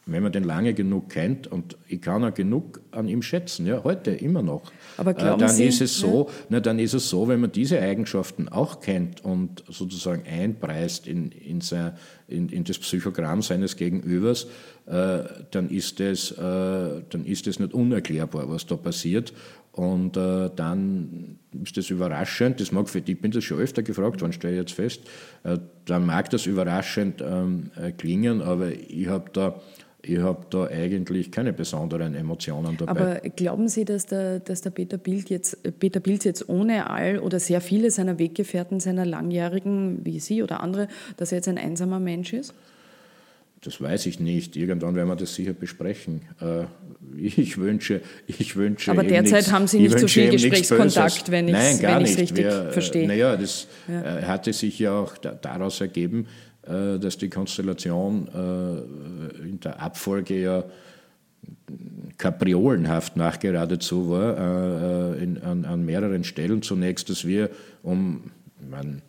wenn 0.08 0.24
man 0.24 0.32
den 0.32 0.44
lange 0.44 0.74
genug 0.74 1.10
kennt 1.10 1.48
und 1.48 1.78
ich 1.88 2.02
kann 2.02 2.24
auch 2.24 2.34
genug 2.34 2.82
an 2.92 3.08
ihm 3.08 3.22
schätzen, 3.22 3.68
ja, 3.68 3.84
heute 3.84 4.12
immer 4.12 4.42
noch, 4.42 4.72
Aber 4.98 5.12
äh, 5.12 5.38
dann 5.38 5.50
Sie, 5.50 5.66
ist 5.66 5.82
es 5.82 5.98
so, 5.98 6.28
ja? 6.28 6.34
na, 6.50 6.60
dann 6.60 6.80
ist 6.80 6.94
es 6.94 7.10
so, 7.10 7.28
wenn 7.28 7.40
man 7.40 7.52
diese 7.52 7.80
Eigenschaften 7.80 8.50
auch 8.50 8.80
kennt 8.80 9.24
und 9.24 9.64
sozusagen 9.70 10.24
einpreist 10.28 11.08
in, 11.08 11.32
in, 11.32 11.62
sein, 11.62 11.94
in, 12.28 12.50
in 12.50 12.64
das 12.64 12.80
Psychogramm 12.80 13.44
seines 13.44 13.76
Gegenübers, 13.76 14.48
äh, 14.88 15.20
dann 15.52 15.70
ist 15.70 16.00
es, 16.00 16.32
äh, 16.32 16.36
dann 16.38 17.26
ist 17.26 17.46
es 17.46 17.60
nicht 17.60 17.74
unerklärbar, 17.74 18.50
was 18.50 18.66
da 18.66 18.76
passiert. 18.76 19.34
Und 19.72 20.18
äh, 20.18 20.50
dann 20.54 21.40
ist 21.64 21.78
das 21.78 21.90
überraschend, 21.90 22.60
das 22.60 22.74
mag 22.74 22.90
für 22.90 23.00
dich, 23.00 23.16
ich 23.16 23.22
bin 23.22 23.32
das 23.32 23.46
schon 23.46 23.60
öfter 23.60 23.84
gefragt 23.84 24.20
worden, 24.20 24.34
stelle 24.34 24.56
ich 24.56 24.60
jetzt 24.60 24.74
fest, 24.74 25.02
äh, 25.44 25.60
dann 25.86 26.06
mag 26.06 26.30
das 26.30 26.46
überraschend 26.46 27.24
ähm, 27.26 27.72
äh, 27.78 27.94
klingen, 27.94 28.42
aber 28.42 28.72
ich 28.74 29.08
habe 29.08 29.30
da 29.32 29.62
ich 30.04 30.20
habe 30.20 30.46
da 30.50 30.66
eigentlich 30.66 31.32
keine 31.32 31.54
besonderen 31.54 32.16
Emotionen 32.16 32.78
dabei. 32.78 32.92
Aber 32.92 33.30
glauben 33.30 33.68
Sie, 33.68 33.86
dass 33.86 34.06
der, 34.06 34.40
dass 34.40 34.62
der 34.62 34.72
Peter, 34.72 34.98
Bild 34.98 35.30
jetzt, 35.30 35.58
Peter 35.80 36.00
Pilz 36.00 36.24
jetzt 36.24 36.50
ohne 36.50 36.90
all 36.90 37.20
oder 37.20 37.40
sehr 37.40 37.62
viele 37.62 37.92
seiner 37.92 38.18
Weggefährten, 38.18 38.80
seiner 38.80 39.06
Langjährigen, 39.06 40.00
wie 40.04 40.20
Sie 40.20 40.42
oder 40.42 40.62
andere, 40.62 40.88
dass 41.18 41.32
er 41.32 41.38
jetzt 41.38 41.48
ein 41.48 41.58
einsamer 41.58 42.00
Mensch 42.00 42.34
ist? 42.34 42.54
Das 43.64 43.80
weiß 43.80 44.08
ich 44.08 44.20
nicht. 44.20 44.56
Irgendwann 44.56 44.96
werden 44.96 45.08
wir 45.08 45.16
das 45.16 45.36
sicher 45.36 45.54
besprechen. 45.54 46.22
Äh, 46.42 46.64
ich 47.18 47.60
wünsche, 47.60 48.02
ich 48.26 48.56
wünsche. 48.56 48.90
Aber 48.90 49.04
derzeit 49.04 49.34
nichts, 49.34 49.52
haben 49.52 49.68
Sie 49.68 49.80
nicht 49.80 50.00
so 50.00 50.08
viel 50.08 50.32
Gesprächskontakt, 50.32 51.30
wenn 51.30 51.48
ich 51.48 51.56
es 51.56 52.18
richtig 52.18 52.36
Wir, 52.36 52.70
äh, 52.70 52.72
verstehe. 52.72 53.08
Naja, 53.08 53.38
das 53.38 53.68
ja. 53.88 54.24
hatte 54.28 54.52
sich 54.52 54.80
ja 54.80 54.94
auch 54.94 55.16
daraus 55.18 55.80
ergeben, 55.80 56.26
äh, 56.26 56.51
dass 56.64 57.18
die 57.18 57.30
Konstellation 57.30 58.28
äh, 58.28 59.48
in 59.48 59.60
der 59.60 59.82
Abfolge 59.82 60.42
ja 60.42 60.64
kapriolenhaft 62.18 63.18
nachgeradezu 63.18 64.12
war, 64.12 64.38
äh, 65.16 65.24
in, 65.24 65.42
an, 65.42 65.66
an, 65.66 65.84
mehreren 65.86 66.24
Stellen. 66.24 66.62
Zunächst, 66.62 67.10
dass 67.10 67.26
wir 67.26 67.50
um 67.82 68.32
man, 68.70 69.02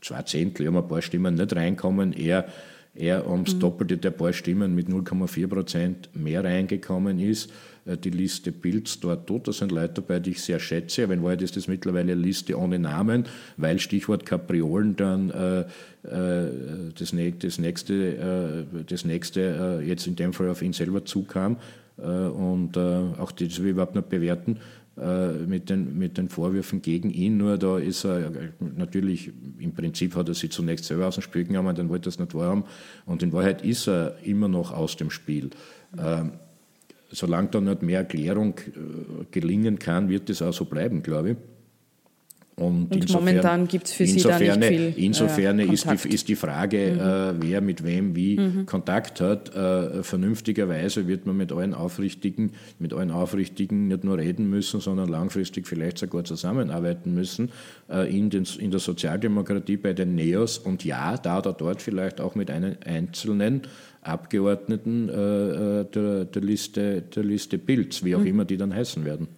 zwei 0.00 0.22
Zehntel, 0.22 0.68
um 0.68 0.78
ein 0.78 0.88
paar 0.88 1.02
Stimmen 1.02 1.34
nicht 1.34 1.54
reinkommen, 1.54 2.12
eher, 2.12 2.46
eher 2.94 3.28
ums 3.28 3.54
mhm. 3.54 3.60
Doppelte 3.60 3.96
der 3.96 4.10
paar 4.10 4.32
Stimmen 4.32 4.74
mit 4.74 4.88
0,4 4.88 5.46
Prozent 5.46 6.08
mehr 6.14 6.44
reingekommen 6.44 7.18
ist. 7.18 7.50
Äh, 7.86 7.96
die 7.96 8.10
Liste 8.10 8.52
Pilz 8.52 9.00
dort 9.00 9.26
tot. 9.26 9.48
Da 9.48 9.52
sind 9.52 9.72
Leute 9.72 9.94
dabei, 9.94 10.20
die 10.20 10.30
ich 10.30 10.42
sehr 10.42 10.58
schätze, 10.58 11.04
aber 11.04 11.14
in 11.14 11.22
Wahrheit 11.22 11.42
ist 11.42 11.56
das 11.56 11.68
mittlerweile 11.68 12.12
eine 12.12 12.20
Liste 12.20 12.58
ohne 12.58 12.78
Namen, 12.78 13.24
weil 13.56 13.78
Stichwort 13.78 14.26
Kapriolen 14.26 14.96
dann 14.96 15.30
äh, 15.30 15.60
äh 15.60 16.50
das, 16.98 17.14
das, 17.38 17.58
nächste, 17.58 18.64
äh, 18.74 18.84
das 18.86 19.04
nächste 19.04 19.80
äh, 19.80 19.86
jetzt 19.86 20.06
in 20.06 20.16
dem 20.16 20.32
Fall 20.32 20.48
auf 20.48 20.62
ihn 20.62 20.72
selber 20.72 21.04
zukam 21.04 21.56
äh, 21.98 22.02
und 22.02 22.76
auch 22.76 23.32
das 23.32 23.58
will 23.58 23.66
ich 23.66 23.72
überhaupt 23.72 23.94
nicht 23.94 24.08
bewerten 24.08 24.58
mit 24.96 25.70
den, 25.70 25.98
mit 25.98 26.18
den 26.18 26.28
Vorwürfen 26.28 26.80
gegen 26.80 27.10
ihn. 27.10 27.36
Nur 27.36 27.58
da 27.58 27.78
ist 27.78 28.04
er 28.04 28.30
natürlich, 28.60 29.32
im 29.58 29.72
Prinzip 29.72 30.14
hat 30.14 30.28
er 30.28 30.34
sie 30.34 30.48
zunächst 30.48 30.84
selber 30.84 31.08
aus 31.08 31.14
dem 31.14 31.22
Spiel 31.22 31.44
genommen, 31.44 31.74
dann 31.74 31.88
wollte 31.88 32.08
er 32.08 32.10
es 32.10 32.18
nicht 32.18 32.34
wahrhaben. 32.34 32.64
Und 33.04 33.22
in 33.22 33.32
Wahrheit 33.32 33.64
ist 33.64 33.88
er 33.88 34.18
immer 34.22 34.46
noch 34.46 34.72
aus 34.72 34.96
dem 34.96 35.10
Spiel. 35.10 35.50
Ähm, 35.98 36.32
solange 37.10 37.48
da 37.48 37.60
nicht 37.60 37.82
mehr 37.82 38.00
Erklärung 38.00 38.58
äh, 38.58 39.24
gelingen 39.30 39.78
kann, 39.78 40.08
wird 40.08 40.30
es 40.30 40.42
auch 40.42 40.52
so 40.52 40.64
bleiben, 40.64 41.02
glaube 41.02 41.30
ich. 41.30 41.36
Und, 42.56 42.84
und 42.84 42.94
insofern, 42.94 43.24
momentan 43.24 43.66
gibt 43.66 43.88
es 43.88 43.94
für 43.94 44.06
Sie 44.06 44.22
da 44.22 44.38
nicht 44.38 44.64
viel 44.64 44.94
Insofern 44.96 45.58
äh, 45.58 45.64
ist, 45.64 45.86
die, 45.90 46.08
ist 46.08 46.28
die 46.28 46.36
Frage, 46.36 46.92
mhm. 46.92 47.00
äh, 47.00 47.50
wer 47.50 47.60
mit 47.60 47.84
wem 47.84 48.14
wie 48.14 48.38
mhm. 48.38 48.66
Kontakt 48.66 49.20
hat. 49.20 49.54
Äh, 49.54 50.04
vernünftigerweise 50.04 51.08
wird 51.08 51.26
man 51.26 51.36
mit 51.36 51.50
allen 51.50 51.74
Aufrichtigen, 51.74 52.52
mit 52.78 52.92
allen 52.92 53.10
Aufrichtigen 53.10 53.88
nicht 53.88 54.04
nur 54.04 54.18
reden 54.18 54.48
müssen, 54.48 54.80
sondern 54.80 55.08
langfristig 55.08 55.66
vielleicht 55.66 55.98
sogar 55.98 56.22
zusammenarbeiten 56.24 57.12
müssen. 57.12 57.50
Äh, 57.90 58.16
in, 58.16 58.30
den, 58.30 58.46
in 58.58 58.70
der 58.70 58.80
Sozialdemokratie 58.80 59.76
bei 59.76 59.92
den 59.92 60.14
Neos 60.14 60.58
und 60.58 60.84
ja, 60.84 61.16
da 61.16 61.38
oder 61.38 61.54
dort 61.54 61.82
vielleicht 61.82 62.20
auch 62.20 62.36
mit 62.36 62.50
einem 62.50 62.76
Einzelnen 62.84 63.62
Abgeordneten 64.04 65.08
äh, 65.08 65.12
äh, 65.80 65.84
der, 65.86 66.24
der, 66.26 66.42
Liste, 66.42 67.02
der 67.02 67.24
Liste 67.24 67.58
Pilz, 67.58 68.04
wie 68.04 68.14
auch 68.14 68.20
mhm. 68.20 68.26
immer 68.26 68.44
die 68.44 68.58
dann 68.58 68.74
heißen 68.74 69.04
werden. 69.04 69.28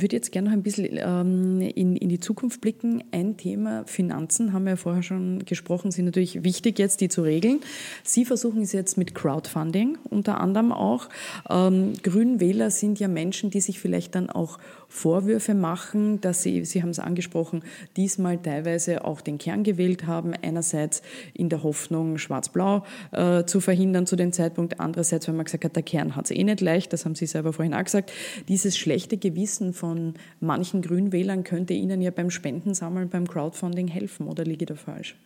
Würde 0.00 0.14
jetzt 0.14 0.30
gerne 0.30 0.50
noch 0.50 0.56
ein 0.56 0.62
bisschen 0.62 0.88
ähm, 0.92 1.60
in, 1.60 1.96
in 1.96 2.08
die 2.08 2.20
Zukunft 2.20 2.60
blicken. 2.60 3.02
Ein 3.12 3.36
Thema, 3.36 3.84
Finanzen, 3.86 4.52
haben 4.52 4.64
wir 4.64 4.72
ja 4.72 4.76
vorher 4.76 5.02
schon 5.02 5.44
gesprochen, 5.44 5.90
sind 5.90 6.04
natürlich 6.04 6.44
wichtig 6.44 6.78
jetzt, 6.78 7.00
die 7.00 7.08
zu 7.08 7.22
regeln. 7.22 7.60
Sie 8.04 8.26
versuchen 8.26 8.62
es 8.62 8.72
jetzt 8.72 8.98
mit 8.98 9.14
Crowdfunding 9.14 9.96
unter 10.10 10.40
anderem 10.40 10.72
auch. 10.72 11.08
Ähm, 11.48 11.94
Grünwähler 12.02 12.70
sind 12.70 13.00
ja 13.00 13.08
Menschen, 13.08 13.50
die 13.50 13.60
sich 13.60 13.80
vielleicht 13.80 14.14
dann 14.14 14.28
auch 14.28 14.58
Vorwürfe 14.88 15.54
machen, 15.54 16.20
dass 16.20 16.42
sie, 16.42 16.64
Sie 16.64 16.82
haben 16.82 16.90
es 16.90 16.98
angesprochen, 16.98 17.62
diesmal 17.96 18.38
teilweise 18.38 19.04
auch 19.04 19.20
den 19.20 19.38
Kern 19.38 19.62
gewählt 19.62 20.06
haben. 20.06 20.32
Einerseits 20.42 21.02
in 21.34 21.48
der 21.48 21.62
Hoffnung, 21.62 22.18
Schwarz-Blau 22.18 22.84
äh, 23.12 23.44
zu 23.44 23.60
verhindern 23.60 24.06
zu 24.06 24.16
dem 24.16 24.32
Zeitpunkt. 24.32 24.80
Andererseits, 24.80 25.28
weil 25.28 25.34
man 25.34 25.44
gesagt 25.44 25.64
hat, 25.64 25.76
der 25.76 25.82
Kern 25.82 26.16
hat 26.16 26.26
es 26.26 26.30
eh 26.30 26.44
nicht 26.44 26.60
leicht, 26.60 26.92
das 26.92 27.04
haben 27.04 27.14
Sie 27.14 27.26
selber 27.26 27.52
vorhin 27.52 27.74
auch 27.74 27.84
gesagt. 27.84 28.12
Dieses 28.48 28.76
schlechte 28.76 29.16
Gewissen 29.16 29.72
von 29.72 30.14
manchen 30.40 30.82
Grünwählern 30.82 31.44
könnte 31.44 31.74
Ihnen 31.74 32.00
ja 32.00 32.10
beim 32.10 32.30
Spendensammeln, 32.30 33.08
beim 33.08 33.26
Crowdfunding 33.26 33.88
helfen, 33.88 34.26
oder 34.28 34.44
liege 34.44 34.64
ich 34.64 34.68
da 34.68 34.74
falsch? 34.74 35.16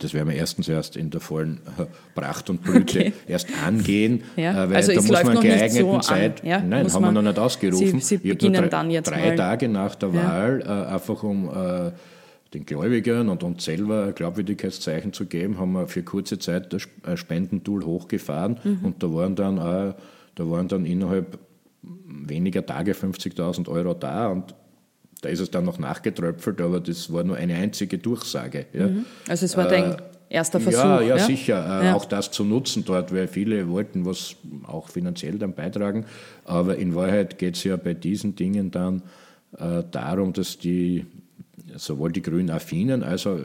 Das 0.00 0.14
werden 0.14 0.28
wir 0.28 0.36
erstens 0.36 0.68
erst 0.68 0.96
in 0.96 1.10
der 1.10 1.20
vollen 1.20 1.60
äh, 1.78 1.84
Pracht 2.14 2.48
und 2.48 2.62
Blüte 2.62 2.98
okay. 2.98 3.12
erst 3.28 3.48
angehen, 3.64 4.22
ja. 4.34 4.64
Äh, 4.64 4.70
weil 4.70 4.76
also 4.76 4.94
da 4.94 5.02
muss 5.02 5.24
man 5.24 5.40
geeigneten 5.40 5.92
so 5.92 5.98
Zeit, 6.00 6.42
ja, 6.42 6.60
nein, 6.60 6.92
haben 6.92 7.02
wir 7.02 7.12
noch 7.12 7.22
nicht 7.22 7.38
ausgerufen. 7.38 8.00
Sie, 8.00 8.16
Sie 8.16 8.28
beginnen 8.28 8.62
drei, 8.62 8.68
dann 8.68 8.90
jetzt 8.90 9.10
drei 9.10 9.28
mal. 9.28 9.36
Tage 9.36 9.68
nach 9.68 9.94
der 9.94 10.08
ja. 10.08 10.24
Wahl, 10.24 10.62
äh, 10.62 10.92
einfach 10.94 11.22
um 11.22 11.48
äh, 11.48 11.92
den 12.54 12.64
Gläubigern 12.64 13.28
und 13.28 13.42
uns 13.42 13.64
selber 13.64 14.12
Glaubwürdigkeitszeichen 14.12 15.12
zu 15.12 15.26
geben, 15.26 15.58
haben 15.58 15.72
wir 15.72 15.86
für 15.86 16.02
kurze 16.02 16.38
Zeit 16.38 16.72
das 16.72 16.88
Spendentool 17.18 17.84
hochgefahren 17.84 18.58
mhm. 18.64 18.78
und 18.82 19.02
da 19.02 19.12
waren 19.12 19.36
dann 19.36 19.58
auch, 19.58 19.94
da 20.34 20.50
waren 20.50 20.66
dann 20.66 20.86
innerhalb 20.86 21.38
weniger 21.82 22.64
Tage 22.64 22.92
50.000 22.92 23.68
Euro 23.68 23.94
da 23.94 24.28
und 24.28 24.54
da 25.20 25.28
ist 25.28 25.40
es 25.40 25.50
dann 25.50 25.64
noch 25.64 25.78
nachgetröpfelt, 25.78 26.60
aber 26.60 26.80
das 26.80 27.12
war 27.12 27.24
nur 27.24 27.36
eine 27.36 27.54
einzige 27.54 27.98
Durchsage. 27.98 28.66
Ja. 28.72 28.88
Mhm. 28.88 29.04
Also 29.28 29.44
es 29.44 29.56
war 29.56 29.68
dein 29.68 29.92
äh, 29.92 29.96
erster 30.28 30.60
Versuch. 30.60 30.82
Ja, 30.82 31.00
ja, 31.00 31.16
ja? 31.16 31.24
sicher. 31.24 31.82
Äh, 31.82 31.86
ja. 31.86 31.94
Auch 31.94 32.04
das 32.04 32.30
zu 32.30 32.44
nutzen 32.44 32.84
dort, 32.84 33.14
weil 33.14 33.28
viele 33.28 33.68
wollten 33.68 34.06
was 34.06 34.36
auch 34.66 34.88
finanziell 34.88 35.38
dann 35.38 35.54
beitragen. 35.54 36.06
Aber 36.44 36.76
in 36.76 36.94
Wahrheit 36.94 37.38
geht 37.38 37.56
es 37.56 37.64
ja 37.64 37.76
bei 37.76 37.94
diesen 37.94 38.36
Dingen 38.36 38.70
dann 38.70 39.02
äh, 39.58 39.82
darum, 39.90 40.32
dass 40.32 40.58
die 40.58 41.06
sowohl 41.76 42.12
die 42.12 42.22
grün 42.22 42.50
Affinen 42.50 43.02
als 43.02 43.26
auch 43.26 43.38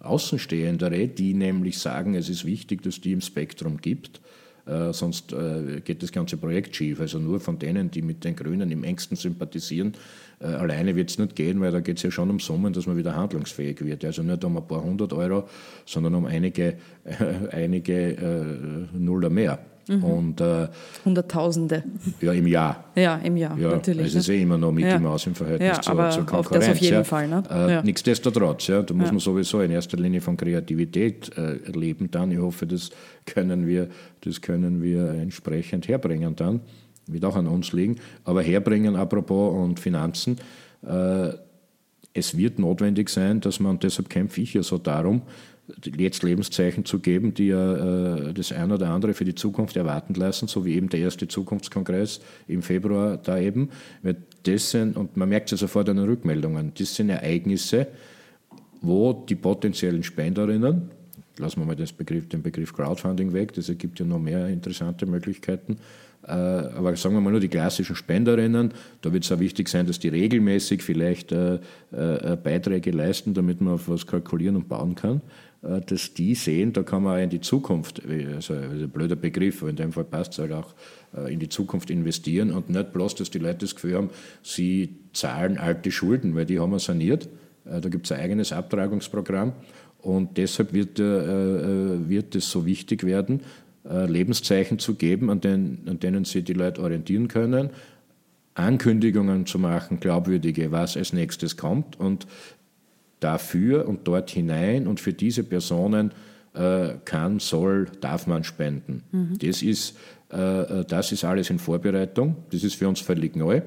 Außenstehendere, 0.00 1.08
die 1.08 1.34
nämlich 1.34 1.78
sagen, 1.78 2.14
es 2.14 2.28
ist 2.28 2.44
wichtig, 2.44 2.82
dass 2.82 3.00
die 3.00 3.12
im 3.12 3.20
Spektrum 3.20 3.78
gibt, 3.78 4.20
äh, 4.66 4.92
sonst 4.92 5.32
äh, 5.32 5.80
geht 5.84 6.02
das 6.02 6.12
ganze 6.12 6.36
Projekt 6.36 6.76
schief. 6.76 7.00
Also 7.00 7.18
nur 7.18 7.40
von 7.40 7.58
denen, 7.58 7.90
die 7.90 8.02
mit 8.02 8.24
den 8.24 8.36
Grünen 8.36 8.70
im 8.70 8.84
engsten 8.84 9.16
sympathisieren, 9.16 9.94
äh, 10.40 10.46
alleine 10.46 10.94
wird 10.94 11.10
es 11.10 11.18
nicht 11.18 11.34
gehen, 11.34 11.60
weil 11.60 11.72
da 11.72 11.80
geht 11.80 11.96
es 11.96 12.02
ja 12.02 12.10
schon 12.10 12.30
um 12.30 12.38
Summen, 12.38 12.72
dass 12.72 12.86
man 12.86 12.96
wieder 12.96 13.16
handlungsfähig 13.16 13.84
wird. 13.84 14.04
Also 14.04 14.22
nicht 14.22 14.44
um 14.44 14.56
ein 14.56 14.66
paar 14.66 14.82
hundert 14.82 15.12
Euro, 15.12 15.48
sondern 15.84 16.14
um 16.14 16.26
einige, 16.26 16.76
einige 17.50 18.16
äh, 18.16 18.96
Nuller 18.96 19.30
mehr. 19.30 19.58
Mhm. 19.88 20.04
Und, 20.04 20.40
äh, 20.40 20.68
Hunderttausende. 21.04 21.82
Ja, 22.20 22.32
im 22.32 22.46
Jahr. 22.46 22.84
Ja, 22.94 23.16
im 23.16 23.36
Jahr, 23.36 23.58
ja, 23.58 23.70
natürlich. 23.70 24.06
Es 24.06 24.14
ist 24.14 24.28
ne? 24.28 24.36
eh 24.36 24.42
immer 24.42 24.58
noch 24.58 24.72
Mickey 24.72 24.88
ja. 24.88 24.98
Maus 24.98 25.26
im 25.26 25.34
Verhältnis 25.34 25.76
ja, 25.76 25.80
zur, 25.80 25.92
aber 25.92 26.10
zur 26.10 26.26
Konkurrenz. 26.26 26.64
Auf 26.64 26.70
auf 26.72 26.78
jeden 26.78 26.94
ja. 26.94 27.04
Fall. 27.04 27.28
Ne? 27.28 27.42
Äh, 27.50 27.70
ja. 27.70 27.82
Nichtsdestotrotz, 27.82 28.68
ja, 28.68 28.82
da 28.82 28.94
muss 28.94 29.10
man 29.10 29.18
sowieso 29.18 29.60
in 29.60 29.70
erster 29.70 29.96
Linie 29.96 30.20
von 30.20 30.36
Kreativität 30.36 31.36
äh, 31.36 31.56
erleben 31.64 32.10
dann. 32.10 32.30
Ich 32.30 32.38
hoffe, 32.38 32.66
das 32.66 32.90
können, 33.26 33.66
wir, 33.66 33.88
das 34.20 34.40
können 34.40 34.82
wir 34.82 35.10
entsprechend 35.10 35.88
herbringen 35.88 36.36
dann. 36.36 36.60
Wird 37.06 37.24
auch 37.24 37.36
an 37.36 37.48
uns 37.48 37.72
liegen. 37.72 37.96
Aber 38.24 38.42
herbringen, 38.42 38.94
apropos 38.94 39.54
und 39.54 39.80
Finanzen, 39.80 40.38
äh, 40.86 41.30
es 42.14 42.36
wird 42.36 42.58
notwendig 42.58 43.08
sein, 43.08 43.40
dass 43.40 43.58
man, 43.58 43.78
deshalb 43.78 44.08
kämpfe 44.08 44.42
ich 44.42 44.54
ja 44.54 44.62
so 44.62 44.78
darum, 44.78 45.22
jetzt 45.96 46.22
Lebenszeichen 46.22 46.84
zu 46.84 46.98
geben, 46.98 47.34
die 47.34 47.48
ja 47.48 48.26
äh, 48.28 48.34
das 48.34 48.52
eine 48.52 48.74
oder 48.74 48.90
andere 48.90 49.14
für 49.14 49.24
die 49.24 49.34
Zukunft 49.34 49.76
erwarten 49.76 50.14
lassen, 50.14 50.48
so 50.48 50.64
wie 50.64 50.74
eben 50.74 50.88
der 50.88 51.00
erste 51.00 51.28
Zukunftskongress 51.28 52.20
im 52.48 52.62
Februar 52.62 53.16
da 53.16 53.38
eben. 53.38 53.70
Das 54.42 54.70
sind, 54.70 54.96
und 54.96 55.16
man 55.16 55.28
merkt 55.28 55.52
es 55.52 55.60
ja 55.60 55.66
sofort 55.66 55.88
an 55.88 55.96
den 55.96 56.06
Rückmeldungen, 56.06 56.72
das 56.76 56.94
sind 56.94 57.10
Ereignisse, 57.10 57.86
wo 58.80 59.12
die 59.12 59.36
potenziellen 59.36 60.02
Spenderinnen, 60.02 60.90
lassen 61.38 61.60
wir 61.60 61.66
mal 61.66 61.76
Begriff, 61.96 62.28
den 62.28 62.42
Begriff 62.42 62.72
Crowdfunding 62.72 63.32
weg, 63.32 63.52
das 63.54 63.68
ergibt 63.68 64.00
ja 64.00 64.04
noch 64.04 64.18
mehr 64.18 64.48
interessante 64.48 65.06
Möglichkeiten, 65.06 65.78
äh, 66.24 66.30
aber 66.30 66.94
sagen 66.96 67.14
wir 67.14 67.20
mal 67.20 67.30
nur 67.30 67.40
die 67.40 67.48
klassischen 67.48 67.96
Spenderinnen, 67.96 68.72
da 69.00 69.12
wird 69.12 69.24
es 69.24 69.32
auch 69.32 69.40
wichtig 69.40 69.68
sein, 69.68 69.86
dass 69.86 69.98
die 69.98 70.08
regelmäßig 70.08 70.82
vielleicht 70.82 71.32
äh, 71.32 71.58
äh, 71.90 72.36
Beiträge 72.36 72.90
leisten, 72.90 73.34
damit 73.34 73.60
man 73.60 73.74
auf 73.74 73.88
was 73.88 74.06
kalkulieren 74.06 74.56
und 74.56 74.68
bauen 74.68 74.94
kann. 74.94 75.20
Äh, 75.62 75.80
dass 75.80 76.14
die 76.14 76.34
sehen, 76.34 76.72
da 76.72 76.82
kann 76.82 77.02
man 77.02 77.16
auch 77.16 77.22
in 77.22 77.30
die 77.30 77.40
Zukunft, 77.40 78.02
also 78.34 78.54
ein 78.54 78.90
blöder 78.90 79.16
Begriff, 79.16 79.62
aber 79.62 79.70
in 79.70 79.76
dem 79.76 79.92
Fall 79.92 80.04
passt 80.04 80.32
es 80.32 80.38
halt 80.40 80.52
auch, 80.52 80.74
äh, 81.16 81.32
in 81.32 81.38
die 81.38 81.48
Zukunft 81.48 81.90
investieren 81.90 82.50
und 82.50 82.68
nicht 82.68 82.92
bloß, 82.92 83.14
dass 83.14 83.30
die 83.30 83.38
Leute 83.38 83.58
das 83.58 83.74
Gefühl 83.74 83.94
haben, 83.94 84.10
sie 84.42 84.96
zahlen 85.12 85.58
alte 85.58 85.90
Schulden, 85.90 86.34
weil 86.34 86.46
die 86.46 86.58
haben 86.58 86.72
wir 86.72 86.80
saniert. 86.80 87.28
Äh, 87.64 87.80
da 87.80 87.88
gibt 87.88 88.06
es 88.06 88.12
ein 88.12 88.20
eigenes 88.20 88.52
Abtragungsprogramm 88.52 89.52
und 89.98 90.36
deshalb 90.36 90.72
wird, 90.72 90.98
wird 90.98 92.34
es 92.34 92.50
so 92.50 92.66
wichtig 92.66 93.04
werden, 93.04 93.42
Lebenszeichen 93.84 94.80
zu 94.80 94.96
geben, 94.96 95.30
an, 95.30 95.40
den, 95.40 95.78
an 95.86 96.00
denen 96.00 96.24
sich 96.24 96.42
die 96.42 96.54
Leute 96.54 96.82
orientieren 96.82 97.28
können, 97.28 97.70
Ankündigungen 98.54 99.46
zu 99.46 99.60
machen, 99.60 100.00
glaubwürdige, 100.00 100.72
was 100.72 100.96
als 100.96 101.12
nächstes 101.12 101.56
kommt 101.56 102.00
und 102.00 102.26
dafür 103.22 103.88
und 103.88 104.06
dort 104.08 104.30
hinein 104.30 104.86
und 104.86 105.00
für 105.00 105.12
diese 105.12 105.44
Personen 105.44 106.12
äh, 106.54 106.94
kann, 107.04 107.38
soll, 107.38 107.86
darf 108.00 108.26
man 108.26 108.44
spenden. 108.44 109.02
Mhm. 109.12 109.38
Das, 109.38 109.62
ist, 109.62 109.96
äh, 110.32 110.80
äh, 110.80 110.84
das 110.84 111.12
ist 111.12 111.24
alles 111.24 111.50
in 111.50 111.58
Vorbereitung. 111.58 112.36
Das 112.50 112.62
ist 112.64 112.74
für 112.74 112.88
uns 112.88 113.00
völlig 113.00 113.36
neu. 113.36 113.62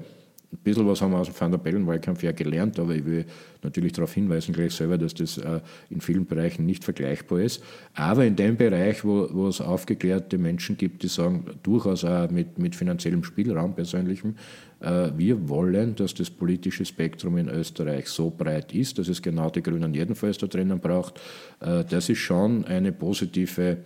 Ein 0.55 0.63
bisschen 0.63 0.87
was 0.87 1.01
haben 1.01 1.11
wir 1.11 1.19
aus 1.19 1.27
dem 1.27 1.39
Van 1.39 1.51
der 1.51 1.57
Bellen-Wahlkampf 1.57 2.23
ja 2.23 2.31
gelernt, 2.31 2.79
aber 2.79 2.95
ich 2.95 3.05
will 3.05 3.25
natürlich 3.61 3.91
darauf 3.91 4.13
hinweisen 4.13 4.53
gleich 4.53 4.73
selber, 4.73 4.97
dass 4.97 5.13
das 5.13 5.37
äh, 5.37 5.59
in 5.89 5.99
vielen 5.99 6.25
Bereichen 6.25 6.65
nicht 6.65 6.85
vergleichbar 6.85 7.41
ist. 7.41 7.61
Aber 7.93 8.25
in 8.25 8.37
dem 8.37 8.55
Bereich, 8.55 9.03
wo, 9.03 9.27
wo 9.31 9.47
es 9.47 9.59
aufgeklärte 9.59 10.37
Menschen 10.37 10.77
gibt, 10.77 11.03
die 11.03 11.09
sagen, 11.09 11.45
durchaus 11.61 12.05
auch 12.05 12.29
mit, 12.31 12.57
mit 12.57 12.75
finanziellem 12.75 13.23
Spielraum, 13.25 13.75
persönlichem, 13.75 14.35
äh, 14.79 15.09
wir 15.17 15.49
wollen, 15.49 15.95
dass 15.95 16.13
das 16.13 16.29
politische 16.29 16.85
Spektrum 16.85 17.37
in 17.37 17.49
Österreich 17.49 18.07
so 18.07 18.29
breit 18.29 18.73
ist, 18.73 18.97
dass 18.97 19.09
es 19.09 19.21
genau 19.21 19.49
die 19.49 19.61
Grünen 19.61 19.93
jedenfalls 19.93 20.37
da 20.37 20.47
drinnen 20.47 20.79
braucht. 20.79 21.19
Äh, 21.59 21.83
das 21.83 22.07
ist 22.07 22.19
schon 22.19 22.63
eine 22.63 22.93
positive 22.93 23.77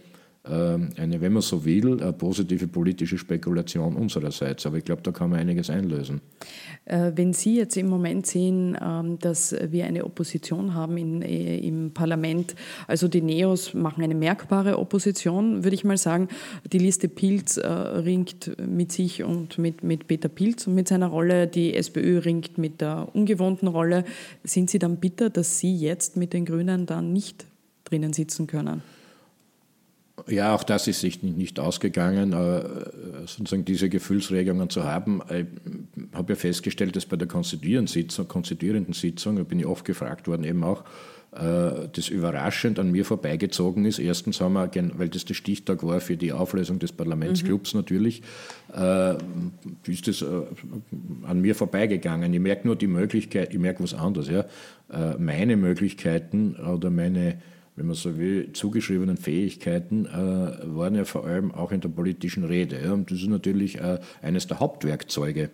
eine, 0.43 1.21
wenn 1.21 1.33
man 1.33 1.41
so 1.41 1.65
will, 1.65 1.97
positive 2.13 2.67
politische 2.67 3.17
Spekulation 3.17 3.95
unsererseits. 3.95 4.65
Aber 4.65 4.77
ich 4.77 4.85
glaube, 4.85 5.01
da 5.01 5.11
kann 5.11 5.29
man 5.29 5.39
einiges 5.39 5.69
einlösen. 5.69 6.21
Äh, 6.85 7.11
wenn 7.15 7.33
Sie 7.33 7.55
jetzt 7.55 7.77
im 7.77 7.87
Moment 7.87 8.25
sehen, 8.25 8.77
ähm, 8.81 9.19
dass 9.19 9.55
wir 9.69 9.85
eine 9.85 10.05
Opposition 10.05 10.73
haben 10.73 10.97
in, 10.97 11.21
äh, 11.21 11.57
im 11.57 11.91
Parlament, 11.93 12.55
also 12.87 13.07
die 13.07 13.21
Neos 13.21 13.73
machen 13.73 14.03
eine 14.03 14.15
merkbare 14.15 14.79
Opposition, 14.79 15.63
würde 15.63 15.75
ich 15.75 15.83
mal 15.83 15.97
sagen. 15.97 16.29
Die 16.71 16.79
Liste 16.79 17.09
Pilz 17.09 17.57
äh, 17.57 17.67
ringt 17.67 18.51
mit 18.65 18.91
sich 18.91 19.23
und 19.23 19.57
mit, 19.57 19.83
mit 19.83 20.07
Peter 20.07 20.29
Pilz 20.29 20.67
und 20.67 20.75
mit 20.75 20.87
seiner 20.87 21.07
Rolle. 21.07 21.47
Die 21.47 21.75
SPÖ 21.75 22.19
ringt 22.19 22.57
mit 22.57 22.81
der 22.81 23.09
ungewohnten 23.13 23.67
Rolle. 23.67 24.05
Sind 24.43 24.69
Sie 24.69 24.79
dann 24.79 24.97
bitter, 24.97 25.29
dass 25.29 25.59
Sie 25.59 25.75
jetzt 25.75 26.17
mit 26.17 26.33
den 26.33 26.45
Grünen 26.45 26.85
dann 26.85 27.13
nicht 27.13 27.45
drinnen 27.83 28.13
sitzen 28.13 28.47
können? 28.47 28.81
Ja, 30.29 30.55
auch 30.55 30.63
das 30.63 30.87
ist 30.87 31.01
sich 31.01 31.23
nicht 31.23 31.59
ausgegangen, 31.59 32.33
äh, 32.33 32.61
sozusagen 33.25 33.65
diese 33.65 33.89
Gefühlsregungen 33.89 34.69
zu 34.69 34.83
haben. 34.83 35.21
Ich 35.29 35.45
habe 36.13 36.33
ja 36.33 36.35
festgestellt, 36.35 36.95
dass 36.95 37.05
bei 37.05 37.17
der 37.17 37.27
konstituierenden 37.27 37.87
Sitzung, 37.87 38.27
konstituierenden 38.27 38.93
Sitzung, 38.93 39.37
da 39.37 39.43
bin 39.43 39.59
ich 39.59 39.65
oft 39.65 39.85
gefragt 39.85 40.27
worden, 40.27 40.43
eben 40.43 40.63
auch, 40.63 40.83
äh, 41.31 41.87
das 41.91 42.09
überraschend 42.09 42.79
an 42.79 42.91
mir 42.91 43.05
vorbeigezogen 43.05 43.85
ist. 43.85 43.99
Erstens 43.99 44.41
haben 44.41 44.53
wir, 44.53 44.69
weil 44.97 45.09
das 45.09 45.25
der 45.25 45.35
Stichtag 45.35 45.83
war 45.83 45.99
für 45.99 46.17
die 46.17 46.31
Auflösung 46.31 46.79
des 46.79 46.91
Parlamentsclubs 46.91 47.73
mhm. 47.73 47.79
natürlich, 47.79 48.21
äh, 48.75 49.15
ist 49.87 50.07
das 50.07 50.23
an 50.23 51.41
mir 51.41 51.55
vorbeigegangen. 51.55 52.33
Ich 52.33 52.39
merke 52.39 52.67
nur 52.67 52.75
die 52.75 52.87
Möglichkeit, 52.87 53.53
ich 53.53 53.59
merke 53.59 53.83
was 53.83 53.93
anderes. 53.93 54.29
Ja. 54.29 54.45
Meine 55.19 55.55
Möglichkeiten 55.55 56.55
oder 56.55 56.89
meine 56.89 57.37
wenn 57.79 57.87
man 57.87 57.95
so 57.95 58.17
will, 58.17 58.51
zugeschriebenen 58.51 59.15
Fähigkeiten 59.15 60.05
äh, 60.05 60.09
waren 60.09 60.95
ja 60.95 61.05
vor 61.05 61.25
allem 61.25 61.53
auch 61.53 61.71
in 61.71 61.79
der 61.79 61.87
politischen 61.87 62.43
Rede. 62.43 62.77
Ja, 62.83 62.91
und 62.91 63.09
das 63.09 63.19
ist 63.19 63.29
natürlich 63.29 63.79
äh, 63.79 63.99
eines 64.21 64.47
der 64.47 64.59
Hauptwerkzeuge. 64.59 65.49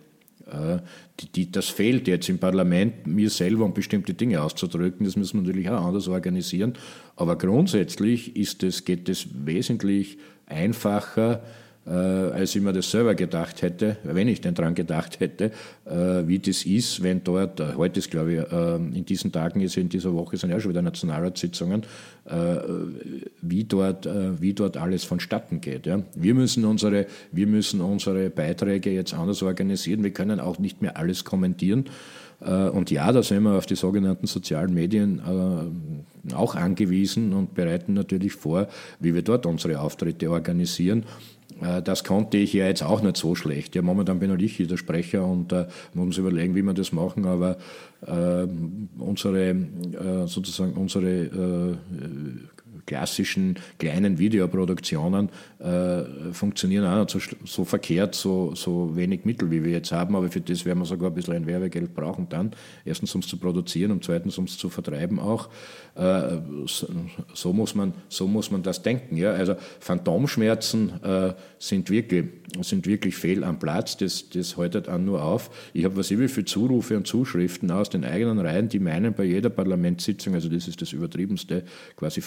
Äh, 0.50 0.78
die, 1.20 1.30
die, 1.30 1.52
das 1.52 1.68
fehlt 1.68 2.08
jetzt 2.08 2.28
im 2.28 2.40
Parlament, 2.40 3.06
mir 3.06 3.30
selber 3.30 3.64
um 3.64 3.74
bestimmte 3.74 4.12
Dinge 4.12 4.42
auszudrücken. 4.42 5.06
Das 5.06 5.14
müssen 5.14 5.38
wir 5.38 5.42
natürlich 5.42 5.70
auch 5.70 5.84
anders 5.84 6.08
organisieren. 6.08 6.72
Aber 7.14 7.38
grundsätzlich 7.38 8.34
ist 8.34 8.64
es, 8.64 8.84
geht 8.84 9.08
es 9.08 9.28
wesentlich 9.46 10.18
einfacher, 10.46 11.44
als 11.86 12.56
ich 12.56 12.62
mir 12.62 12.72
das 12.72 12.90
selber 12.90 13.14
gedacht 13.14 13.62
hätte, 13.62 13.96
wenn 14.02 14.26
ich 14.26 14.40
denn 14.40 14.54
dran 14.54 14.74
gedacht 14.74 15.20
hätte, 15.20 15.52
äh, 15.84 16.26
wie 16.26 16.40
das 16.40 16.64
ist, 16.64 17.02
wenn 17.02 17.22
dort, 17.22 17.60
äh, 17.60 17.74
heute 17.76 18.00
ist 18.00 18.10
glaube 18.10 18.32
ich, 18.32 18.52
äh, 18.52 18.76
in 18.76 19.04
diesen 19.04 19.30
Tagen 19.30 19.60
ist 19.60 19.76
in 19.76 19.88
dieser 19.88 20.12
Woche 20.12 20.36
sind 20.36 20.50
ja 20.50 20.58
schon 20.58 20.72
wieder 20.72 20.82
Nationalratssitzungen, 20.82 21.82
äh, 22.24 22.56
wie, 23.40 23.64
dort, 23.64 24.06
äh, 24.06 24.40
wie 24.40 24.52
dort 24.52 24.76
alles 24.76 25.04
vonstatten 25.04 25.60
geht. 25.60 25.86
Wir, 25.86 26.34
müssen 26.34 26.64
unsere, 26.64 27.06
wir 27.30 27.46
müssen 27.46 27.80
unsere 27.80 28.30
Beiträge 28.30 28.90
jetzt 28.90 29.14
anders 29.14 29.42
organisieren, 29.42 30.02
wir 30.02 30.12
können 30.12 30.40
auch 30.40 30.58
nicht 30.58 30.82
mehr 30.82 30.96
alles 30.96 31.24
kommentieren. 31.24 31.84
Und 32.38 32.90
ja, 32.90 33.10
da 33.12 33.22
sind 33.22 33.44
wir 33.44 33.56
auf 33.56 33.64
die 33.64 33.76
sogenannten 33.76 34.26
sozialen 34.26 34.74
Medien 34.74 35.22
auch 36.34 36.54
angewiesen 36.54 37.32
und 37.32 37.54
bereiten 37.54 37.94
natürlich 37.94 38.34
vor, 38.34 38.68
wie 39.00 39.14
wir 39.14 39.22
dort 39.22 39.46
unsere 39.46 39.80
Auftritte 39.80 40.30
organisieren. 40.30 41.04
Äh, 41.60 41.82
das 41.82 42.04
konnte 42.04 42.36
ich 42.36 42.52
ja 42.52 42.66
jetzt 42.66 42.82
auch 42.82 43.02
nicht 43.02 43.16
so 43.16 43.34
schlecht. 43.34 43.74
Ja, 43.74 43.82
momentan 43.82 44.18
bin 44.18 44.38
ich 44.38 44.56
hier 44.56 44.66
der 44.66 44.76
Sprecher 44.76 45.24
und 45.24 45.52
äh, 45.52 45.66
muss 45.94 46.06
uns 46.06 46.18
überlegen, 46.18 46.54
wie 46.54 46.62
wir 46.62 46.74
das 46.74 46.92
machen, 46.92 47.26
aber 47.26 47.56
äh, 48.06 48.46
unsere, 48.98 49.50
äh, 49.50 50.26
sozusagen 50.26 50.74
unsere 50.74 51.08
äh, 51.08 51.76
klassischen 52.86 53.56
kleinen 53.78 54.18
Videoproduktionen 54.18 55.28
äh, 55.58 56.32
funktionieren 56.32 56.86
auch 56.86 56.98
nicht 56.98 57.10
so, 57.10 57.18
so, 57.44 57.64
verkehrt, 57.64 58.14
so, 58.14 58.54
so 58.54 58.96
wenig 58.96 59.24
Mittel, 59.24 59.50
wie 59.50 59.64
wir 59.64 59.72
jetzt 59.72 59.92
haben. 59.92 60.14
Aber 60.16 60.28
für 60.28 60.40
das 60.40 60.64
werden 60.64 60.78
wir 60.78 60.86
sogar 60.86 61.10
ein 61.10 61.14
bisschen 61.14 61.34
ein 61.34 61.46
Werbegeld 61.46 61.94
brauchen 61.94 62.28
dann. 62.28 62.52
Erstens, 62.84 63.14
um 63.14 63.20
es 63.20 63.28
zu 63.28 63.36
produzieren 63.36 63.90
und 63.90 64.04
zweitens, 64.04 64.38
um 64.38 64.44
es 64.44 64.56
zu 64.56 64.68
vertreiben 64.68 65.18
auch. 65.18 65.48
Äh, 65.94 66.38
so, 66.66 66.86
so, 67.34 67.52
muss 67.52 67.74
man, 67.74 67.94
so 68.08 68.28
muss 68.28 68.50
man 68.50 68.62
das 68.62 68.82
denken. 68.82 69.16
Ja? 69.16 69.32
Also 69.32 69.56
Phantomschmerzen 69.80 71.02
äh, 71.02 71.34
sind, 71.58 71.90
wirklich, 71.90 72.26
sind 72.60 72.86
wirklich 72.86 73.16
fehl 73.16 73.44
am 73.44 73.58
Platz. 73.58 73.96
Das, 73.96 74.30
das 74.30 74.56
haltet 74.56 74.88
an 74.88 75.04
nur 75.04 75.22
auf. 75.22 75.50
Ich 75.72 75.84
habe 75.84 75.96
was 75.96 76.10
wie 76.10 76.28
viele 76.28 76.46
Zurufe 76.46 76.96
und 76.96 77.06
Zuschriften 77.06 77.70
aus 77.70 77.90
den 77.90 78.04
eigenen 78.04 78.38
Reihen, 78.38 78.68
die 78.68 78.78
meinen, 78.78 79.12
bei 79.14 79.24
jeder 79.24 79.50
Parlamentssitzung, 79.50 80.34
also 80.34 80.48
das 80.48 80.68
ist 80.68 80.80
das 80.80 80.92
übertriebenste 80.92 81.64
quasi 81.96 82.20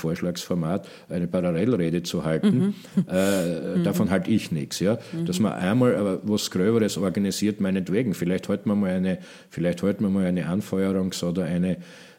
Vorschlagsformat, 0.49 0.87
eine 1.09 1.27
Parallelrede 1.27 2.03
zu 2.03 2.25
halten. 2.25 2.57
Mhm. 2.57 2.73
Äh, 3.09 3.77
mhm. 3.77 3.83
Davon 3.83 4.09
halte 4.09 4.31
ich 4.31 4.51
nichts. 4.51 4.79
Ja? 4.79 4.97
Mhm. 5.11 5.25
Dass 5.25 5.39
man 5.39 5.53
einmal 5.53 5.95
aber 5.95 6.19
was 6.23 6.51
Gröberes 6.51 6.97
organisiert, 6.97 7.61
meinetwegen. 7.61 8.13
Vielleicht 8.13 8.49
halten 8.49 8.69
wir 8.69 8.75
mal 8.75 8.91
eine, 8.91 9.19
vielleicht 9.49 9.83
halten 9.83 10.03
wir 10.03 10.09
mal 10.09 10.25
eine 10.25 10.47
Anfeuerungs- 10.47 11.23
oder 11.23 11.45
eine 11.45 11.77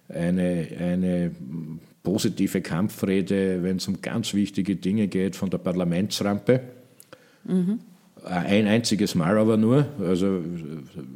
eine, 0.08 0.66
eine 0.76 1.30
positive 2.02 2.62
Kampfrede, 2.62 3.62
wenn 3.62 3.76
es 3.76 3.86
um 3.86 4.02
ganz 4.02 4.34
wichtige 4.34 4.74
Dinge 4.74 5.06
geht, 5.06 5.36
von 5.36 5.50
der 5.50 5.58
Parlamentsrampe. 5.58 6.62
Ein 8.24 8.66
einziges 8.66 9.14
Mal 9.14 9.38
aber 9.38 9.56
nur, 9.56 9.86
also, 10.00 10.42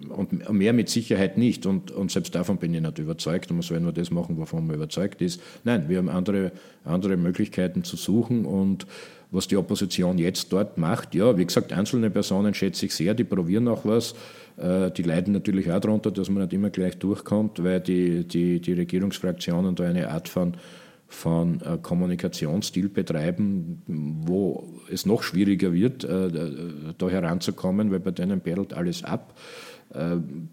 und 0.09 0.51
mehr 0.53 0.73
mit 0.73 0.89
Sicherheit 0.89 1.37
nicht. 1.37 1.67
Und, 1.67 1.91
und 1.91 2.11
selbst 2.11 2.35
davon 2.35 2.57
bin 2.57 2.73
ich 2.75 2.81
nicht 2.81 2.99
überzeugt. 2.99 3.51
Man 3.51 3.63
soll 3.63 3.81
nur 3.81 3.93
das 3.93 4.11
machen, 4.11 4.37
wovon 4.39 4.67
man 4.67 4.77
überzeugt 4.77 5.21
ist. 5.21 5.41
Nein, 5.65 5.89
wir 5.89 5.99
haben 5.99 6.09
andere, 6.09 6.53
andere 6.85 7.17
Möglichkeiten 7.17 7.85
zu 7.85 7.97
suchen. 7.97 8.47
Und 8.47 8.87
was 9.31 9.49
die 9.49 9.57
Opposition 9.57 10.19
jetzt 10.19 10.53
dort 10.53 10.79
macht, 10.79 11.15
ja, 11.15 11.37
wie 11.37 11.45
gesagt, 11.45 11.73
einzelne 11.73 12.11
Personen 12.11 12.55
schätze 12.55 12.87
ich 12.87 12.95
sehr, 12.95 13.15
die 13.15 13.25
probieren 13.25 13.69
auch 13.69 13.85
was. 13.85 14.15
Äh, 14.57 14.91
die 14.93 15.03
leiden 15.03 15.33
natürlich 15.33 15.71
auch 15.71 15.81
darunter, 15.81 16.11
dass 16.11 16.31
man 16.31 16.43
nicht 16.45 16.53
immer 16.53 16.71
gleich 16.71 16.97
durchkommt, 16.99 17.63
weil 17.63 17.81
die, 17.81 18.25
die, 18.25 18.61
die 18.61 18.73
Regierungsfraktionen 18.73 19.75
da 19.75 19.85
eine 19.85 20.11
Art 20.11 20.29
von, 20.29 20.55
von 21.07 21.61
äh, 21.61 21.79
Kommunikationsstil 21.81 22.89
betreiben, 22.89 23.83
wo 23.87 24.81
es 24.91 25.07
noch 25.07 25.23
schwieriger 25.23 25.73
wird, 25.73 26.05
äh, 26.05 26.29
da 26.97 27.09
heranzukommen, 27.09 27.91
weil 27.91 28.01
bei 28.01 28.11
denen 28.11 28.41
perlt 28.41 28.73
alles 28.75 29.05
ab. 29.05 29.39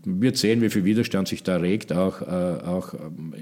Wir 0.04 0.36
sehen, 0.36 0.62
wie 0.62 0.70
viel 0.70 0.84
Widerstand 0.84 1.28
sich 1.28 1.42
da 1.42 1.56
regt, 1.56 1.94
auch, 1.94 2.22
auch 2.22 2.94
ähm, 2.94 3.34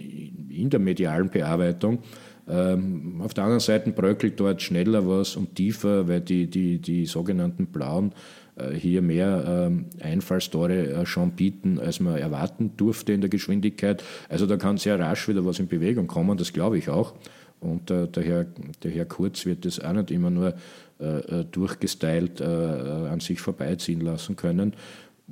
in 0.49 0.70
der 0.70 0.80
medialen 0.80 1.30
Bearbeitung. 1.30 2.03
Ähm, 2.49 3.22
auf 3.22 3.36
der 3.36 3.43
anderen 3.43 3.60
Seite 3.60 3.91
bröckelt 3.91 4.39
dort 4.39 4.62
schneller 4.62 5.07
was 5.07 5.36
und 5.36 5.55
tiefer, 5.55 6.07
weil 6.07 6.22
die, 6.22 6.47
die, 6.47 6.80
die 6.80 7.05
sogenannten 7.05 7.68
Blauen 7.68 8.12
äh, 8.12 8.48
hier 8.73 9.01
mehr 9.01 9.67
ähm, 9.67 9.85
Einfallstore 10.01 10.87
äh, 10.87 11.05
schon 11.05 11.31
bieten, 11.31 11.79
als 11.79 11.99
man 11.99 12.17
erwarten 12.17 12.75
durfte 12.77 13.13
in 13.13 13.21
der 13.21 13.29
Geschwindigkeit. 13.29 14.03
Also 14.27 14.45
da 14.45 14.57
kann 14.57 14.77
sehr 14.77 14.99
rasch 14.99 15.27
wieder 15.27 15.45
was 15.45 15.59
in 15.59 15.67
Bewegung 15.67 16.07
kommen, 16.07 16.37
das 16.37 16.53
glaube 16.53 16.77
ich 16.77 16.89
auch. 16.89 17.13
Und 17.59 17.91
äh, 17.91 18.07
der, 18.07 18.23
Herr, 18.23 18.45
der 18.83 18.91
Herr 18.91 19.05
Kurz 19.05 19.45
wird 19.45 19.65
das 19.65 19.79
auch 19.79 19.93
nicht 19.93 20.11
immer 20.11 20.29
nur 20.29 20.55
äh, 20.99 21.45
durchgestylt 21.51 22.41
äh, 22.41 22.43
an 22.43 23.19
sich 23.19 23.39
vorbeiziehen 23.39 24.01
lassen 24.01 24.35
können. 24.35 24.73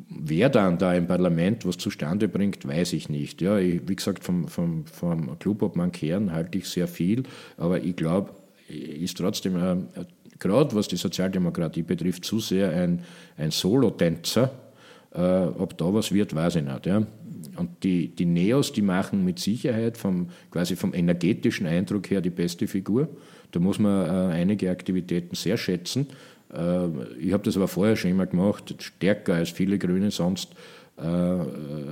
Wer 0.10 0.50
dann 0.50 0.78
da 0.78 0.94
im 0.94 1.08
Parlament 1.08 1.66
was 1.66 1.78
zustande 1.78 2.28
bringt, 2.28 2.68
weiß 2.68 2.94
ich 2.94 3.10
nicht. 3.10 3.42
Ja, 3.42 3.58
ich, 3.58 3.82
wie 3.88 3.96
gesagt, 3.96 4.24
vom, 4.24 4.48
vom, 4.48 4.86
vom 4.86 5.40
Clubobmann 5.40 5.92
Kern 5.92 6.32
halte 6.32 6.60
ich 6.60 6.70
sehr 6.70 6.88
viel, 6.88 7.24
aber 7.58 7.84
ich 7.84 7.96
glaube, 7.96 8.32
ist 8.70 9.18
trotzdem 9.18 9.56
ein, 9.56 9.88
gerade 10.40 10.76
was 10.76 10.88
die 10.88 10.98
Sozialdemokratie 10.98 11.84
betrifft, 11.84 12.26
zu 12.26 12.40
sehr 12.40 12.72
ein, 12.72 13.02
ein 13.38 13.52
Solotänzer. 13.52 14.52
Äh, 15.14 15.20
ob 15.20 15.78
da 15.78 15.94
was 15.94 16.12
wird, 16.12 16.36
weiß 16.36 16.58
ich 16.58 16.64
nicht. 16.64 16.86
Ja. 16.86 17.04
Und 17.58 17.84
die, 17.84 18.10
die 18.10 18.26
Neos, 18.26 18.72
die 18.72 18.82
machen 18.82 19.24
mit 19.26 19.40
Sicherheit 19.40 19.98
vom, 19.98 20.30
quasi 20.52 20.76
vom 20.76 20.94
energetischen 20.94 21.66
Eindruck 21.66 22.10
her 22.10 22.22
die 22.22 22.30
beste 22.30 22.68
Figur. 22.68 23.10
Da 23.52 23.60
muss 23.60 23.80
man 23.80 24.06
äh, 24.06 24.34
einige 24.34 24.70
Aktivitäten 24.70 25.36
sehr 25.36 25.58
schätzen. 25.58 26.08
Äh, 26.54 26.88
ich 27.20 27.34
habe 27.34 27.44
das 27.44 27.56
aber 27.56 27.68
vorher 27.68 27.96
schon 27.96 28.12
immer 28.12 28.26
gemacht, 28.26 28.76
stärker 28.80 29.36
als 29.36 29.50
viele 29.50 29.78
Grüne 29.78 30.12
sonst 30.12 30.54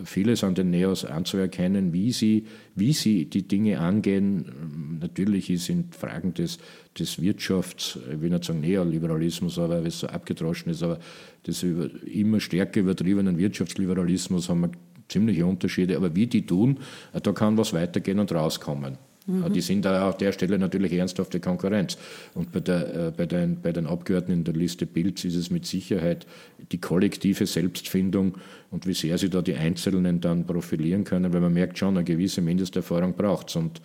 vieles 0.04 0.44
an 0.44 0.56
den 0.56 0.72
Neos 0.72 1.06
anzuerkennen, 1.06 1.94
wie 1.94 2.12
sie, 2.12 2.48
wie 2.74 2.92
sie 2.92 3.26
die 3.26 3.48
Dinge 3.48 3.80
angehen. 3.80 4.98
Natürlich 5.00 5.46
sind 5.64 5.94
Fragen 5.94 6.34
des, 6.34 6.58
des 6.98 7.22
Wirtschafts, 7.22 8.00
ich 8.12 8.20
will 8.20 8.32
nicht 8.32 8.46
sagen 8.46 8.62
Neoliberalismus, 8.62 9.60
aber 9.60 9.76
weil 9.76 9.86
es 9.86 10.00
so 10.00 10.08
abgedroschen 10.08 10.72
ist, 10.72 10.82
aber 10.82 11.00
des 11.46 11.62
immer 11.62 12.40
stärker 12.40 12.80
übertriebenen 12.80 13.38
Wirtschaftsliberalismus 13.38 14.50
haben 14.50 14.62
wir 14.62 14.72
ziemliche 15.08 15.46
Unterschiede. 15.46 15.98
Aber 15.98 16.16
wie 16.16 16.28
die 16.28 16.46
tun, 16.46 16.80
äh, 17.14 17.22
da 17.22 17.32
kann 17.32 17.58
was 17.58 17.74
weitergehen 17.74 18.20
und 18.20 18.32
rauskommen. 18.32 18.98
Mhm. 19.28 19.54
Die 19.54 19.62
sind 19.62 19.86
da 19.86 20.08
auf 20.08 20.18
der 20.18 20.32
Stelle 20.32 20.60
natürlich 20.60 20.94
ernsthafte 20.94 21.40
Konkurrenz. 21.40 21.98
Und 22.34 22.52
bei, 22.52 22.60
der, 22.60 23.08
äh, 23.08 23.12
bei, 23.16 23.26
den, 23.26 23.62
bei 23.62 23.72
den 23.72 23.88
Abgeordneten 23.88 24.40
in 24.40 24.44
der 24.44 24.54
Liste 24.54 24.86
Bilds 24.86 25.26
ist 25.26 25.36
es 25.36 25.50
mit 25.50 25.66
Sicherheit 25.66 26.28
die 26.72 26.80
kollektive 26.80 27.46
Selbstfindung 27.46 28.38
und 28.72 28.86
wie 28.86 28.94
sehr 28.94 29.18
sie 29.18 29.30
da 29.30 29.42
die 29.42 29.56
Einzelnen 29.56 30.22
dann 30.22 30.46
profilieren 30.46 31.04
können, 31.04 31.34
weil 31.34 31.42
man 31.42 31.54
merkt 31.54 31.78
schon, 31.78 31.98
eine 31.98 32.04
gewisse 32.04 32.42
Mindesterfahrung 32.42 33.14
braucht 33.14 33.50
es. 33.50 33.82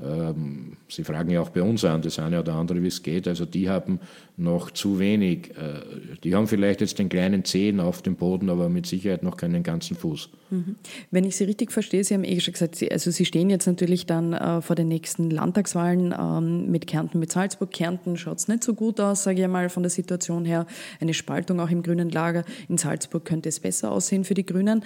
Ähm, 0.00 0.76
Sie 0.88 1.02
fragen 1.02 1.30
ja 1.30 1.40
auch 1.40 1.50
bei 1.50 1.62
uns 1.62 1.84
an, 1.84 2.02
das 2.02 2.18
eine 2.18 2.40
oder 2.40 2.54
andere, 2.54 2.82
wie 2.82 2.86
es 2.86 3.02
geht. 3.02 3.26
Also 3.26 3.44
die 3.44 3.68
haben 3.68 4.00
noch 4.36 4.70
zu 4.70 4.98
wenig. 5.00 5.50
Äh, 5.50 5.80
die 6.22 6.34
haben 6.34 6.46
vielleicht 6.46 6.80
jetzt 6.80 6.98
den 6.98 7.08
kleinen 7.08 7.44
Zehen 7.44 7.80
auf 7.80 8.00
dem 8.00 8.14
Boden, 8.14 8.48
aber 8.48 8.68
mit 8.68 8.86
Sicherheit 8.86 9.22
noch 9.22 9.36
keinen 9.36 9.62
ganzen 9.64 9.96
Fuß. 9.96 10.30
Mhm. 10.50 10.76
Wenn 11.10 11.24
ich 11.24 11.36
Sie 11.36 11.44
richtig 11.44 11.72
verstehe, 11.72 12.04
Sie 12.04 12.14
haben 12.14 12.24
eh 12.24 12.38
schon 12.38 12.52
gesagt, 12.52 12.76
Sie, 12.76 12.90
also 12.90 13.10
Sie 13.10 13.24
stehen 13.24 13.50
jetzt 13.50 13.66
natürlich 13.66 14.06
dann 14.06 14.32
äh, 14.32 14.62
vor 14.62 14.76
den 14.76 14.88
nächsten 14.88 15.30
Landtagswahlen 15.30 16.14
ähm, 16.18 16.70
mit 16.70 16.86
Kärnten, 16.86 17.18
mit 17.18 17.32
Salzburg. 17.32 17.72
Kärnten 17.72 18.16
schaut 18.16 18.38
es 18.38 18.48
nicht 18.48 18.62
so 18.62 18.74
gut 18.74 19.00
aus, 19.00 19.24
sage 19.24 19.42
ich 19.42 19.48
mal, 19.48 19.68
von 19.68 19.82
der 19.82 19.90
Situation 19.90 20.44
her. 20.44 20.66
Eine 21.00 21.12
Spaltung 21.12 21.58
auch 21.60 21.70
im 21.70 21.82
grünen 21.82 22.10
Lager. 22.10 22.44
In 22.68 22.78
Salzburg 22.78 23.24
könnte 23.24 23.48
es 23.48 23.58
besser 23.58 23.90
aussehen 23.90 24.24
für 24.24 24.34
die 24.34 24.46
Grünen 24.46 24.84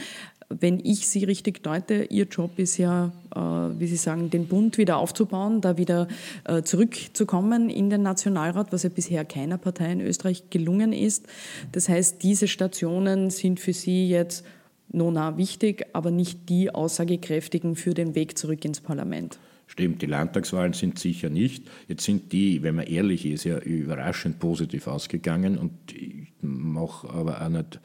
wenn 0.61 0.81
ich 0.81 1.09
Sie 1.09 1.25
richtig 1.25 1.63
deute, 1.63 2.05
Ihr 2.05 2.27
Job 2.27 2.59
ist 2.59 2.77
ja, 2.77 3.13
wie 3.35 3.87
Sie 3.87 3.97
sagen, 3.97 4.31
den 4.31 4.47
Bund 4.47 4.79
wieder 4.79 4.99
aufzubauen, 4.99 5.61
da 5.61 5.77
wieder 5.77 6.09
äh, 6.45 6.63
zurückzukommen 6.63 7.71
in 7.71 7.91
den 7.91 8.03
Nationalrat, 8.03 8.73
was 8.73 8.83
ja 8.83 8.89
bisher 8.89 9.25
keiner 9.25 9.59
Partei 9.59 9.93
in 9.93 10.01
Österreich 10.01 10.51
gelungen 10.51 10.93
ist. 10.93 11.27
Das 11.73 11.89
heißt, 11.89 12.23
diese 12.23 12.49
Stationen 12.49 13.31
sind 13.31 13.61
für 13.61 13.73
Sie 13.73 14.09
jetzt 14.09 14.45
nona 14.91 15.37
wichtig, 15.37 15.87
aber 15.93 16.11
nicht 16.11 16.49
die 16.49 16.75
aussagekräftigen 16.75 17.77
für 17.77 17.95
den 17.95 18.15
Weg 18.15 18.37
zurück 18.37 18.65
ins 18.65 18.81
Parlament. 18.81 19.39
Stimmt, 19.67 20.03
die 20.03 20.07
Landtagswahlen 20.07 20.75
sind 20.75 20.99
sicher 20.99 21.31
nicht. 21.31 21.65
Jetzt 21.89 22.05
sind 22.05 22.33
die, 22.33 22.63
wenn 22.63 22.75
man 22.75 22.87
ehrlich 22.87 23.25
ist, 23.25 23.45
ja 23.45 23.59
überraschend 23.59 24.39
positiv 24.39 24.87
ausgegangen 24.87 25.57
und 25.57 25.73
ich 25.95 26.29
mache 26.43 27.09
aber 27.09 27.41
auch 27.41 27.49
nicht 27.49 27.77
äh, 27.77 27.79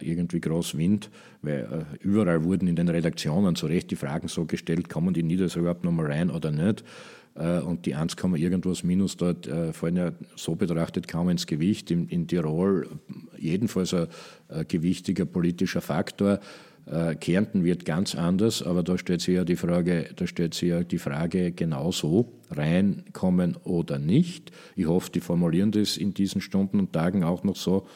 irgendwie 0.00 0.40
groß 0.40 0.76
Wind, 0.76 1.10
weil 1.42 1.60
äh, 1.60 2.04
überall 2.04 2.44
wurden 2.44 2.66
in 2.66 2.76
den 2.76 2.88
Redaktionen 2.88 3.54
zu 3.54 3.66
Recht 3.66 3.90
die 3.90 3.96
Fragen 3.96 4.28
so 4.28 4.44
gestellt, 4.44 4.88
kommen 4.88 5.14
die 5.14 5.22
Niedersachsen 5.22 5.60
überhaupt 5.60 5.84
nochmal 5.84 6.06
rein 6.06 6.30
oder 6.30 6.50
nicht? 6.50 6.84
Äh, 7.34 7.60
und 7.60 7.86
die 7.86 7.94
1, 7.94 8.16
irgendwas 8.34 8.82
minus 8.82 9.16
dort 9.16 9.48
fallen 9.72 9.96
ja 9.96 10.12
so 10.36 10.54
betrachtet 10.56 11.08
kaum 11.08 11.28
ins 11.28 11.46
Gewicht. 11.46 11.90
In, 11.90 12.08
in 12.08 12.26
Tirol 12.26 12.88
jedenfalls 13.38 13.94
ein, 13.94 14.08
ein 14.48 14.66
gewichtiger 14.66 15.24
politischer 15.24 15.80
Faktor. 15.80 16.40
Äh, 16.90 17.14
Kärnten 17.14 17.64
wird 17.64 17.84
ganz 17.84 18.14
anders, 18.14 18.62
aber 18.62 18.82
da 18.82 18.98
stellt 18.98 19.20
sich 19.20 19.36
ja 19.36 19.44
die 19.44 19.56
Frage, 19.56 20.08
da 20.16 20.26
stellt 20.26 20.54
sich 20.54 20.70
ja 20.70 20.82
die 20.82 20.98
Frage 20.98 21.52
genauso, 21.52 22.32
reinkommen 22.50 23.56
oder 23.62 23.98
nicht. 23.98 24.50
Ich 24.74 24.86
hoffe, 24.86 25.10
die 25.12 25.20
formulieren 25.20 25.70
das 25.70 25.96
in 25.96 26.14
diesen 26.14 26.40
Stunden 26.40 26.80
und 26.80 26.92
Tagen 26.92 27.22
auch 27.22 27.44
noch 27.44 27.56
so. 27.56 27.86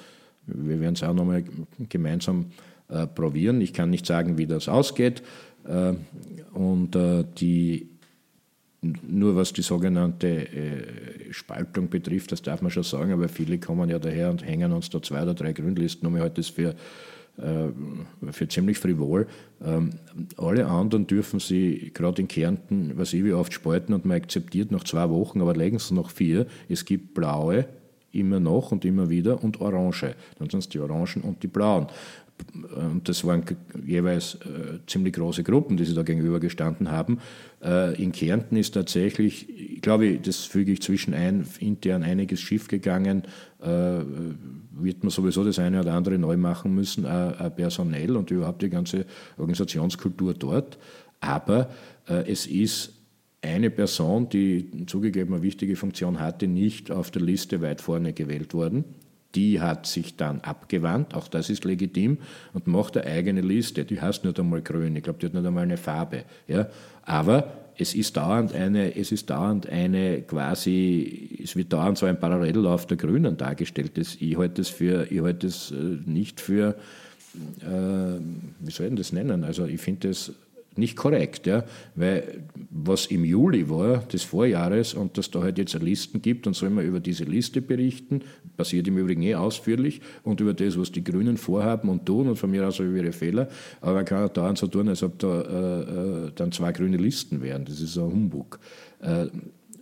Wir 0.47 0.81
werden 0.81 0.95
es 0.95 1.03
auch 1.03 1.15
nochmal 1.15 1.45
gemeinsam 1.89 2.47
äh, 2.89 3.07
probieren. 3.07 3.61
Ich 3.61 3.73
kann 3.73 3.91
nicht 3.91 4.07
sagen, 4.07 4.39
wie 4.39 4.47
das 4.47 4.69
ausgeht. 4.69 5.23
Äh, 5.67 5.95
und 6.53 6.95
äh, 6.97 7.25
die 7.39 7.91
nur 8.83 9.35
was 9.35 9.55
die 9.55 9.63
sogenannte 9.63 10.29
äh, 10.29 11.33
Spaltung 11.33 11.89
betrifft, 11.89 12.33
das 12.33 12.43
darf 12.43 12.61
man 12.61 12.71
schon 12.71 12.83
sagen, 12.83 13.13
aber 13.13 13.29
viele 13.31 13.59
kommen 13.59 13.89
ja 13.89 13.99
daher 13.99 14.31
und 14.31 14.45
hängen 14.45 14.73
uns 14.73 14.91
da 14.91 15.01
zwei 15.01 15.23
oder 15.23 15.33
drei 15.33 15.55
Grünlisten 15.55 16.07
um. 16.07 16.17
Ich 16.17 16.23
halte 16.23 16.43
das 16.43 16.49
für 16.49 16.75
äh, 17.37 18.31
für 18.31 18.47
ziemlich 18.47 18.79
frivol. 18.79 19.27
Ähm, 19.65 19.91
alle 20.37 20.67
anderen 20.67 21.07
dürfen 21.09 21.41
sie 21.41 21.91
gerade 21.93 22.23
in 22.23 22.29
Kärnten, 22.29 22.93
was 22.97 23.13
ich 23.13 23.25
wie 23.25 23.33
oft 23.33 23.53
spalten 23.53 23.93
und 23.93 24.05
man 24.05 24.19
akzeptiert 24.19 24.71
nach 24.71 24.85
zwei 24.85 25.09
Wochen, 25.11 25.41
aber 25.41 25.55
legen 25.55 25.81
sie 25.81 25.95
noch 25.95 26.11
vier. 26.11 26.47
Es 26.69 26.85
gibt 26.85 27.15
blaue, 27.15 27.67
immer 28.15 28.41
noch 28.41 28.73
und 28.73 28.85
immer 28.85 29.11
wieder 29.11 29.43
und 29.43 29.61
orange. 29.61 30.15
Dann 30.39 30.51
sind 30.51 30.61
es 30.61 30.69
die 30.69 30.81
Orangen 30.81 31.23
und 31.23 31.43
die 31.43 31.49
blauen. 31.49 31.89
Und 32.75 33.09
das 33.09 33.25
waren 33.25 33.45
jeweils 33.87 34.35
äh, 34.37 34.79
ziemlich 34.87 35.15
große 35.15 35.45
Gruppen, 35.45 35.77
die 35.77 35.85
sie 35.85 35.95
da 35.95 36.03
gegenüber 36.03 36.41
gestanden 36.41 36.91
haben. 36.91 37.21
Äh, 37.63 38.01
in 38.03 38.11
Kärnten 38.11 38.57
ist 38.57 38.75
tatsächlich, 38.75 39.49
ich 39.49 39.81
glaube, 39.81 40.19
das 40.19 40.41
füge 40.41 40.73
ich 40.73 40.83
zwischen 40.83 41.15
ein, 41.15 41.47
intern 41.61 42.03
einiges 42.03 42.41
schief 42.41 42.67
gegangen. 42.67 43.23
Äh, 43.63 44.01
wird 44.73 45.05
man 45.05 45.11
sowieso 45.11 45.45
das 45.45 45.61
eine 45.61 45.81
oder 45.81 45.95
andere 45.95 46.19
neu 46.19 46.37
machen 46.37 46.75
müssen, 46.75 47.05
äh, 47.05 47.51
personell 47.51 48.17
und 48.17 48.31
überhaupt 48.31 48.63
die 48.63 48.71
ganze 48.71 49.07
Organisationskultur 49.37 50.35
dort. 50.35 50.77
Aber 51.21 51.71
äh, 52.09 52.31
es 52.31 52.47
ist 52.47 53.04
eine 53.45 53.71
Person, 53.71 54.29
die 54.29 54.87
zugegeben 54.87 55.35
eine 55.35 55.43
wichtige 55.43 55.77
Funktion 55.77 56.21
hatte, 56.21 56.47
nicht 56.47 56.91
auf 56.91 57.11
der 57.11 57.23
Liste 57.23 57.61
weit 57.63 57.81
vorne 57.81 58.13
gewählt 58.13 58.55
worden. 58.55 58.85
Die 59.35 59.61
hat 59.61 59.87
sich 59.87 60.17
dann 60.17 60.41
abgewandt, 60.41 61.15
auch 61.15 61.29
das 61.29 61.51
ist 61.51 61.65
legitim, 61.65 62.19
und 62.53 62.67
macht 62.67 62.97
eine 62.97 63.07
eigene 63.07 63.41
Liste. 63.41 63.85
Die 63.85 64.01
heißt 64.01 64.25
nicht 64.25 64.39
einmal 64.39 64.63
grün, 64.63 64.95
ich 64.97 65.03
glaube, 65.03 65.19
die 65.19 65.27
hat 65.27 65.35
nicht 65.35 65.47
einmal 65.47 65.65
eine 65.65 65.77
Farbe. 65.77 66.25
Ja? 66.47 66.69
Aber 67.03 67.53
es 67.77 67.95
ist 67.95 68.17
dauernd 68.17 68.55
eine, 68.55 68.97
es 68.97 69.11
ist 69.11 69.31
dauernd 69.31 69.69
eine 69.69 70.23
quasi, 70.23 71.41
es 71.43 71.57
wird 71.57 71.73
dauernd 71.73 71.99
so 71.99 72.07
ein 72.07 72.19
Parallellauf 72.19 72.87
der 72.87 72.97
Grünen 72.97 73.37
dargestellt. 73.37 73.99
ich 73.99 74.39
halte 74.39 74.63
das 74.63 74.69
für, 74.69 75.07
das 75.35 75.73
äh, 75.73 75.75
nicht 76.07 76.41
für, 76.41 76.77
äh, 77.61 78.21
wie 78.61 78.71
soll 78.71 78.87
ich 78.87 78.95
das 78.95 79.13
nennen? 79.13 79.43
Also 79.43 79.67
ich 79.67 79.81
finde 79.81 80.09
das 80.09 80.33
nicht 80.79 80.97
korrekt, 80.97 81.47
ja, 81.47 81.65
weil 81.95 82.45
was 82.71 83.07
im 83.07 83.25
Juli 83.25 83.69
war 83.69 83.99
des 83.99 84.23
Vorjahres 84.23 84.95
und 84.95 85.19
dass 85.19 85.31
da 85.31 85.43
halt 85.43 85.59
jetzt 85.59 85.75
Listen 85.75 86.23
gibt 86.23 86.47
und 86.47 86.55
soll 86.55 86.71
man 86.71 86.85
über 86.85 87.01
diese 87.01 87.25
Liste 87.25 87.61
berichten, 87.61 88.23
passiert 88.57 88.89
im 88.89 88.99
Übrigen 88.99 89.23
eh 89.23 89.35
ausführlich 89.35 90.01
und 90.23 90.41
über 90.41 90.55
das, 90.55 90.79
was 90.79 90.93
die 90.93 91.05
Grünen 91.05 91.37
vorhaben 91.37 91.89
und 91.89 92.07
tun 92.07 92.29
und 92.29 92.37
von 92.37 92.51
mir 92.51 92.67
aus 92.67 92.79
über 92.79 92.97
ihre 92.97 93.13
Fehler, 93.13 93.49
aber 93.81 93.95
man 93.95 94.05
kann 94.05 94.25
auch 94.25 94.33
dauernd 94.33 94.59
so 94.59 94.67
tun, 94.67 94.89
als 94.89 95.03
ob 95.03 95.19
da 95.19 95.41
äh, 95.41 96.27
äh, 96.27 96.33
dann 96.35 96.53
zwei 96.53 96.73
grüne 96.73 96.97
Listen 96.97 97.43
wären, 97.43 97.65
das 97.65 97.81
ist 97.81 97.97
ein 97.97 98.05
Humbug. 98.05 98.59
Äh, 99.01 99.27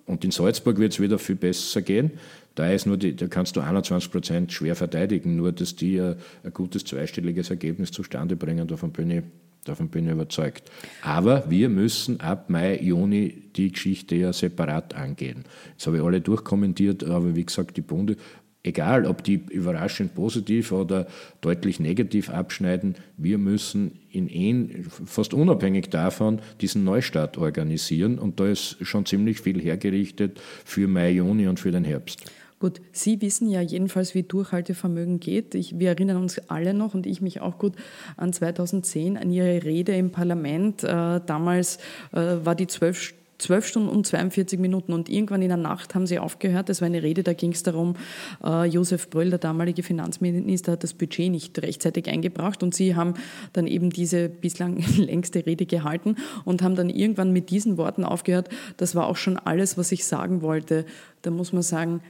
und 0.06 0.24
in 0.24 0.30
Salzburg 0.30 0.78
wird 0.78 0.92
es 0.92 1.00
wieder 1.00 1.18
viel 1.18 1.36
besser 1.36 1.80
gehen. 1.80 2.10
Da, 2.54 2.70
ist 2.70 2.86
nur 2.86 2.98
die, 2.98 3.16
da 3.16 3.28
kannst 3.28 3.56
du 3.56 3.60
21 3.60 4.10
Prozent 4.10 4.52
schwer 4.52 4.76
verteidigen, 4.76 5.36
nur 5.36 5.52
dass 5.52 5.74
die 5.74 6.00
ein, 6.00 6.16
ein 6.44 6.52
gutes 6.52 6.84
zweistelliges 6.84 7.50
Ergebnis 7.50 7.92
zustande 7.92 8.36
bringen. 8.36 8.66
Davon 8.66 8.92
bin 8.92 9.10
ich 9.10 9.22
Davon 9.64 9.88
bin 9.88 10.06
ich 10.06 10.12
überzeugt. 10.12 10.70
Aber 11.02 11.48
wir 11.48 11.68
müssen 11.68 12.20
ab 12.20 12.50
Mai, 12.50 12.80
Juni 12.80 13.44
die 13.54 13.70
Geschichte 13.70 14.16
ja 14.16 14.32
separat 14.32 14.94
angehen. 14.94 15.44
Jetzt 15.72 15.86
habe 15.86 15.98
ich 15.98 16.02
alle 16.02 16.20
durchkommentiert, 16.20 17.04
aber 17.04 17.36
wie 17.36 17.44
gesagt, 17.44 17.76
die 17.76 17.82
Bunde, 17.82 18.16
egal 18.64 19.06
ob 19.06 19.22
die 19.22 19.34
überraschend 19.50 20.14
positiv 20.14 20.72
oder 20.72 21.06
deutlich 21.40 21.78
negativ 21.78 22.28
abschneiden, 22.28 22.96
wir 23.16 23.38
müssen 23.38 24.00
in 24.10 24.84
fast 25.04 25.32
unabhängig 25.32 25.90
davon 25.90 26.40
diesen 26.60 26.82
Neustart 26.82 27.38
organisieren 27.38 28.18
und 28.18 28.40
da 28.40 28.48
ist 28.48 28.76
schon 28.82 29.06
ziemlich 29.06 29.40
viel 29.40 29.60
hergerichtet 29.60 30.40
für 30.64 30.88
Mai, 30.88 31.12
Juni 31.12 31.46
und 31.46 31.60
für 31.60 31.70
den 31.70 31.84
Herbst. 31.84 32.24
Gut, 32.62 32.80
Sie 32.92 33.20
wissen 33.20 33.50
ja 33.50 33.60
jedenfalls, 33.60 34.14
wie 34.14 34.22
Durchhaltevermögen 34.22 35.18
geht. 35.18 35.56
Ich, 35.56 35.80
wir 35.80 35.88
erinnern 35.88 36.18
uns 36.18 36.38
alle 36.48 36.74
noch 36.74 36.94
und 36.94 37.06
ich 37.06 37.20
mich 37.20 37.40
auch 37.40 37.58
gut 37.58 37.72
an 38.16 38.32
2010, 38.32 39.16
an 39.16 39.32
Ihre 39.32 39.64
Rede 39.64 39.96
im 39.96 40.12
Parlament. 40.12 40.84
Äh, 40.84 41.20
damals 41.26 41.78
äh, 42.12 42.20
war 42.44 42.54
die 42.54 42.68
zwölf 42.68 43.14
12 43.42 43.66
Stunden 43.66 43.88
und 43.88 44.06
42 44.06 44.60
Minuten 44.60 44.92
und 44.92 45.08
irgendwann 45.08 45.42
in 45.42 45.48
der 45.48 45.56
Nacht 45.56 45.96
haben 45.96 46.06
sie 46.06 46.20
aufgehört. 46.20 46.68
Das 46.68 46.80
war 46.80 46.86
eine 46.86 47.02
Rede, 47.02 47.24
da 47.24 47.32
ging 47.32 47.50
es 47.50 47.64
darum, 47.64 47.96
äh, 48.44 48.66
Josef 48.66 49.10
Bröll, 49.10 49.30
der 49.30 49.40
damalige 49.40 49.82
Finanzminister, 49.82 50.72
hat 50.72 50.84
das 50.84 50.94
Budget 50.94 51.30
nicht 51.30 51.60
rechtzeitig 51.60 52.08
eingebracht 52.08 52.62
und 52.62 52.74
sie 52.74 52.94
haben 52.94 53.14
dann 53.52 53.66
eben 53.66 53.90
diese 53.90 54.28
bislang 54.28 54.76
längste 54.96 55.44
Rede 55.44 55.66
gehalten 55.66 56.16
und 56.44 56.62
haben 56.62 56.76
dann 56.76 56.88
irgendwann 56.88 57.32
mit 57.32 57.50
diesen 57.50 57.76
Worten 57.76 58.04
aufgehört. 58.04 58.48
Das 58.76 58.94
war 58.94 59.06
auch 59.08 59.16
schon 59.16 59.36
alles, 59.36 59.76
was 59.76 59.90
ich 59.90 60.04
sagen 60.04 60.42
wollte. 60.42 60.84
Da 61.22 61.30
muss 61.30 61.52
man 61.52 61.62
sagen, 61.62 62.00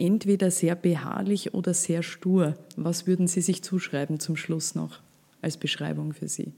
entweder 0.00 0.50
sehr 0.50 0.74
beharrlich 0.74 1.54
oder 1.54 1.74
sehr 1.74 2.02
stur. 2.02 2.56
Was 2.76 3.06
würden 3.06 3.28
Sie 3.28 3.40
sich 3.40 3.62
zuschreiben 3.62 4.18
zum 4.18 4.36
Schluss 4.36 4.74
noch 4.74 5.00
als 5.42 5.56
Beschreibung 5.56 6.12
für 6.12 6.28
Sie? 6.28 6.52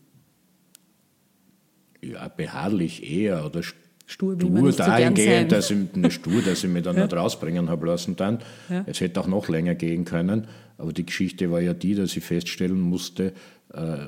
Ja, 2.00 2.28
beharrlich 2.28 3.08
eher 3.08 3.44
oder 3.44 3.62
stur, 3.62 4.34
stur 4.34 4.72
dahingehend, 4.72 5.50
so 5.50 5.56
dass 5.56 5.70
ich, 5.70 5.94
ne, 5.94 6.10
stur, 6.10 6.42
dass 6.42 6.64
ich 6.64 6.70
mich 6.70 6.82
dann 6.82 6.96
ja. 6.96 7.04
nicht 7.04 7.14
rausbringen 7.14 7.68
habe 7.68 7.86
lassen 7.86 8.16
dann. 8.16 8.38
Ja. 8.68 8.84
Es 8.86 9.00
hätte 9.00 9.20
auch 9.20 9.28
noch 9.28 9.48
länger 9.48 9.74
gehen 9.74 10.04
können, 10.04 10.46
aber 10.78 10.92
die 10.92 11.06
Geschichte 11.06 11.50
war 11.50 11.60
ja 11.60 11.74
die, 11.74 11.94
dass 11.94 12.16
ich 12.16 12.24
feststellen 12.24 12.80
musste, 12.80 13.32
äh, 13.72 13.98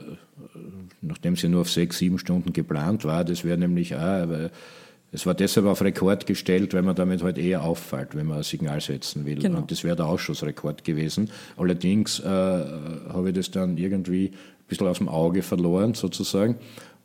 nachdem 1.00 1.36
sie 1.36 1.48
nur 1.48 1.62
auf 1.62 1.70
sechs, 1.70 1.98
sieben 1.98 2.18
Stunden 2.18 2.52
geplant 2.52 3.04
war, 3.04 3.24
das 3.24 3.44
wäre 3.44 3.58
nämlich 3.58 3.94
auch, 3.94 4.50
es 5.14 5.26
war 5.26 5.34
deshalb 5.34 5.66
auf 5.66 5.80
Rekord 5.80 6.26
gestellt, 6.26 6.74
weil 6.74 6.82
man 6.82 6.96
damit 6.96 7.22
halt 7.22 7.38
eher 7.38 7.62
auffällt, 7.62 8.16
wenn 8.16 8.26
man 8.26 8.38
ein 8.38 8.42
Signal 8.42 8.80
setzen 8.80 9.24
will. 9.24 9.38
Genau. 9.38 9.58
Und 9.58 9.70
das 9.70 9.84
wäre 9.84 9.94
der 9.94 10.06
Ausschussrekord 10.06 10.82
gewesen. 10.82 11.30
Allerdings 11.56 12.18
äh, 12.18 12.24
habe 12.24 13.28
ich 13.28 13.36
das 13.36 13.52
dann 13.52 13.76
irgendwie 13.76 14.32
ein 14.32 14.66
bisschen 14.66 14.88
aus 14.88 14.98
dem 14.98 15.08
Auge 15.08 15.42
verloren, 15.42 15.94
sozusagen. 15.94 16.56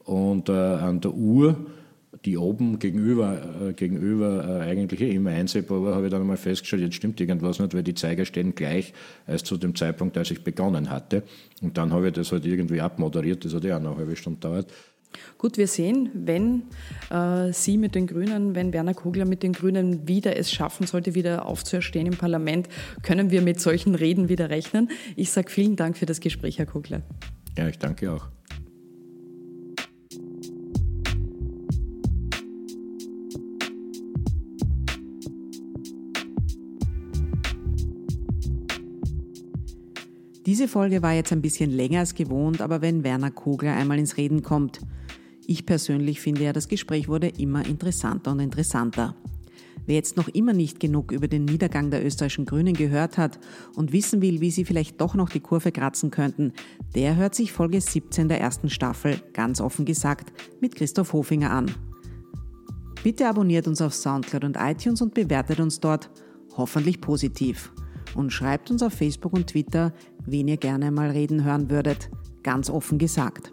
Und 0.06 0.50
äh, 0.50 0.54
an 0.54 1.02
der 1.02 1.14
Uhr, 1.14 1.56
die 2.26 2.36
oben 2.36 2.80
gegenüber, 2.80 3.44
äh, 3.62 3.74
gegenüber 3.74 4.64
äh, 4.66 4.70
eigentlich 4.72 5.02
eh 5.02 5.12
immer 5.12 5.30
einsehbar 5.30 5.84
war, 5.84 5.94
habe 5.94 6.08
ich 6.08 6.12
dann 6.12 6.22
einmal 6.22 6.38
festgestellt, 6.38 6.82
jetzt 6.82 6.96
stimmt 6.96 7.22
irgendwas 7.22 7.60
nicht, 7.60 7.76
weil 7.76 7.84
die 7.84 7.94
Zeiger 7.94 8.26
stehen 8.26 8.56
gleich 8.56 8.92
als 9.28 9.44
zu 9.44 9.56
dem 9.56 9.76
Zeitpunkt, 9.76 10.18
als 10.18 10.32
ich 10.32 10.44
begonnen 10.44 10.90
hatte. 10.90 11.22
Und 11.62 11.78
dann 11.78 11.94
habe 11.94 12.08
ich 12.08 12.14
das 12.14 12.32
halt 12.32 12.44
irgendwie 12.44 12.82
abmoderiert, 12.82 13.46
das 13.46 13.54
hat 13.54 13.64
ja 13.66 13.76
auch 13.76 13.82
eine 13.82 13.96
halbe 13.96 14.16
Stunde 14.16 14.40
gedauert. 14.40 14.74
Gut, 15.38 15.58
wir 15.58 15.68
sehen, 15.68 16.10
wenn 16.14 16.64
äh, 17.10 17.52
Sie 17.52 17.78
mit 17.78 17.96
den 17.96 18.08
Grünen, 18.08 18.56
wenn 18.56 18.74
Werner 18.74 18.94
Kogler 18.94 19.26
mit 19.26 19.44
den 19.44 19.54
Grünen 19.54 20.08
wieder 20.08 20.38
es 20.38 20.52
schaffen 20.52 20.88
sollte, 20.88 21.16
wieder 21.16 21.46
aufzuerstehen 21.46 22.08
im 22.08 22.18
Parlament, 22.18 22.68
können 23.04 23.32
wir 23.32 23.42
mit 23.42 23.60
solchen 23.60 23.96
Reden 23.96 24.30
wieder 24.30 24.50
rechnen. 24.50 24.90
Ich 25.16 25.32
sage 25.32 25.50
vielen 25.50 25.76
Dank 25.76 25.98
für 25.98 26.06
das 26.06 26.20
Gespräch, 26.20 26.60
Herr 26.60 26.66
Kogler. 26.66 27.02
Ja, 27.58 27.68
ich 27.68 27.80
danke 27.80 28.12
auch. 28.12 28.28
Diese 40.50 40.68
Folge 40.68 41.04
war 41.04 41.14
jetzt 41.14 41.32
ein 41.32 41.44
bisschen 41.44 41.70
länger 41.70 42.00
als 42.00 42.16
gewohnt, 42.16 42.60
aber 42.60 42.82
wenn 42.82 43.04
Werner 43.04 43.30
Kogler 43.30 43.76
einmal 43.76 44.00
ins 44.00 44.18
Reden 44.18 44.42
kommt, 44.42 44.80
ich 45.46 45.68
persönlich 45.68 46.22
finde 46.22 46.44
ja, 46.44 46.54
das 46.54 46.68
Gespräch 46.68 47.08
wurde 47.08 47.28
immer 47.28 47.68
interessanter 47.68 48.32
und 48.32 48.40
interessanter. 48.40 49.16
Wer 49.86 49.98
jetzt 49.98 50.18
noch 50.18 50.28
immer 50.28 50.54
nicht 50.54 50.80
genug 50.80 51.12
über 51.12 51.28
den 51.28 51.46
Niedergang 51.46 51.92
der 51.92 52.04
österreichischen 52.04 52.48
Grünen 52.48 52.74
gehört 52.74 53.20
hat 53.20 53.38
und 53.76 53.94
wissen 53.94 54.24
will, 54.24 54.42
wie 54.42 54.50
sie 54.50 54.66
vielleicht 54.66 55.00
doch 55.00 55.14
noch 55.14 55.30
die 55.30 55.40
Kurve 55.40 55.72
kratzen 55.72 56.10
könnten, 56.10 56.54
der 56.96 57.16
hört 57.16 57.36
sich 57.36 57.52
Folge 57.52 57.80
17 57.80 58.28
der 58.28 58.42
ersten 58.42 58.72
Staffel, 58.72 59.22
ganz 59.34 59.62
offen 59.62 59.86
gesagt, 59.86 60.34
mit 60.62 60.74
Christoph 60.74 61.14
Hofinger 61.14 61.52
an. 61.52 61.70
Bitte 63.04 63.28
abonniert 63.28 63.68
uns 63.68 63.84
auf 63.84 63.94
Soundcloud 63.94 64.46
und 64.46 64.58
iTunes 64.60 65.04
und 65.04 65.14
bewertet 65.14 65.60
uns 65.60 65.80
dort, 65.80 66.10
hoffentlich 66.58 67.02
positiv. 67.02 67.72
Und 68.16 68.32
schreibt 68.32 68.72
uns 68.72 68.82
auf 68.82 68.94
Facebook 68.94 69.34
und 69.34 69.48
Twitter, 69.48 69.94
wen 70.32 70.48
ihr 70.48 70.58
gerne 70.58 70.92
mal 70.92 71.12
reden 71.12 71.44
hören 71.44 71.70
würdet. 71.70 72.10
Ganz 72.44 72.70
offen 72.70 72.98
gesagt. 72.98 73.52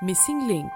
Missing 0.00 0.48
Link 0.48 0.72